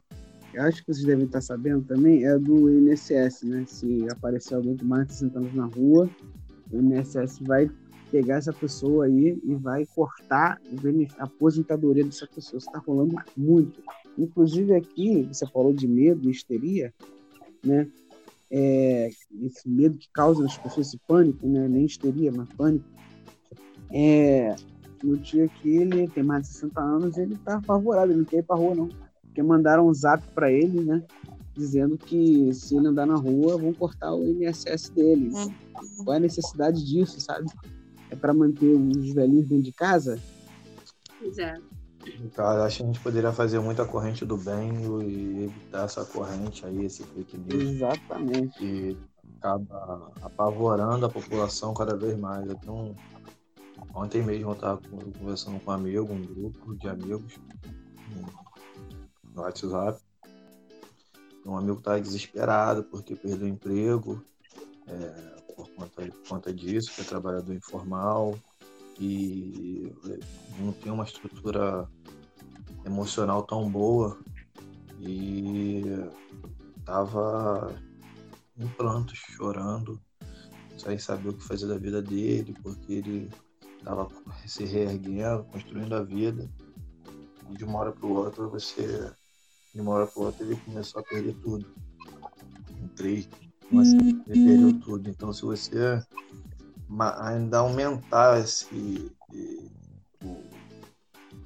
acho 0.58 0.84
que 0.84 0.92
vocês 0.92 1.06
devem 1.06 1.26
estar 1.26 1.40
sabendo 1.40 1.84
também, 1.84 2.24
é 2.24 2.38
do 2.38 2.70
INSS, 2.70 3.42
né? 3.44 3.64
Se 3.66 4.06
aparecer 4.10 4.54
alguém 4.54 4.76
com 4.76 4.84
mais 4.84 5.06
de 5.06 5.14
60 5.14 5.38
anos 5.38 5.54
na 5.54 5.66
rua, 5.66 6.08
o 6.72 6.76
INSS 6.76 7.40
vai 7.40 7.70
pegar 8.10 8.36
essa 8.36 8.52
pessoa 8.52 9.06
aí 9.06 9.38
e 9.42 9.54
vai 9.54 9.84
cortar 9.86 10.60
a 11.18 11.24
aposentadoria 11.24 12.04
dessa 12.04 12.26
pessoa. 12.26 12.58
Isso 12.58 12.68
está 12.68 12.78
rolando 12.78 13.16
muito. 13.36 13.82
Inclusive 14.16 14.74
aqui, 14.74 15.22
você 15.24 15.46
falou 15.46 15.72
de 15.72 15.86
medo 15.86 16.30
histeria, 16.30 16.94
né? 17.66 17.88
É, 18.50 19.10
esse 19.42 19.68
medo 19.68 19.98
que 19.98 20.08
causa 20.12 20.42
nas 20.42 20.56
pessoas 20.56 20.88
esse 20.88 20.98
pânico, 21.06 21.46
né? 21.48 21.66
Nem 21.68 21.84
histeria, 21.84 22.32
mas 22.32 22.48
pânico. 22.50 22.84
É, 23.92 24.54
no 25.02 25.16
dia 25.16 25.48
que 25.48 25.68
ele 25.68 26.08
tem 26.08 26.22
mais 26.22 26.42
de 26.42 26.54
60 26.54 26.80
anos, 26.80 27.18
ele 27.18 27.36
tá 27.44 27.56
apavorado, 27.56 28.12
ele 28.12 28.18
não 28.18 28.24
quer 28.24 28.38
ir 28.38 28.42
pra 28.42 28.56
rua, 28.56 28.74
não. 28.74 28.88
Porque 29.22 29.42
mandaram 29.42 29.88
um 29.88 29.94
zap 29.94 30.22
para 30.34 30.50
ele, 30.50 30.80
né? 30.80 31.02
Dizendo 31.54 31.96
que 31.96 32.52
se 32.54 32.76
ele 32.76 32.88
andar 32.88 33.06
na 33.06 33.16
rua, 33.16 33.56
vão 33.56 33.72
cortar 33.72 34.14
o 34.14 34.24
INSS 34.26 34.90
dele. 34.90 35.30
Hum. 35.34 35.52
Qual 36.04 36.14
é 36.14 36.16
a 36.18 36.20
necessidade 36.20 36.84
disso, 36.84 37.20
sabe? 37.20 37.46
É 38.10 38.16
para 38.16 38.32
manter 38.32 38.66
os 38.66 39.12
velhinhos 39.12 39.48
dentro 39.48 39.64
de 39.64 39.72
casa? 39.72 40.18
Exato. 41.22 41.75
Cara, 42.34 42.64
acho 42.64 42.78
que 42.78 42.82
a 42.82 42.86
gente 42.86 43.00
poderia 43.00 43.32
fazer 43.32 43.58
muita 43.60 43.84
corrente 43.84 44.24
do 44.24 44.36
bem 44.36 44.70
e 45.02 45.44
evitar 45.44 45.84
essa 45.84 46.04
corrente 46.04 46.64
aí, 46.64 46.84
esse 46.84 47.02
fake 47.04 47.36
news. 47.36 47.62
Exatamente. 47.62 48.58
Que 48.58 48.98
acaba 49.38 50.12
apavorando 50.22 51.06
a 51.06 51.10
população 51.10 51.74
cada 51.74 51.96
vez 51.96 52.18
mais. 52.18 52.48
Então, 52.50 52.94
ontem 53.94 54.22
mesmo 54.22 54.50
eu 54.50 54.54
estava 54.54 54.80
conversando 55.18 55.60
com 55.60 55.70
um 55.70 55.74
amigo, 55.74 56.12
um 56.12 56.22
grupo 56.22 56.74
de 56.76 56.88
amigos 56.88 57.38
no 59.34 59.42
WhatsApp. 59.42 60.00
Um 61.44 61.56
amigo 61.56 61.78
estava 61.78 62.00
desesperado 62.00 62.82
porque 62.84 63.14
perdeu 63.14 63.46
o 63.46 63.50
emprego 63.50 64.22
é, 64.86 65.52
por, 65.54 65.68
conta, 65.70 66.02
por 66.02 66.28
conta 66.28 66.52
disso, 66.52 66.92
que 66.94 67.02
é 67.02 67.04
trabalhador 67.04 67.54
informal 67.54 68.36
e 68.98 69.92
não 70.58 70.72
tem 70.72 70.90
uma 70.90 71.04
estrutura 71.04 71.88
emocional 72.84 73.42
tão 73.42 73.70
boa 73.70 74.18
e 75.00 75.82
tava 76.84 77.74
em 78.56 78.66
prantos, 78.68 79.18
chorando, 79.18 80.00
sem 80.78 80.98
saber 80.98 81.30
o 81.30 81.34
que 81.34 81.44
fazer 81.44 81.66
da 81.66 81.76
vida 81.76 82.00
dele, 82.00 82.54
porque 82.62 82.94
ele 82.94 83.30
estava 83.78 84.08
se 84.46 84.64
reerguendo, 84.64 85.44
construindo 85.44 85.94
a 85.94 86.02
vida. 86.02 86.50
E 87.50 87.54
de 87.56 87.64
uma 87.64 87.78
hora 87.80 87.92
para 87.92 88.06
outra 88.06 88.46
você. 88.46 89.12
De 89.74 89.80
uma 89.80 89.92
hora 89.92 90.06
para 90.06 90.22
outra 90.22 90.44
ele 90.44 90.56
começou 90.56 91.00
a 91.00 91.04
perder 91.04 91.34
tudo. 91.42 91.66
Em 92.82 92.88
três, 92.88 93.28
uma 93.70 93.82
ele 93.82 94.14
perdeu 94.24 94.80
tudo. 94.80 95.10
Então 95.10 95.32
se 95.32 95.42
você 95.42 96.02
ainda 97.18 97.58
aumentar 97.58 98.38
esse. 98.40 99.12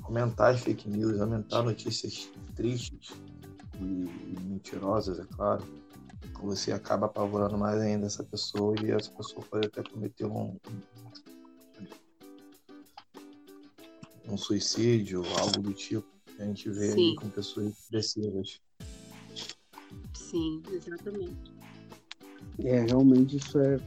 aumentar 0.03 0.49
as 0.49 0.61
fake 0.61 0.89
news, 0.89 1.21
aumentar 1.21 1.63
notícias 1.63 2.29
tristes 2.55 3.11
e 3.81 4.41
mentirosas, 4.43 5.21
é 5.21 5.25
claro, 5.25 5.65
você 6.43 6.73
acaba 6.73 7.07
apavorando 7.07 7.57
mais 7.57 7.81
ainda 7.81 8.07
essa 8.07 8.25
pessoa 8.25 8.75
e 8.83 8.91
essa 8.91 9.11
pessoa 9.13 9.45
pode 9.49 9.67
até 9.67 9.83
cometer 9.83 10.27
um, 10.27 10.57
um 14.29 14.37
suicídio, 14.37 15.23
algo 15.39 15.61
do 15.61 15.73
tipo 15.73 16.21
a 16.41 16.45
gente 16.47 16.71
vê 16.71 16.93
aí 16.93 17.15
com 17.17 17.29
pessoas 17.29 17.75
depressivas. 17.85 18.61
Sim, 20.15 20.63
exatamente. 20.71 21.53
É, 22.65 22.81
realmente 22.81 23.37
isso 23.37 23.59
é. 23.59 23.79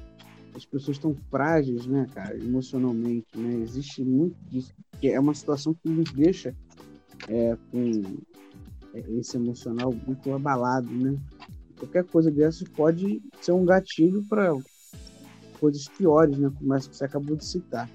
As 0.56 0.66
pessoas 0.66 0.98
estão 0.98 1.16
frágeis, 1.32 1.86
né, 1.86 2.08
cara, 2.14 2.38
emocionalmente, 2.38 3.28
né? 3.36 3.56
Existe 3.56 4.04
muito 4.04 4.36
disso. 4.50 4.72
É 5.02 5.20
uma 5.20 5.34
situação 5.34 5.74
que 5.74 5.90
nos 5.90 6.12
deixa 6.12 6.56
é, 7.28 7.58
com 7.72 8.02
é, 8.94 9.00
esse 9.18 9.38
emocional 9.38 9.94
muito 10.06 10.32
abalado, 10.32 10.90
né? 10.92 11.18
Qualquer 11.78 12.04
coisa 12.06 12.30
dessa 12.30 12.64
pode 12.76 13.22
ser 13.42 13.52
um 13.52 13.66
gatilho 13.66 14.24
para 14.30 14.56
coisas 15.60 15.88
piores, 15.88 16.38
né? 16.38 16.52
Como 16.58 16.74
essa 16.74 16.90
que 16.90 16.96
você 16.96 17.06
acabou 17.06 17.36
de 17.36 17.46
citar. 17.46 17.90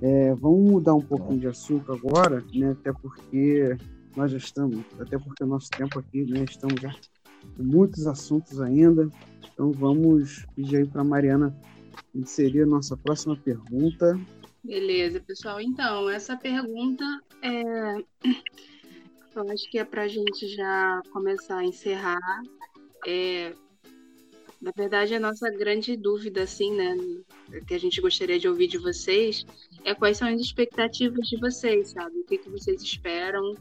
É, 0.00 0.34
vamos 0.34 0.70
mudar 0.70 0.94
um 0.94 1.00
pouquinho 1.00 1.40
de 1.40 1.46
assunto 1.46 1.92
agora, 1.92 2.42
né? 2.54 2.70
Até 2.70 2.92
porque 2.92 3.76
nós 4.16 4.30
já 4.30 4.38
estamos, 4.38 4.84
até 4.98 5.18
porque 5.18 5.44
o 5.44 5.46
nosso 5.46 5.70
tempo 5.70 5.98
aqui, 5.98 6.24
né? 6.24 6.44
Estamos 6.44 6.80
já 6.80 6.92
com 7.56 7.62
muitos 7.62 8.06
assuntos 8.06 8.60
ainda. 8.60 9.08
Então 9.52 9.70
vamos 9.72 10.46
pedir 10.56 10.78
aí 10.78 10.86
para 10.86 11.04
Mariana 11.04 11.54
inserir 12.14 12.62
a 12.62 12.66
nossa 12.66 12.96
próxima 12.96 13.36
pergunta. 13.36 14.18
Beleza, 14.62 15.20
pessoal. 15.20 15.60
Então, 15.60 16.08
essa 16.08 16.36
pergunta 16.36 17.04
é. 17.42 18.04
Eu 19.34 19.50
acho 19.50 19.70
que 19.70 19.78
é 19.78 19.84
para 19.84 20.02
a 20.02 20.08
gente 20.08 20.46
já 20.48 21.00
começar 21.10 21.56
a 21.56 21.64
encerrar. 21.64 22.20
É, 23.06 23.54
na 24.62 24.70
verdade, 24.76 25.14
a 25.14 25.18
nossa 25.18 25.50
grande 25.50 25.96
dúvida, 25.96 26.42
assim, 26.42 26.72
né, 26.76 26.94
que 27.66 27.74
a 27.74 27.78
gente 27.78 28.00
gostaria 28.00 28.38
de 28.38 28.46
ouvir 28.46 28.68
de 28.68 28.76
vocês, 28.76 29.44
é 29.84 29.94
quais 29.94 30.18
são 30.18 30.28
as 30.28 30.40
expectativas 30.40 31.26
de 31.28 31.36
vocês, 31.40 31.88
sabe? 31.90 32.16
O 32.18 32.24
que, 32.24 32.38
que 32.38 32.48
vocês 32.48 32.80
esperam, 32.80 33.56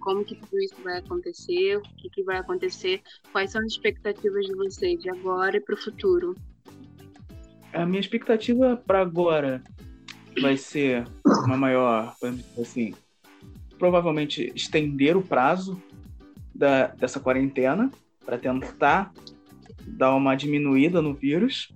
como 0.00 0.24
que 0.24 0.34
tudo 0.36 0.58
isso 0.60 0.76
vai 0.82 0.98
acontecer, 0.98 1.76
o 1.76 1.82
que, 1.82 2.08
que 2.08 2.22
vai 2.22 2.38
acontecer, 2.38 3.02
quais 3.32 3.50
são 3.50 3.60
as 3.60 3.72
expectativas 3.72 4.46
de 4.46 4.54
vocês 4.54 4.98
de 4.98 5.10
agora 5.10 5.58
e 5.58 5.60
para 5.60 5.74
o 5.74 5.78
futuro? 5.78 6.34
A 7.76 7.84
minha 7.84 8.00
expectativa 8.00 8.82
para 8.86 9.02
agora 9.02 9.62
vai 10.40 10.56
ser 10.56 11.06
uma 11.44 11.58
maior, 11.58 12.16
assim, 12.58 12.94
provavelmente 13.78 14.50
estender 14.56 15.14
o 15.14 15.20
prazo 15.20 15.78
da, 16.54 16.86
dessa 16.86 17.20
quarentena 17.20 17.90
para 18.24 18.38
tentar 18.38 19.12
dar 19.86 20.14
uma 20.14 20.34
diminuída 20.34 21.02
no 21.02 21.12
vírus. 21.12 21.70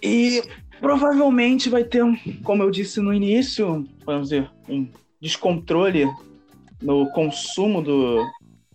E 0.00 0.44
provavelmente 0.78 1.68
vai 1.68 1.82
ter, 1.82 2.04
como 2.44 2.62
eu 2.62 2.70
disse 2.70 3.00
no 3.00 3.12
início, 3.12 3.84
vamos 4.06 4.28
dizer, 4.28 4.48
um 4.68 4.88
descontrole 5.20 6.06
no 6.80 7.10
consumo 7.10 7.82
do, 7.82 8.24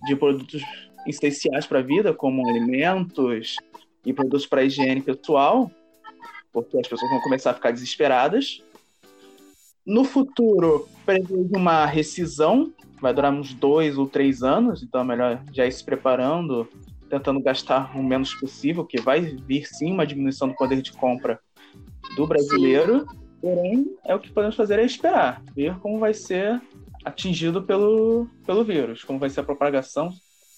de 0.06 0.18
produtos 0.18 0.62
essenciais 1.08 1.66
para 1.66 1.80
a 1.80 1.82
vida, 1.82 2.14
como 2.14 2.49
alimentos 2.49 3.56
e 4.06 4.12
produtos 4.12 4.45
para 4.45 4.66
higiene 4.66 5.01
pessoal, 5.01 5.72
porque 6.54 6.78
as 6.78 6.88
pessoas 6.88 7.12
vão 7.12 7.20
começar 7.20 7.51
a 7.51 7.56
ficar 7.56 7.72
desesperadas. 7.72 8.64
No 9.86 10.06
futuro, 10.06 10.88
prevejo 11.06 11.49
uma 11.54 11.86
rescisão, 11.86 12.72
vai 13.01 13.14
durar 13.14 13.34
uns 13.34 13.54
dois 13.54 13.97
ou 13.97 14.08
três 14.08 14.43
anos, 14.43 14.82
então 14.82 15.01
é 15.01 15.04
melhor 15.04 15.43
já 15.51 15.66
ir 15.66 15.72
se 15.72 15.84
preparando 15.84 16.70
tentando 17.14 17.39
gastar 17.39 17.95
o 17.95 18.01
menos 18.01 18.34
possível, 18.34 18.84
que 18.84 18.99
vai 18.99 19.22
vir 19.22 19.68
sim 19.68 19.91
uma 19.91 20.06
diminuição 20.06 20.47
do 20.47 20.56
poder 20.56 20.82
de 20.82 20.91
compra 20.91 21.39
do 22.16 22.26
brasileiro, 22.26 23.06
porém 23.39 23.86
é 24.04 24.16
o 24.16 24.20
que 24.20 24.32
podemos 24.32 24.56
fazer 24.56 24.80
é 24.80 24.86
esperar, 24.86 25.39
ver 25.56 25.78
como 25.78 25.99
vai 25.99 26.14
ser 26.14 26.60
atingido 27.06 27.62
pelo, 27.62 28.28
pelo 28.47 28.64
vírus, 28.64 29.04
como 29.04 29.20
vai 29.20 29.30
ser 29.30 29.41
a 29.41 29.43
propagação, 29.43 30.10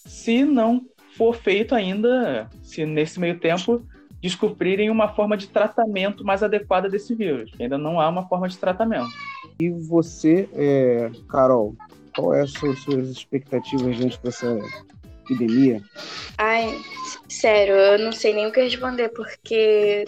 se 0.05 0.45
não 0.45 0.85
for 1.17 1.35
feito 1.35 1.75
ainda, 1.75 2.49
se 2.63 2.85
nesse 2.85 3.19
meio 3.19 3.37
tempo 3.37 3.85
descobrirem 4.26 4.89
uma 4.89 5.07
forma 5.13 5.38
de 5.38 5.47
tratamento 5.47 6.26
mais 6.26 6.41
adequada 6.41 6.89
desse 6.89 7.13
vírus. 7.13 7.51
Ainda 7.59 7.78
não 7.78 8.01
há 8.01 8.09
uma 8.09 8.28
forma 8.28 8.49
de 8.49 8.57
tratamento. 8.57 9.07
E 9.59 9.69
você, 9.69 10.49
é, 10.53 11.11
Carol, 11.30 11.76
qual 12.15 12.34
é 12.34 12.41
as 12.41 12.51
suas, 12.51 13.07
expectativas 13.07 13.95
diante 13.95 14.19
dessa 14.23 14.57
epidemia? 15.23 15.80
Ai, 16.39 16.76
sério, 17.30 17.76
eu 17.76 17.99
não 17.99 18.11
sei 18.11 18.34
nem 18.34 18.47
o 18.47 18.51
que 18.51 18.63
responder, 18.63 19.09
porque 19.09 20.05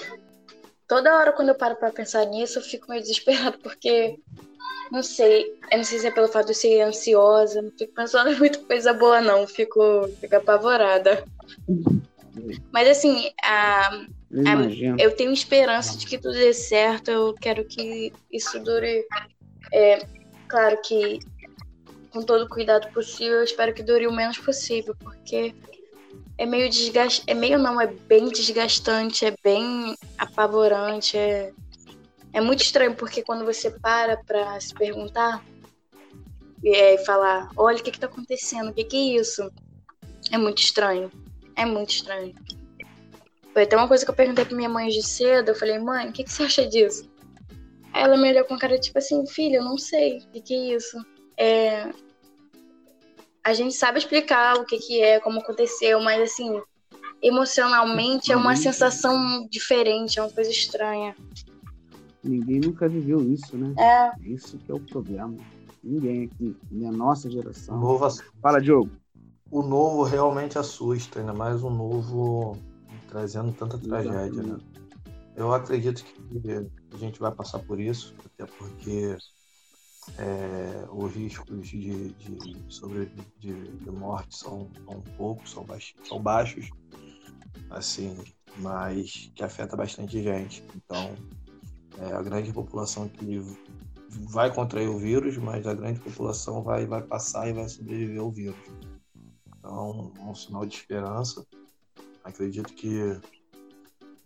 toda 0.87 1.15
hora 1.15 1.31
quando 1.31 1.49
eu 1.49 1.55
paro 1.55 1.75
pra 1.75 1.91
pensar 1.91 2.25
nisso, 2.25 2.57
eu 2.57 2.63
fico 2.63 2.89
meio 2.89 3.01
desesperado, 3.03 3.59
porque 3.59 4.17
não 4.91 5.03
sei, 5.03 5.43
eu 5.71 5.77
não 5.77 5.83
sei 5.83 5.99
se 5.99 6.07
é 6.07 6.11
pelo 6.11 6.27
fato 6.27 6.45
de 6.45 6.51
eu 6.53 6.55
ser 6.55 6.81
ansiosa, 6.81 7.61
não 7.61 7.71
fico 7.71 7.93
pensando 7.93 8.31
em 8.31 8.39
muita 8.39 8.57
coisa 8.57 8.93
boa, 8.93 9.21
não, 9.21 9.45
fico, 9.45 10.07
fico 10.19 10.35
apavorada. 10.35 11.23
Mas 12.71 12.87
assim, 12.87 13.31
a, 13.43 13.89
a, 13.89 14.99
eu 14.99 15.15
tenho 15.15 15.31
esperança 15.31 15.97
de 15.97 16.05
que 16.05 16.17
tudo 16.17 16.33
dê 16.33 16.53
certo, 16.53 17.09
eu 17.09 17.33
quero 17.33 17.65
que 17.65 18.11
isso 18.31 18.59
dure. 18.59 19.05
É, 19.73 20.05
claro 20.47 20.79
que 20.81 21.19
com 22.17 22.23
todo 22.23 22.45
o 22.45 22.49
cuidado 22.49 22.91
possível. 22.91 23.37
Eu 23.37 23.43
espero 23.43 23.73
que 23.73 23.83
dure 23.83 24.07
o 24.07 24.11
menos 24.11 24.37
possível, 24.37 24.95
porque 24.99 25.53
é 26.37 26.45
meio 26.45 26.69
desgastante. 26.69 27.23
É 27.29 27.33
meio 27.33 27.59
não, 27.59 27.79
é 27.79 27.87
bem 27.87 28.29
desgastante, 28.29 29.25
é 29.25 29.33
bem 29.43 29.95
apavorante. 30.17 31.17
É, 31.17 31.53
é 32.33 32.41
muito 32.41 32.63
estranho, 32.63 32.95
porque 32.95 33.21
quando 33.21 33.45
você 33.45 33.69
para 33.69 34.17
pra 34.17 34.59
se 34.59 34.73
perguntar 34.73 35.43
e 36.63 36.75
é, 36.75 36.97
falar: 36.99 37.49
olha, 37.55 37.77
o 37.77 37.83
que, 37.83 37.91
que 37.91 37.99
tá 37.99 38.07
acontecendo? 38.07 38.69
O 38.69 38.73
que, 38.73 38.83
que 38.83 38.97
é 38.97 39.21
isso? 39.21 39.51
É 40.31 40.37
muito 40.37 40.61
estranho. 40.61 41.11
É 41.57 41.65
muito 41.65 41.89
estranho. 41.89 42.33
Foi 43.51 43.63
até 43.63 43.75
uma 43.75 43.87
coisa 43.87 44.05
que 44.05 44.11
eu 44.11 44.15
perguntei 44.15 44.45
pra 44.45 44.55
minha 44.55 44.69
mãe 44.69 44.87
de 44.87 45.05
cedo. 45.05 45.49
Eu 45.49 45.55
falei: 45.55 45.79
mãe, 45.79 46.09
o 46.09 46.13
que, 46.13 46.23
que 46.23 46.31
você 46.31 46.43
acha 46.43 46.65
disso? 46.67 47.09
Aí 47.91 48.03
ela 48.03 48.15
me 48.15 48.29
olhou 48.29 48.45
com 48.45 48.57
cara 48.57 48.79
tipo 48.79 48.99
assim: 48.99 49.25
filha, 49.25 49.57
eu 49.57 49.63
não 49.63 49.77
sei. 49.77 50.19
O 50.19 50.27
que, 50.29 50.41
que 50.41 50.53
é 50.53 50.75
isso? 50.75 50.97
É, 51.35 51.91
a 53.43 53.53
gente 53.53 53.73
sabe 53.73 53.97
explicar 53.97 54.57
o 54.57 54.65
que, 54.65 54.77
que 54.77 55.01
é, 55.01 55.19
como 55.19 55.39
aconteceu, 55.39 55.99
mas 56.01 56.21
assim, 56.21 56.61
emocionalmente 57.21 58.31
é 58.31 58.35
uma 58.35 58.55
sensação 58.55 59.47
diferente, 59.49 60.19
é 60.19 60.21
uma 60.21 60.31
coisa 60.31 60.51
estranha. 60.51 61.15
Ninguém 62.23 62.59
nunca 62.59 62.89
viveu 62.89 63.21
isso, 63.31 63.57
né? 63.57 63.73
É. 63.79 64.29
Isso 64.29 64.57
que 64.57 64.71
é 64.71 64.75
o 64.75 64.79
problema. 64.79 65.35
Ninguém 65.83 66.25
aqui, 66.25 66.57
nem 66.69 66.89
a 66.89 66.91
nossa 66.91 67.29
geração. 67.31 67.79
Novo, 67.79 68.07
Fala, 68.41 68.59
Diogo. 68.59 68.91
O 69.49 69.61
novo 69.61 70.03
realmente 70.03 70.57
assusta, 70.59 71.19
ainda 71.19 71.33
mais 71.33 71.63
um 71.63 71.69
novo 71.69 72.57
trazendo 73.07 73.53
tanta 73.53 73.77
tragédia, 73.77 74.43
né? 74.43 74.57
Eu 75.35 75.53
acredito 75.53 76.03
que 76.03 76.69
a 76.93 76.97
gente 76.97 77.19
vai 77.19 77.31
passar 77.31 77.59
por 77.59 77.79
isso, 77.79 78.13
até 78.25 78.45
porque 78.57 79.15
é, 80.17 80.87
os 80.91 81.13
riscos 81.13 81.67
de, 81.67 82.09
de, 82.13 82.73
sobre, 82.73 83.11
de, 83.39 83.53
de 83.53 83.91
morte 83.91 84.35
são, 84.35 84.69
são 84.85 85.01
poucos, 85.15 85.51
são 85.51 85.63
baixos, 85.63 85.95
são 86.03 86.21
baixos, 86.21 86.69
assim, 87.69 88.17
mas 88.57 89.31
que 89.35 89.43
afeta 89.43 89.77
bastante 89.77 90.21
gente. 90.21 90.63
Então, 90.75 91.15
é 91.99 92.13
a 92.13 92.21
grande 92.21 92.51
população 92.51 93.07
que 93.07 93.39
vai 94.09 94.53
contrair 94.53 94.89
o 94.89 94.97
vírus, 94.97 95.37
mas 95.37 95.67
a 95.67 95.73
grande 95.73 95.99
população 95.99 96.63
vai, 96.63 96.85
vai 96.85 97.01
passar 97.01 97.47
e 97.47 97.53
vai 97.53 97.69
sobreviver 97.69 98.19
ao 98.19 98.31
vírus. 98.31 98.57
Então, 99.67 100.13
é 100.17 100.21
um 100.21 100.33
sinal 100.33 100.65
de 100.65 100.77
esperança. 100.77 101.45
Acredito 102.23 102.73
que 102.73 103.19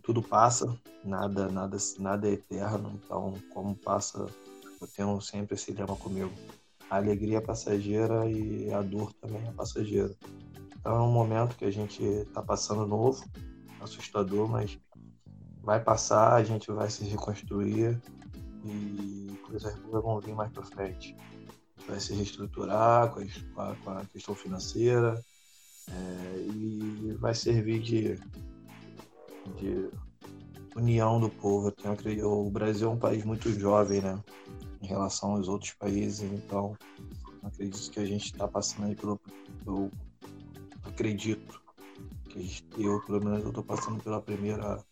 tudo 0.00 0.22
passa, 0.22 0.72
nada, 1.04 1.48
nada, 1.48 1.76
nada 1.98 2.28
é 2.28 2.34
eterno. 2.34 3.00
Então, 3.04 3.34
como 3.52 3.74
passa, 3.74 4.24
eu 4.80 4.86
tenho 4.86 5.20
sempre 5.20 5.56
esse 5.56 5.72
lema 5.72 5.96
comigo. 5.96 6.30
A 6.88 6.96
alegria 6.96 7.38
é 7.38 7.40
passageira 7.40 8.30
e 8.30 8.72
a 8.72 8.82
dor 8.82 9.12
também 9.14 9.44
é 9.44 9.50
passageira. 9.50 10.14
Então, 10.78 10.94
é 10.94 11.00
um 11.00 11.12
momento 11.12 11.56
que 11.56 11.64
a 11.64 11.72
gente 11.72 12.04
está 12.04 12.40
passando 12.40 12.86
novo, 12.86 13.24
assustador, 13.80 14.48
mas 14.48 14.78
vai 15.60 15.82
passar, 15.82 16.34
a 16.34 16.44
gente 16.44 16.70
vai 16.70 16.88
se 16.88 17.04
reconstruir 17.04 18.00
e 18.64 19.36
coisas 19.44 19.76
boas 19.80 20.04
vão 20.04 20.20
vir 20.20 20.36
mais 20.36 20.52
para 20.52 20.62
frente. 20.62 21.16
Vai 21.88 21.98
se 21.98 22.14
reestruturar 22.14 23.10
com 23.10 23.20
a, 23.60 23.74
com 23.74 23.90
a 23.90 24.04
questão 24.06 24.36
financeira 24.36 25.20
é, 25.92 26.38
e 26.38 27.16
vai 27.18 27.34
servir 27.34 27.80
de, 27.80 28.14
de 29.56 29.90
união 30.74 31.20
do 31.20 31.28
povo. 31.28 31.68
Eu 31.68 31.72
tenho, 31.72 31.94
acredito, 31.94 32.26
o 32.26 32.50
Brasil 32.50 32.88
é 32.88 32.92
um 32.92 32.98
país 32.98 33.24
muito 33.24 33.50
jovem, 33.52 34.00
né? 34.00 34.22
Em 34.80 34.86
relação 34.86 35.32
aos 35.32 35.48
outros 35.48 35.72
países, 35.74 36.22
então 36.32 36.76
acredito 37.42 37.90
que 37.90 38.00
a 38.00 38.06
gente 38.06 38.26
está 38.26 38.48
passando 38.48 38.86
aí 38.86 38.96
pelo. 38.96 39.20
Eu 39.66 39.90
acredito 40.84 41.60
que 42.28 42.62
eu, 42.78 43.00
pelo 43.02 43.22
menos, 43.22 43.44
estou 43.44 43.62
passando 43.62 44.02
pela 44.02 44.20
primeira 44.20 44.82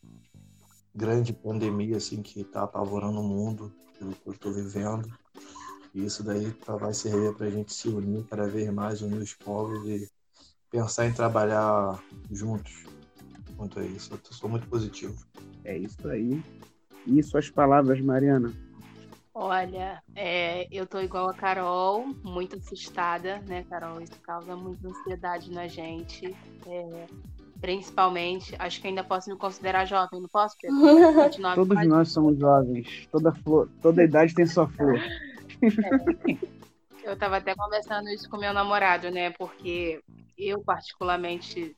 grande 0.94 1.32
pandemia 1.32 1.96
assim 1.96 2.22
que 2.22 2.40
está 2.40 2.62
apavorando 2.62 3.20
o 3.20 3.24
mundo, 3.24 3.72
pelo 3.98 4.12
que 4.12 4.26
eu 4.26 4.32
estou 4.32 4.52
vivendo. 4.52 5.10
E 5.94 6.04
isso 6.04 6.22
daí 6.22 6.54
vai 6.78 6.94
servir 6.94 7.34
para 7.34 7.46
a 7.46 7.50
gente 7.50 7.74
se 7.74 7.88
unir 7.88 8.24
cada 8.26 8.46
vez 8.46 8.70
mais, 8.72 9.02
unir 9.02 9.18
os 9.18 9.34
povos 9.34 9.84
e 9.88 10.08
pensar 10.70 11.06
em 11.06 11.12
trabalhar 11.12 11.98
juntos 12.30 12.84
quanto 13.56 13.80
a 13.80 13.84
isso. 13.84 14.14
Eu 14.14 14.20
sou 14.32 14.48
muito 14.48 14.66
positivo. 14.68 15.14
É 15.64 15.76
isso 15.76 16.08
aí. 16.08 16.42
E 17.06 17.22
suas 17.22 17.50
palavras, 17.50 18.00
Mariana? 18.00 18.52
Olha, 19.34 20.02
é, 20.14 20.66
eu 20.70 20.86
tô 20.86 21.00
igual 21.00 21.28
a 21.28 21.34
Carol, 21.34 22.06
muito 22.22 22.56
assustada, 22.56 23.38
né, 23.46 23.64
Carol? 23.70 24.00
Isso 24.00 24.18
causa 24.22 24.56
muita 24.56 24.88
ansiedade 24.88 25.50
na 25.52 25.68
gente. 25.68 26.34
É, 26.66 27.06
principalmente, 27.60 28.54
acho 28.58 28.80
que 28.80 28.88
ainda 28.88 29.04
posso 29.04 29.30
me 29.30 29.36
considerar 29.36 29.84
jovem, 29.84 30.20
não 30.20 30.28
posso, 30.28 30.56
Pedro? 30.60 30.76
Todos 31.54 31.86
nós 31.86 32.10
somos 32.10 32.38
jovens. 32.38 33.08
Toda, 33.10 33.32
flor, 33.32 33.68
toda 33.80 34.02
idade 34.02 34.34
tem 34.34 34.46
sua 34.46 34.68
flor. 34.68 34.96
É. 34.96 36.50
Eu 37.02 37.16
tava 37.16 37.38
até 37.38 37.54
conversando 37.54 38.08
isso 38.10 38.28
com 38.28 38.36
meu 38.36 38.52
namorado, 38.52 39.10
né? 39.10 39.30
Porque 39.30 40.00
eu, 40.48 40.62
particularmente, 40.62 41.76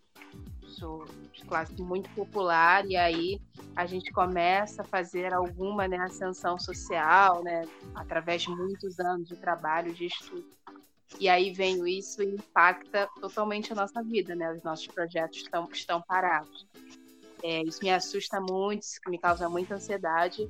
sou 0.66 1.04
de 1.32 1.44
classe 1.44 1.80
muito 1.80 2.10
popular, 2.10 2.86
e 2.86 2.96
aí 2.96 3.40
a 3.74 3.86
gente 3.86 4.10
começa 4.12 4.82
a 4.82 4.84
fazer 4.84 5.32
alguma 5.32 5.88
né, 5.88 5.98
ascensão 5.98 6.58
social, 6.58 7.42
né? 7.42 7.62
Através 7.94 8.42
de 8.42 8.50
muitos 8.50 8.98
anos 8.98 9.28
de 9.28 9.36
trabalho, 9.36 9.92
de 9.92 10.06
estudo. 10.06 10.50
E 11.18 11.28
aí 11.28 11.52
vem 11.52 11.86
isso 11.88 12.22
e 12.22 12.34
impacta 12.34 13.08
totalmente 13.20 13.72
a 13.72 13.76
nossa 13.76 14.02
vida, 14.02 14.34
né? 14.34 14.52
Os 14.52 14.62
nossos 14.62 14.86
projetos 14.86 15.38
estão, 15.38 15.68
estão 15.70 16.02
parados. 16.02 16.66
É, 17.42 17.62
isso 17.62 17.80
me 17.82 17.90
assusta 17.90 18.40
muito, 18.40 18.82
isso 18.82 19.00
me 19.08 19.18
causa 19.18 19.48
muita 19.48 19.74
ansiedade, 19.74 20.48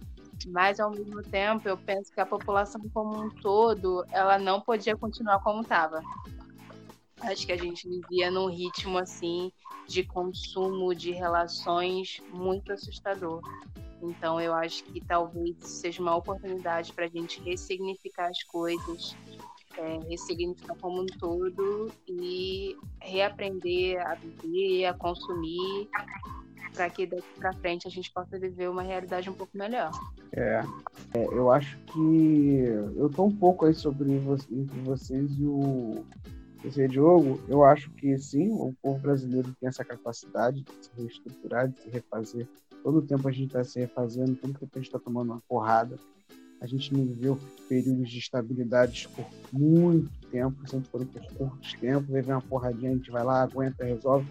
mas 0.48 0.78
ao 0.78 0.90
mesmo 0.90 1.22
tempo 1.22 1.66
eu 1.66 1.76
penso 1.76 2.12
que 2.12 2.20
a 2.20 2.26
população 2.26 2.82
como 2.92 3.24
um 3.24 3.30
todo, 3.30 4.04
ela 4.10 4.38
não 4.38 4.60
podia 4.60 4.94
continuar 4.94 5.40
como 5.40 5.62
estava. 5.62 6.02
Acho 7.22 7.46
que 7.46 7.52
a 7.52 7.56
gente 7.56 7.88
vivia 7.88 8.30
num 8.30 8.48
ritmo 8.48 8.98
assim 8.98 9.52
de 9.86 10.04
consumo 10.04 10.94
de 10.94 11.12
relações 11.12 12.20
muito 12.32 12.72
assustador. 12.72 13.40
Então 14.02 14.40
eu 14.40 14.52
acho 14.52 14.82
que 14.84 15.00
talvez 15.00 15.56
seja 15.60 16.02
uma 16.02 16.16
oportunidade 16.16 16.92
para 16.92 17.04
a 17.04 17.08
gente 17.08 17.40
ressignificar 17.42 18.28
as 18.28 18.42
coisas, 18.44 19.16
é, 19.78 19.98
ressignificar 20.08 20.74
como 20.80 21.02
um 21.02 21.06
todo 21.06 21.90
e 22.08 22.76
reaprender 23.00 24.04
a 24.04 24.14
viver, 24.14 24.86
a 24.86 24.94
consumir, 24.94 25.88
para 26.74 26.90
que 26.90 27.06
daqui 27.06 27.22
para 27.38 27.52
frente 27.54 27.86
a 27.86 27.90
gente 27.90 28.10
possa 28.12 28.38
viver 28.38 28.68
uma 28.68 28.82
realidade 28.82 29.30
um 29.30 29.34
pouco 29.34 29.56
melhor. 29.56 29.92
É, 30.32 30.62
é 31.14 31.24
eu 31.26 31.52
acho 31.52 31.78
que 31.86 32.64
eu 32.96 33.08
tô 33.08 33.24
um 33.24 33.36
pouco 33.36 33.66
aí 33.66 33.74
sobre 33.74 34.18
você, 34.18 34.52
entre 34.52 34.80
vocês 34.80 35.30
e 35.38 35.44
o 35.44 36.04
você, 36.62 36.88
Diogo. 36.88 37.40
Eu 37.48 37.64
acho 37.64 37.90
que 37.92 38.16
sim, 38.18 38.50
o 38.50 38.74
povo 38.82 38.98
brasileiro 39.00 39.54
tem 39.60 39.68
essa 39.68 39.84
capacidade 39.84 40.62
de 40.62 40.72
se 40.80 40.90
reestruturar, 40.96 41.68
de 41.68 41.80
se 41.80 41.88
refazer. 41.88 42.48
Todo 42.82 43.02
tempo 43.02 43.28
a 43.28 43.32
gente 43.32 43.46
está 43.46 43.62
se 43.62 43.78
refazendo, 43.78 44.34
todo 44.36 44.58
tempo 44.58 44.70
a 44.74 44.78
gente 44.78 44.88
está 44.88 44.98
tomando 44.98 45.32
uma 45.32 45.42
porrada 45.48 45.96
a 46.62 46.66
gente 46.66 46.94
não 46.94 47.04
viveu 47.04 47.36
períodos 47.68 48.08
de 48.08 48.20
estabilidade 48.20 49.08
por 49.16 49.26
muito 49.52 50.08
tempo, 50.30 50.56
sempre 50.68 50.88
foram 50.90 51.06
por 51.06 51.20
curtos 51.34 51.72
tempos, 51.72 52.14
aí 52.14 52.22
vem 52.22 52.32
uma 52.32 52.40
porradinha, 52.40 52.92
a 52.92 52.94
gente 52.94 53.10
vai 53.10 53.24
lá, 53.24 53.42
aguenta, 53.42 53.84
resolve. 53.84 54.28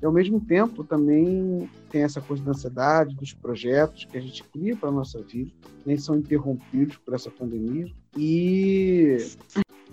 E 0.00 0.06
ao 0.06 0.12
mesmo 0.12 0.40
tempo 0.40 0.84
também 0.84 1.68
tem 1.90 2.04
essa 2.04 2.20
coisa 2.20 2.44
da 2.44 2.52
ansiedade, 2.52 3.16
dos 3.16 3.32
projetos 3.32 4.04
que 4.04 4.16
a 4.16 4.20
gente 4.20 4.44
cria 4.44 4.76
para 4.76 4.88
a 4.88 4.92
nossa 4.92 5.20
vida, 5.20 5.50
nem 5.84 5.98
são 5.98 6.16
interrompidos 6.16 6.96
por 6.98 7.14
essa 7.14 7.28
pandemia. 7.28 7.92
E 8.16 9.16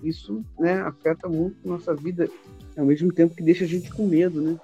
isso 0.05 0.43
né, 0.59 0.81
afeta 0.81 1.27
muito 1.27 1.67
nossa 1.67 1.93
vida, 1.93 2.29
ao 2.77 2.85
mesmo 2.85 3.11
tempo 3.11 3.35
que 3.35 3.43
deixa 3.43 3.65
a 3.65 3.67
gente 3.67 3.91
com 3.91 4.07
medo, 4.07 4.41
né? 4.41 4.59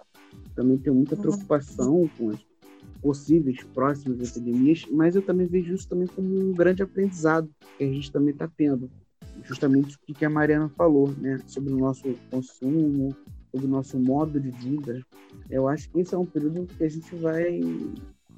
Também 0.55 0.77
tem 0.77 0.93
muita 0.93 1.15
uhum. 1.15 1.21
preocupação 1.21 2.09
com 2.17 2.29
as 2.29 2.39
possíveis 3.01 3.63
próximas 3.73 4.29
epidemias, 4.29 4.85
mas 4.91 5.15
eu 5.15 5.21
também 5.21 5.47
vejo 5.47 5.73
isso 5.73 5.87
também 5.87 6.07
como 6.07 6.27
um 6.27 6.53
grande 6.53 6.83
aprendizado 6.83 7.49
que 7.77 7.83
a 7.83 7.87
gente 7.87 8.11
também 8.11 8.31
está 8.31 8.47
tendo. 8.47 8.89
Justamente 9.43 9.95
o 9.95 10.13
que 10.13 10.25
a 10.25 10.29
Mariana 10.29 10.69
falou, 10.69 11.11
né? 11.17 11.39
Sobre 11.47 11.73
o 11.73 11.77
nosso 11.77 12.15
consumo, 12.29 13.15
sobre 13.51 13.67
o 13.67 13.69
nosso 13.69 13.99
modo 13.99 14.39
de 14.39 14.51
vida. 14.51 15.01
Eu 15.49 15.67
acho 15.67 15.89
que 15.89 15.99
esse 15.99 16.13
é 16.13 16.17
um 16.17 16.25
período 16.25 16.67
que 16.67 16.83
a 16.83 16.89
gente 16.89 17.15
vai, 17.15 17.59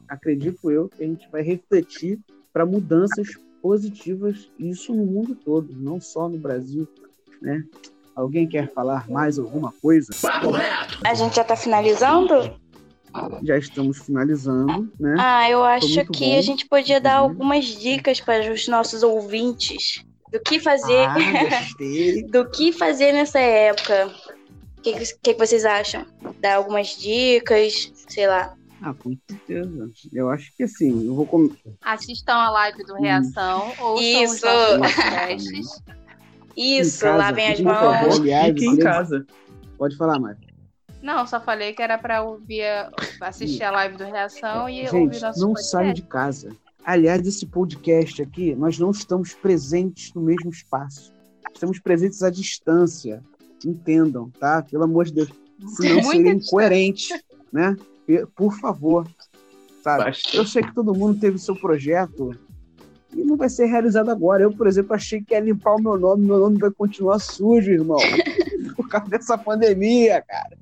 acredito 0.07 0.71
eu, 0.71 0.87
que 0.87 1.03
a 1.03 1.07
gente 1.07 1.29
vai 1.29 1.41
refletir 1.41 2.19
para 2.53 2.65
mudanças 2.65 3.35
positivas, 3.63 4.51
isso 4.59 4.93
no 4.93 5.05
mundo 5.05 5.33
todo, 5.33 5.73
não 5.73 6.01
só 6.01 6.27
no 6.27 6.37
Brasil, 6.37 6.85
né? 7.41 7.63
Alguém 8.13 8.45
quer 8.45 8.71
falar 8.73 9.09
mais 9.09 9.39
alguma 9.39 9.73
coisa? 9.81 10.11
A 11.03 11.13
gente 11.13 11.37
já 11.37 11.41
está 11.41 11.55
finalizando? 11.55 12.61
já 13.43 13.57
estamos 13.57 13.99
finalizando, 13.99 14.91
né? 14.99 15.15
Ah, 15.19 15.49
eu 15.49 15.63
acho 15.63 16.03
que 16.07 16.31
bom. 16.31 16.37
a 16.37 16.41
gente 16.41 16.65
podia 16.65 16.99
dar 16.99 17.21
uhum. 17.21 17.29
algumas 17.29 17.65
dicas 17.65 18.19
para 18.19 18.51
os 18.51 18.67
nossos 18.67 19.03
ouvintes 19.03 20.03
do 20.31 20.39
que 20.39 20.59
fazer, 20.59 21.05
ah, 21.07 21.15
do 22.31 22.49
que 22.49 22.71
fazer 22.71 23.13
nessa 23.13 23.39
época. 23.39 24.11
O 24.77 24.81
que, 24.81 24.93
que, 24.93 25.33
que 25.33 25.39
vocês 25.39 25.63
acham? 25.63 26.05
Dar 26.41 26.55
algumas 26.55 26.97
dicas, 26.97 27.91
sei 28.09 28.27
lá. 28.27 28.55
Ah, 28.85 28.93
com 28.93 29.15
certeza. 29.29 29.89
Eu 30.11 30.29
acho 30.29 30.53
que 30.57 30.63
assim, 30.63 31.07
eu 31.07 31.15
vou 31.15 31.25
com... 31.25 31.49
Assistam 31.81 32.33
a 32.33 32.49
live 32.49 32.83
do 32.83 32.95
Reação 32.95 33.71
ou 33.79 33.97
Isso. 33.97 34.45
Isso, 36.55 37.05
lavem 37.05 37.53
as 37.53 37.61
mãos. 37.61 38.19
Fiquem 38.19 38.73
em 38.73 38.77
casa. 38.77 39.25
Pode 39.77 39.95
falar, 39.95 40.19
Mário. 40.19 40.37
Não, 41.01 41.25
só 41.25 41.39
falei 41.39 41.73
que 41.73 41.81
era 41.81 41.97
para 41.97 42.23
ouvir, 42.23 42.63
assistir 43.21 43.63
a 43.63 43.71
live 43.71 43.97
do 43.97 44.03
Reação 44.03 44.67
e 44.67 44.83
Gente, 44.83 44.95
ouvir 44.95 45.21
nosso 45.21 45.39
não 45.39 45.47
podcast. 45.53 45.71
saio 45.71 45.93
de 45.93 46.01
casa. 46.01 46.55
Aliás, 46.83 47.25
esse 47.25 47.45
podcast 47.45 48.21
aqui, 48.21 48.53
nós 48.53 48.77
não 48.77 48.91
estamos 48.91 49.33
presentes 49.33 50.13
no 50.13 50.21
mesmo 50.21 50.49
espaço. 50.49 51.13
Estamos 51.53 51.79
presentes 51.79 52.21
à 52.21 52.29
distância. 52.29 53.23
Entendam, 53.65 54.29
tá? 54.31 54.61
Pelo 54.61 54.83
amor 54.83 55.05
de 55.05 55.13
Deus. 55.13 55.29
Senão 55.77 56.03
seria 56.03 56.33
incoerente, 56.33 57.13
né? 57.51 57.75
Por 58.35 58.53
favor. 58.59 59.07
Sabe? 59.83 60.17
Eu 60.33 60.45
sei 60.45 60.63
que 60.63 60.73
todo 60.73 60.93
mundo 60.93 61.19
teve 61.19 61.37
seu 61.37 61.55
projeto 61.55 62.31
e 63.13 63.23
não 63.23 63.35
vai 63.35 63.49
ser 63.49 63.65
realizado 63.65 64.09
agora. 64.09 64.43
Eu, 64.43 64.51
por 64.51 64.67
exemplo, 64.67 64.95
achei 64.95 65.21
que 65.21 65.33
ia 65.33 65.39
limpar 65.39 65.75
o 65.75 65.81
meu 65.81 65.97
nome, 65.97 66.25
meu 66.25 66.39
nome 66.39 66.57
vai 66.57 66.71
continuar 66.71 67.19
sujo, 67.19 67.71
irmão 67.71 67.97
por 68.75 68.87
causa 68.87 69.09
dessa 69.09 69.37
pandemia, 69.37 70.21
cara. 70.21 70.57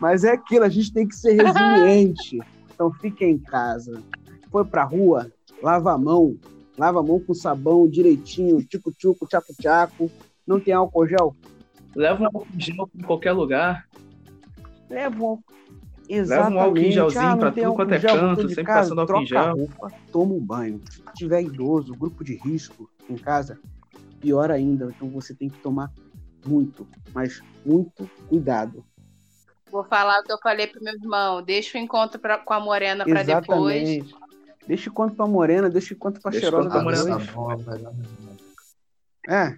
Mas 0.00 0.24
é 0.24 0.32
aquilo, 0.32 0.64
a 0.64 0.68
gente 0.68 0.92
tem 0.92 1.06
que 1.06 1.14
ser 1.14 1.40
resiliente. 1.40 2.38
Então 2.72 2.92
fique 2.92 3.24
em 3.24 3.38
casa. 3.38 4.02
Foi 4.50 4.64
pra 4.64 4.84
rua, 4.84 5.30
lava 5.62 5.92
a 5.92 5.98
mão, 5.98 6.36
lava 6.76 7.00
a 7.00 7.02
mão 7.02 7.20
com 7.20 7.34
sabão 7.34 7.88
direitinho, 7.88 8.62
tico-tico, 8.64 9.26
tchaco-tchaco. 9.26 10.10
Não 10.46 10.58
tem 10.58 10.72
álcool 10.72 11.06
gel? 11.06 11.36
Leva 11.94 12.22
um 12.22 12.26
álcool 12.26 12.46
gel 12.56 12.88
em 12.94 13.02
qualquer 13.02 13.32
lugar. 13.32 13.86
Leva 14.88 15.22
um 15.22 15.38
Exatamente. 16.08 16.28
Leva 16.28 16.50
um 16.50 16.60
álcool 16.60 16.90
gelzinho 16.90 17.28
ah, 17.28 17.36
pra 17.36 17.52
tudo 17.52 17.74
quanto 17.74 17.94
é 17.94 18.00
canto, 18.00 18.48
sempre 18.48 18.64
casa, 18.64 18.80
passando 18.80 19.00
álcool 19.00 19.26
gel. 19.26 19.56
Roupa, 19.56 19.92
toma 20.10 20.34
um 20.34 20.40
banho. 20.40 20.80
Se 20.90 21.02
tiver 21.14 21.42
idoso, 21.42 21.94
grupo 21.94 22.24
de 22.24 22.36
risco 22.36 22.90
em 23.08 23.16
casa, 23.16 23.58
pior 24.20 24.50
ainda. 24.50 24.92
Então 24.96 25.08
você 25.10 25.34
tem 25.34 25.48
que 25.48 25.58
tomar 25.58 25.92
muito, 26.46 26.86
mas 27.12 27.42
muito 27.64 28.08
cuidado. 28.28 28.84
Vou 29.70 29.84
falar 29.84 30.20
o 30.20 30.24
que 30.24 30.32
eu 30.32 30.38
falei 30.38 30.66
pro 30.66 30.82
meu 30.82 30.94
irmão. 30.94 31.42
Deixa 31.42 31.76
o 31.76 31.80
encontro 31.80 32.18
pra, 32.18 32.38
com 32.38 32.54
a 32.54 32.60
morena 32.60 33.04
pra 33.04 33.22
depois. 33.22 34.04
Deixa 34.66 34.90
o 34.90 34.92
conto 34.92 35.14
pra 35.14 35.26
morena, 35.26 35.68
deixa 35.68 35.94
o 35.94 35.96
conto 35.96 36.20
pra 36.20 36.30
Deixa 36.30 36.46
cheirosa 36.46 36.68
pra 36.68 36.96
sabão 36.96 37.52
é 39.28 39.56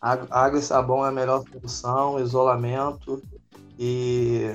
água 0.00 0.58
e 0.58 0.62
sabão 0.62 1.06
é 1.06 1.08
a 1.08 1.12
melhor 1.12 1.44
solução, 1.48 2.20
isolamento 2.20 3.22
e 3.78 4.50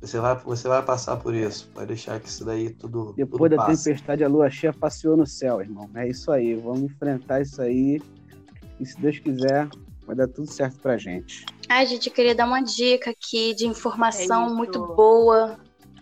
você 0.00 0.18
vai, 0.20 0.36
você 0.36 0.68
vai 0.68 0.82
passar 0.82 1.16
por 1.16 1.34
isso. 1.34 1.70
Vai 1.74 1.86
deixar 1.86 2.18
que 2.20 2.28
isso 2.28 2.44
daí 2.44 2.70
tudo, 2.70 3.12
depois 3.16 3.38
tudo 3.42 3.50
da 3.50 3.56
passa. 3.64 3.84
tempestade, 3.84 4.22
a 4.24 4.28
lua 4.28 4.48
cheia 4.50 4.72
passeou 4.72 5.16
no 5.16 5.26
céu, 5.26 5.60
irmão. 5.60 5.88
É 5.94 6.08
isso 6.08 6.30
aí, 6.30 6.54
vamos 6.54 6.82
enfrentar 6.82 7.40
isso 7.40 7.60
aí. 7.60 8.00
E 8.80 8.86
se 8.86 9.00
Deus 9.00 9.18
quiser, 9.18 9.68
vai 10.06 10.14
dar 10.16 10.28
tudo 10.28 10.50
certo 10.50 10.78
pra 10.80 10.96
gente. 10.96 11.44
Ai, 11.68 11.84
gente, 11.86 12.08
eu 12.08 12.12
queria 12.14 12.34
dar 12.34 12.46
uma 12.46 12.60
dica 12.62 13.10
aqui 13.10 13.54
de 13.54 13.64
É 13.64 13.68
informação 13.68 14.46
isso. 14.46 14.54
muito 14.56 14.86
boa, 14.94 15.58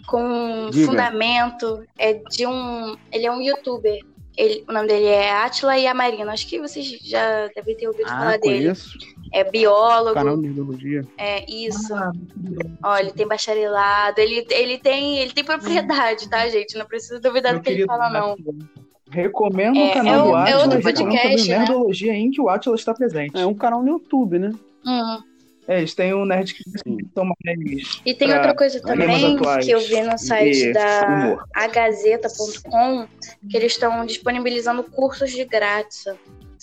com 0.06 0.68
Diga. 0.70 0.86
fundamento. 0.86 1.82
É 1.98 2.12
de 2.14 2.46
um. 2.46 2.96
Ele 3.10 3.26
é 3.26 3.32
um 3.32 3.40
youtuber. 3.40 3.98
Ele, 4.36 4.62
o 4.68 4.72
nome 4.72 4.86
dele 4.86 5.06
é 5.06 5.32
Atila 5.32 5.78
e 5.78 5.86
a 5.86 5.94
Marina. 5.94 6.30
Acho 6.30 6.46
que 6.46 6.60
vocês 6.60 6.86
já 7.02 7.48
devem 7.56 7.74
ter 7.74 7.88
ouvido 7.88 8.06
Ah, 8.06 8.18
falar 8.18 8.38
dele. 8.38 8.58
conheço. 8.58 8.98
É 9.36 9.44
biólogo. 9.44 10.14
Canal 10.14 10.34
de 10.34 10.44
Nerdologia. 10.44 11.06
É 11.18 11.44
isso. 11.46 11.92
Ó, 12.82 12.96
ele 12.96 13.12
tem 13.12 13.28
bacharelado, 13.28 14.18
ele, 14.18 14.46
ele 14.48 14.78
tem 14.78 15.18
ele 15.18 15.30
tem 15.30 15.44
propriedade, 15.44 16.26
tá, 16.26 16.48
gente? 16.48 16.78
Não 16.78 16.86
precisa 16.86 17.20
duvidar 17.20 17.52
Meu 17.52 17.60
do 17.60 17.64
que 17.64 17.70
ele 17.70 17.84
fala, 17.84 18.08
não. 18.08 18.34
Recomendo 19.10 19.78
É, 19.78 19.90
o 19.90 19.92
canal 19.92 20.14
é 20.14 20.22
do 20.22 20.28
é 20.30 20.40
Atlas. 20.40 20.62
outro 20.62 20.78
recomendo 20.78 21.10
podcast, 21.10 21.50
né? 21.50 21.58
Nerdologia 21.58 22.14
em 22.14 22.30
que 22.30 22.40
o 22.40 22.48
Atlas 22.48 22.80
está 22.80 22.94
presente. 22.94 23.38
É 23.38 23.44
um 23.44 23.52
canal 23.52 23.82
no 23.82 23.88
YouTube, 23.90 24.38
né? 24.38 24.52
Hum. 24.86 25.22
É, 25.68 25.78
eles 25.80 25.94
têm 25.94 26.14
o 26.14 26.24
Nerd 26.24 26.54
que 26.54 26.62
são 27.12 27.24
mais. 27.44 28.00
E 28.06 28.14
tem 28.14 28.32
outra 28.32 28.54
coisa 28.54 28.80
também 28.80 29.36
que 29.60 29.70
eu 29.70 29.80
vi 29.80 30.00
no 30.00 30.16
site 30.16 30.68
e 30.68 30.72
da 30.72 31.36
agazeta.com 31.52 33.06
que 33.50 33.56
eles 33.56 33.72
estão 33.72 34.06
disponibilizando 34.06 34.82
cursos 34.82 35.30
de 35.30 35.44
grátis. 35.44 36.06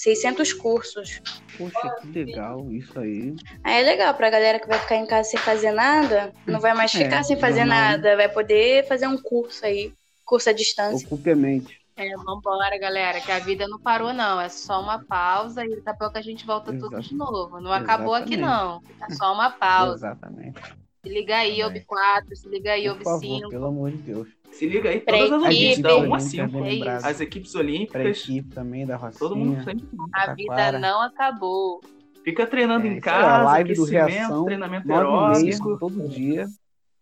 600 0.03 0.51
cursos. 0.53 1.21
Poxa, 1.57 1.95
que 2.01 2.25
legal 2.25 2.69
isso 2.71 2.99
aí. 2.99 3.35
Aí 3.63 3.81
é 3.81 3.85
legal 3.85 4.13
pra 4.13 4.29
galera 4.29 4.59
que 4.59 4.67
vai 4.67 4.77
ficar 4.79 4.97
em 4.97 5.05
casa 5.05 5.29
sem 5.29 5.39
fazer 5.39 5.71
nada, 5.71 6.33
não 6.45 6.59
vai 6.59 6.73
mais 6.73 6.93
É, 6.93 7.05
ficar 7.05 7.23
sem 7.23 7.39
fazer 7.39 7.63
nada, 7.63 8.17
vai 8.17 8.27
poder 8.27 8.85
fazer 8.85 9.07
um 9.07 9.17
curso 9.17 9.65
aí, 9.65 9.93
curso 10.25 10.49
à 10.49 10.53
distância. 10.53 11.07
Ocupe 11.07 11.31
a 11.31 11.35
mente. 11.35 11.81
É, 11.95 12.09
vambora, 12.17 12.77
galera, 12.79 13.21
que 13.21 13.31
a 13.31 13.39
vida 13.39 13.67
não 13.67 13.79
parou, 13.79 14.11
não. 14.11 14.41
É 14.41 14.49
só 14.49 14.81
uma 14.81 15.03
pausa 15.05 15.63
e 15.63 15.69
daqui 15.69 15.89
a 15.89 15.93
pouco 15.93 16.17
a 16.17 16.21
gente 16.21 16.45
volta 16.45 16.73
tudo 16.73 16.99
de 16.99 17.15
novo. 17.15 17.61
Não 17.61 17.71
acabou 17.71 18.15
aqui, 18.15 18.35
não. 18.35 18.81
É 19.07 19.13
só 19.13 19.31
uma 19.31 19.51
pausa. 19.51 20.07
Exatamente. 20.07 20.82
Se 21.05 21.09
liga 21.11 21.35
aí, 21.35 21.57
Também. 21.59 21.65
OB 21.65 21.85
4, 21.85 22.35
se 22.35 22.47
liga 22.49 22.71
aí, 22.71 22.89
OB 22.89 23.03
favor, 23.03 23.19
5. 23.19 23.49
pelo 23.49 23.65
amor 23.65 23.91
de 23.91 23.97
Deus. 23.97 24.27
Se 24.51 24.65
liga 24.67 24.89
aí, 24.89 25.01
Pra 25.01 25.17
todas 25.17 25.43
as 25.43 25.49
equipe, 25.53 25.63
equipes 25.65 25.81
da 25.83 25.97
1 25.97 26.13
a 26.15 26.19
5. 26.19 26.45
também 26.51 26.61
é 26.61 26.73
lembrado. 26.75 27.05
As 27.05 27.19
equipes 27.19 27.51
Pra 27.51 27.59
olímpicas, 27.61 28.05
equipe 28.21 28.49
também 28.55 28.85
da 28.85 28.95
Rocinha. 28.95 29.19
todo 29.19 29.35
mundo 29.35 29.63
sempre 29.65 29.85
A 30.13 30.19
Taquara. 30.19 30.35
vida 30.35 30.79
não 30.79 31.01
acabou. 31.01 31.81
fica 32.23 32.47
treinando 32.47 32.87
É, 32.87 32.89
em 32.89 32.99
casa, 33.01 33.43
live 33.43 33.73
do 33.73 33.83
Reação, 33.83 34.45
treinamento 34.45 34.93
aeróbico. 34.93 35.77
todo 35.77 36.07
dia. 36.07 36.47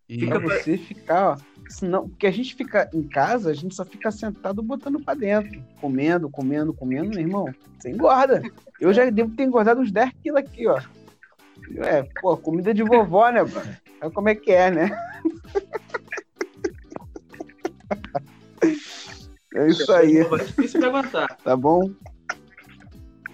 E 0.10 0.26
Pra 0.26 0.40
Fica 0.40 0.40
você 0.40 0.78
ficar, 0.78 1.38
ó. 1.38 1.52
Senão, 1.70 2.10
porque 2.10 2.26
a 2.28 2.32
gente 2.32 2.56
fica 2.56 2.90
em 2.94 3.04
casa, 3.04 3.52
a 3.52 3.54
gente 3.54 3.74
só 3.76 3.86
fica 3.86 4.12
sentado 4.12 4.62
botando 4.64 5.00
pra 5.00 5.14
dentro. 5.14 5.64
Comendo, 5.80 6.28
comendo, 6.30 6.74
comendo, 6.74 7.10
meu 7.12 7.20
irmão. 7.20 7.46
Você 7.80 7.92
engorda. 7.92 8.42
Eu 8.80 8.92
já 8.94 9.08
devo 9.10 9.34
ter 9.36 9.44
engordado 9.44 9.80
uns 9.80 9.92
10 9.92 10.12
quilos 10.24 10.40
aqui, 10.42 10.68
ó. 10.68 10.82
É, 11.78 12.04
pô, 12.20 12.36
comida 12.36 12.74
de 12.74 12.84
vovó, 12.84 13.30
né, 13.30 13.44
mano? 13.44 13.78
Sabe 14.02 14.14
como 14.16 14.30
é 14.30 14.36
que 14.36 14.52
é, 14.52 14.72
né? 14.72 14.90
É 19.54 19.68
isso 19.68 19.92
aí, 19.92 20.18
É 20.18 20.38
difícil 20.38 20.80
de 20.80 20.86
aguentar. 20.86 21.36
tá 21.44 21.58
bom? 21.58 21.92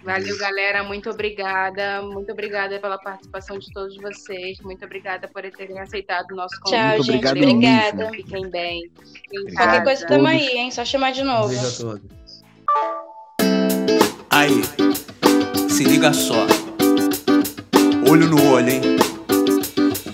Valeu, 0.03 0.35
galera. 0.39 0.83
Muito 0.83 1.11
obrigada. 1.11 2.01
Muito 2.01 2.31
obrigada 2.31 2.79
pela 2.79 2.97
participação 2.97 3.59
de 3.59 3.71
todos 3.71 3.95
vocês. 3.97 4.59
Muito 4.61 4.83
obrigada 4.83 5.27
por 5.27 5.43
terem 5.51 5.79
aceitado 5.79 6.31
o 6.31 6.35
nosso 6.35 6.59
convite. 6.61 6.79
Tchau, 6.79 6.95
Muito 6.97 7.03
gente. 7.03 7.27
obrigado 7.27 8.01
Obrigada. 8.01 8.09
Fiquem 8.11 8.49
bem. 8.49 8.91
Fiquem 9.13 9.53
Qualquer 9.53 9.83
coisa 9.83 10.07
tamo 10.07 10.25
aí, 10.27 10.47
hein? 10.57 10.71
Só 10.71 10.83
chamar 10.83 11.11
de 11.11 11.23
novo. 11.23 11.49
beijo 11.49 11.67
a 11.67 11.91
todos. 11.91 12.43
Aí, 14.31 15.69
se 15.69 15.83
liga 15.83 16.11
só. 16.13 16.47
Olho 18.09 18.27
no 18.27 18.53
olho, 18.53 18.69
hein? 18.69 18.81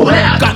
Wow. 0.00 0.49